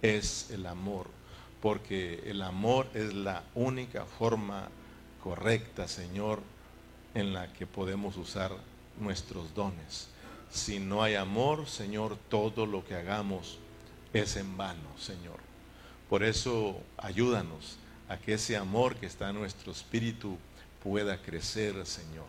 es 0.00 0.52
el 0.52 0.66
amor, 0.66 1.08
porque 1.60 2.22
el 2.26 2.42
amor 2.42 2.86
es 2.94 3.12
la 3.12 3.42
única 3.56 4.04
forma 4.04 4.68
correcta, 5.24 5.88
Señor, 5.88 6.40
en 7.14 7.34
la 7.34 7.52
que 7.52 7.66
podemos 7.66 8.16
usar 8.16 8.52
nuestros 9.00 9.52
dones. 9.56 10.06
Si 10.52 10.78
no 10.78 11.02
hay 11.02 11.16
amor, 11.16 11.66
Señor, 11.66 12.16
todo 12.28 12.64
lo 12.64 12.84
que 12.84 12.94
hagamos 12.94 13.58
es 14.12 14.36
en 14.36 14.56
vano, 14.56 14.98
Señor. 14.98 15.38
Por 16.08 16.22
eso 16.22 16.80
ayúdanos 16.98 17.78
a 18.08 18.18
que 18.18 18.34
ese 18.34 18.56
amor 18.56 18.96
que 18.96 19.06
está 19.06 19.30
en 19.30 19.36
nuestro 19.36 19.72
espíritu 19.72 20.36
pueda 20.82 21.16
crecer, 21.22 21.86
Señor, 21.86 22.26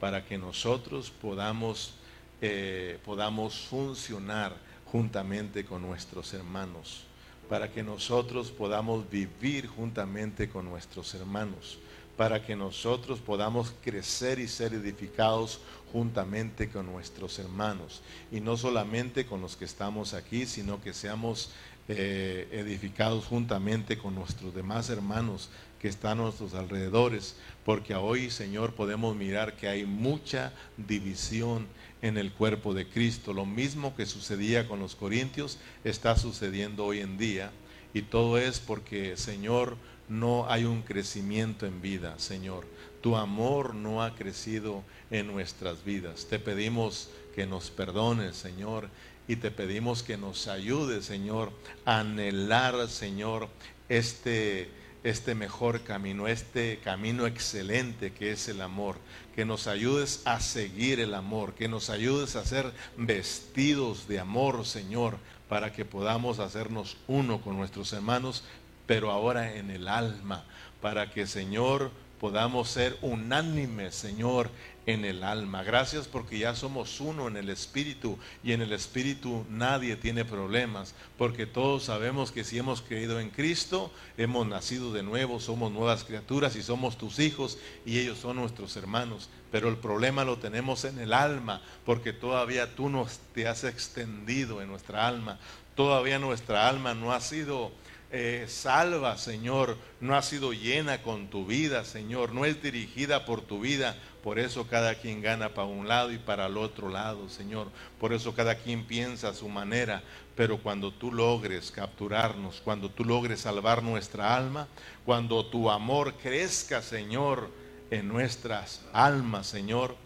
para 0.00 0.24
que 0.24 0.38
nosotros 0.38 1.10
podamos, 1.10 1.94
eh, 2.40 2.98
podamos 3.04 3.54
funcionar 3.68 4.56
juntamente 4.86 5.64
con 5.64 5.82
nuestros 5.82 6.34
hermanos, 6.34 7.04
para 7.48 7.70
que 7.70 7.82
nosotros 7.82 8.50
podamos 8.50 9.08
vivir 9.08 9.68
juntamente 9.68 10.48
con 10.48 10.64
nuestros 10.64 11.14
hermanos, 11.14 11.78
para 12.20 12.44
que 12.44 12.54
nosotros 12.54 13.18
podamos 13.18 13.72
crecer 13.82 14.40
y 14.40 14.46
ser 14.46 14.74
edificados 14.74 15.58
juntamente 15.90 16.68
con 16.68 16.84
nuestros 16.84 17.38
hermanos, 17.38 18.02
y 18.30 18.40
no 18.40 18.58
solamente 18.58 19.24
con 19.24 19.40
los 19.40 19.56
que 19.56 19.64
estamos 19.64 20.12
aquí, 20.12 20.44
sino 20.44 20.82
que 20.82 20.92
seamos 20.92 21.50
eh, 21.88 22.46
edificados 22.52 23.24
juntamente 23.24 23.96
con 23.96 24.14
nuestros 24.14 24.54
demás 24.54 24.90
hermanos 24.90 25.48
que 25.80 25.88
están 25.88 26.18
a 26.18 26.24
nuestros 26.24 26.52
alrededores, 26.52 27.36
porque 27.64 27.94
hoy, 27.94 28.28
Señor, 28.28 28.74
podemos 28.74 29.16
mirar 29.16 29.56
que 29.56 29.68
hay 29.68 29.86
mucha 29.86 30.52
división 30.76 31.66
en 32.02 32.18
el 32.18 32.32
cuerpo 32.32 32.74
de 32.74 32.86
Cristo. 32.86 33.32
Lo 33.32 33.46
mismo 33.46 33.96
que 33.96 34.04
sucedía 34.04 34.68
con 34.68 34.78
los 34.78 34.94
corintios 34.94 35.56
está 35.84 36.18
sucediendo 36.18 36.84
hoy 36.84 37.00
en 37.00 37.16
día, 37.16 37.50
y 37.94 38.02
todo 38.02 38.36
es 38.36 38.60
porque, 38.60 39.16
Señor, 39.16 39.78
no 40.10 40.50
hay 40.50 40.64
un 40.64 40.82
crecimiento 40.82 41.66
en 41.66 41.80
vida, 41.80 42.18
Señor. 42.18 42.66
Tu 43.00 43.16
amor 43.16 43.74
no 43.74 44.02
ha 44.02 44.14
crecido 44.16 44.82
en 45.10 45.28
nuestras 45.28 45.84
vidas. 45.84 46.26
Te 46.28 46.38
pedimos 46.38 47.08
que 47.34 47.46
nos 47.46 47.70
perdones, 47.70 48.36
Señor, 48.36 48.88
y 49.28 49.36
te 49.36 49.52
pedimos 49.52 50.02
que 50.02 50.16
nos 50.16 50.48
ayude, 50.48 51.00
Señor, 51.02 51.52
a 51.84 52.00
anhelar, 52.00 52.88
Señor, 52.88 53.48
este, 53.88 54.68
este 55.04 55.36
mejor 55.36 55.82
camino, 55.82 56.26
este 56.26 56.80
camino 56.82 57.28
excelente 57.28 58.12
que 58.12 58.32
es 58.32 58.48
el 58.48 58.62
amor. 58.62 58.96
Que 59.36 59.44
nos 59.44 59.68
ayudes 59.68 60.22
a 60.24 60.40
seguir 60.40 60.98
el 60.98 61.14
amor, 61.14 61.54
que 61.54 61.68
nos 61.68 61.88
ayudes 61.88 62.34
a 62.34 62.44
ser 62.44 62.72
vestidos 62.96 64.08
de 64.08 64.18
amor, 64.18 64.66
Señor, 64.66 65.18
para 65.48 65.72
que 65.72 65.84
podamos 65.84 66.38
hacernos 66.38 66.96
uno 67.08 67.40
con 67.40 67.56
nuestros 67.56 67.92
hermanos, 67.92 68.44
pero 68.90 69.12
ahora 69.12 69.54
en 69.54 69.70
el 69.70 69.86
alma, 69.86 70.42
para 70.82 71.12
que, 71.12 71.24
Señor, 71.28 71.92
podamos 72.18 72.70
ser 72.70 72.98
unánimes, 73.02 73.94
Señor, 73.94 74.50
en 74.84 75.04
el 75.04 75.22
alma. 75.22 75.62
Gracias 75.62 76.08
porque 76.08 76.40
ya 76.40 76.56
somos 76.56 76.98
uno 76.98 77.28
en 77.28 77.36
el 77.36 77.50
Espíritu 77.50 78.18
y 78.42 78.50
en 78.50 78.62
el 78.62 78.72
Espíritu 78.72 79.46
nadie 79.48 79.94
tiene 79.94 80.24
problemas, 80.24 80.96
porque 81.16 81.46
todos 81.46 81.84
sabemos 81.84 82.32
que 82.32 82.42
si 82.42 82.58
hemos 82.58 82.82
creído 82.82 83.20
en 83.20 83.30
Cristo, 83.30 83.92
hemos 84.18 84.44
nacido 84.48 84.92
de 84.92 85.04
nuevo, 85.04 85.38
somos 85.38 85.70
nuevas 85.70 86.02
criaturas 86.02 86.56
y 86.56 86.62
somos 86.64 86.98
tus 86.98 87.20
hijos 87.20 87.58
y 87.86 88.00
ellos 88.00 88.18
son 88.18 88.38
nuestros 88.38 88.74
hermanos. 88.76 89.28
Pero 89.52 89.68
el 89.68 89.76
problema 89.76 90.24
lo 90.24 90.38
tenemos 90.38 90.84
en 90.84 90.98
el 90.98 91.12
alma, 91.12 91.62
porque 91.86 92.12
todavía 92.12 92.74
tú 92.74 92.88
nos 92.88 93.20
te 93.34 93.46
has 93.46 93.62
extendido 93.62 94.60
en 94.60 94.68
nuestra 94.68 95.06
alma. 95.06 95.38
Todavía 95.76 96.18
nuestra 96.18 96.68
alma 96.68 96.92
no 96.92 97.12
ha 97.12 97.20
sido 97.20 97.70
eh, 98.12 98.46
salva, 98.48 99.16
Señor, 99.18 99.76
no 100.00 100.16
ha 100.16 100.22
sido 100.22 100.52
llena 100.52 101.02
con 101.02 101.28
tu 101.28 101.46
vida, 101.46 101.84
Señor, 101.84 102.32
no 102.32 102.44
es 102.44 102.60
dirigida 102.62 103.24
por 103.24 103.40
tu 103.40 103.60
vida. 103.60 103.96
Por 104.22 104.38
eso 104.38 104.66
cada 104.66 104.96
quien 104.96 105.22
gana 105.22 105.54
para 105.54 105.68
un 105.68 105.88
lado 105.88 106.12
y 106.12 106.18
para 106.18 106.46
el 106.46 106.58
otro 106.58 106.90
lado, 106.90 107.28
Señor. 107.28 107.68
Por 107.98 108.12
eso 108.12 108.34
cada 108.34 108.56
quien 108.56 108.84
piensa 108.84 109.28
a 109.28 109.34
su 109.34 109.48
manera. 109.48 110.02
Pero 110.36 110.58
cuando 110.58 110.92
tú 110.92 111.12
logres 111.12 111.70
capturarnos, 111.70 112.60
cuando 112.60 112.90
tú 112.90 113.04
logres 113.04 113.40
salvar 113.40 113.82
nuestra 113.82 114.36
alma, 114.36 114.66
cuando 115.04 115.46
tu 115.46 115.70
amor 115.70 116.14
crezca, 116.14 116.82
Señor, 116.82 117.48
en 117.90 118.08
nuestras 118.08 118.82
almas, 118.92 119.46
Señor, 119.46 119.96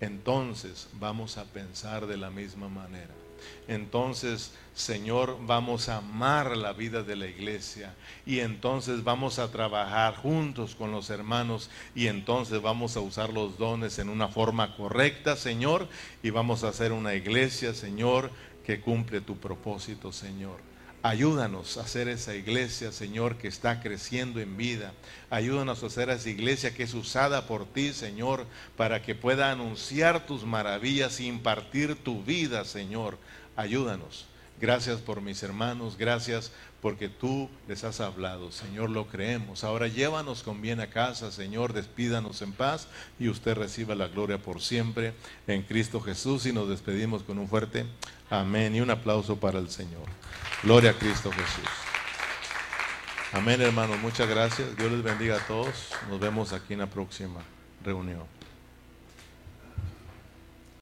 entonces 0.00 0.88
vamos 0.94 1.38
a 1.38 1.44
pensar 1.44 2.06
de 2.06 2.16
la 2.16 2.30
misma 2.30 2.68
manera. 2.68 3.23
Entonces 3.68 4.52
Señor, 4.74 5.38
vamos 5.46 5.88
a 5.88 5.98
amar 5.98 6.56
la 6.56 6.72
vida 6.72 7.04
de 7.04 7.14
la 7.14 7.28
iglesia 7.28 7.94
y 8.26 8.40
entonces 8.40 9.04
vamos 9.04 9.38
a 9.38 9.52
trabajar 9.52 10.16
juntos 10.16 10.74
con 10.74 10.90
los 10.90 11.10
hermanos 11.10 11.70
y 11.94 12.08
entonces 12.08 12.60
vamos 12.60 12.96
a 12.96 13.00
usar 13.00 13.32
los 13.32 13.56
dones 13.56 14.00
en 14.00 14.08
una 14.08 14.26
forma 14.26 14.74
correcta, 14.74 15.36
Señor, 15.36 15.86
y 16.24 16.30
vamos 16.30 16.64
a 16.64 16.68
hacer 16.68 16.90
una 16.90 17.14
iglesia, 17.14 17.72
Señor, 17.72 18.32
que 18.66 18.80
cumple 18.80 19.20
tu 19.20 19.36
propósito, 19.36 20.10
Señor. 20.10 20.73
Ayúdanos 21.06 21.76
a 21.76 21.82
hacer 21.82 22.08
esa 22.08 22.34
iglesia, 22.34 22.90
Señor, 22.90 23.36
que 23.36 23.46
está 23.46 23.82
creciendo 23.82 24.40
en 24.40 24.56
vida. 24.56 24.94
Ayúdanos 25.28 25.82
a 25.82 25.86
hacer 25.88 26.08
esa 26.08 26.30
iglesia 26.30 26.72
que 26.72 26.84
es 26.84 26.94
usada 26.94 27.46
por 27.46 27.66
ti, 27.66 27.92
Señor, 27.92 28.46
para 28.74 29.02
que 29.02 29.14
pueda 29.14 29.50
anunciar 29.50 30.24
tus 30.24 30.44
maravillas 30.44 31.20
y 31.20 31.26
impartir 31.26 31.94
tu 31.94 32.24
vida, 32.24 32.64
Señor. 32.64 33.18
Ayúdanos. 33.54 34.24
Gracias 34.58 35.02
por 35.02 35.20
mis 35.20 35.42
hermanos, 35.42 35.98
gracias 35.98 36.52
porque 36.84 37.08
tú 37.08 37.48
les 37.66 37.82
has 37.82 38.00
hablado. 38.00 38.52
Señor, 38.52 38.90
lo 38.90 39.06
creemos. 39.06 39.64
Ahora 39.64 39.88
llévanos 39.88 40.42
con 40.42 40.60
bien 40.60 40.80
a 40.80 40.88
casa, 40.88 41.32
Señor, 41.32 41.72
despídanos 41.72 42.42
en 42.42 42.52
paz 42.52 42.88
y 43.18 43.30
usted 43.30 43.54
reciba 43.54 43.94
la 43.94 44.08
gloria 44.08 44.36
por 44.36 44.60
siempre 44.60 45.14
en 45.46 45.62
Cristo 45.62 45.98
Jesús 46.02 46.44
y 46.44 46.52
nos 46.52 46.68
despedimos 46.68 47.22
con 47.22 47.38
un 47.38 47.48
fuerte 47.48 47.86
amén 48.28 48.76
y 48.76 48.82
un 48.82 48.90
aplauso 48.90 49.40
para 49.40 49.60
el 49.60 49.70
Señor. 49.70 50.04
Gloria 50.62 50.90
a 50.90 50.98
Cristo 50.98 51.30
Jesús. 51.30 51.70
Amén, 53.32 53.62
hermanos. 53.62 53.98
Muchas 54.00 54.28
gracias. 54.28 54.76
Dios 54.76 54.92
les 54.92 55.02
bendiga 55.02 55.36
a 55.36 55.46
todos. 55.46 55.88
Nos 56.10 56.20
vemos 56.20 56.52
aquí 56.52 56.74
en 56.74 56.80
la 56.80 56.90
próxima 56.90 57.40
reunión. 57.82 58.43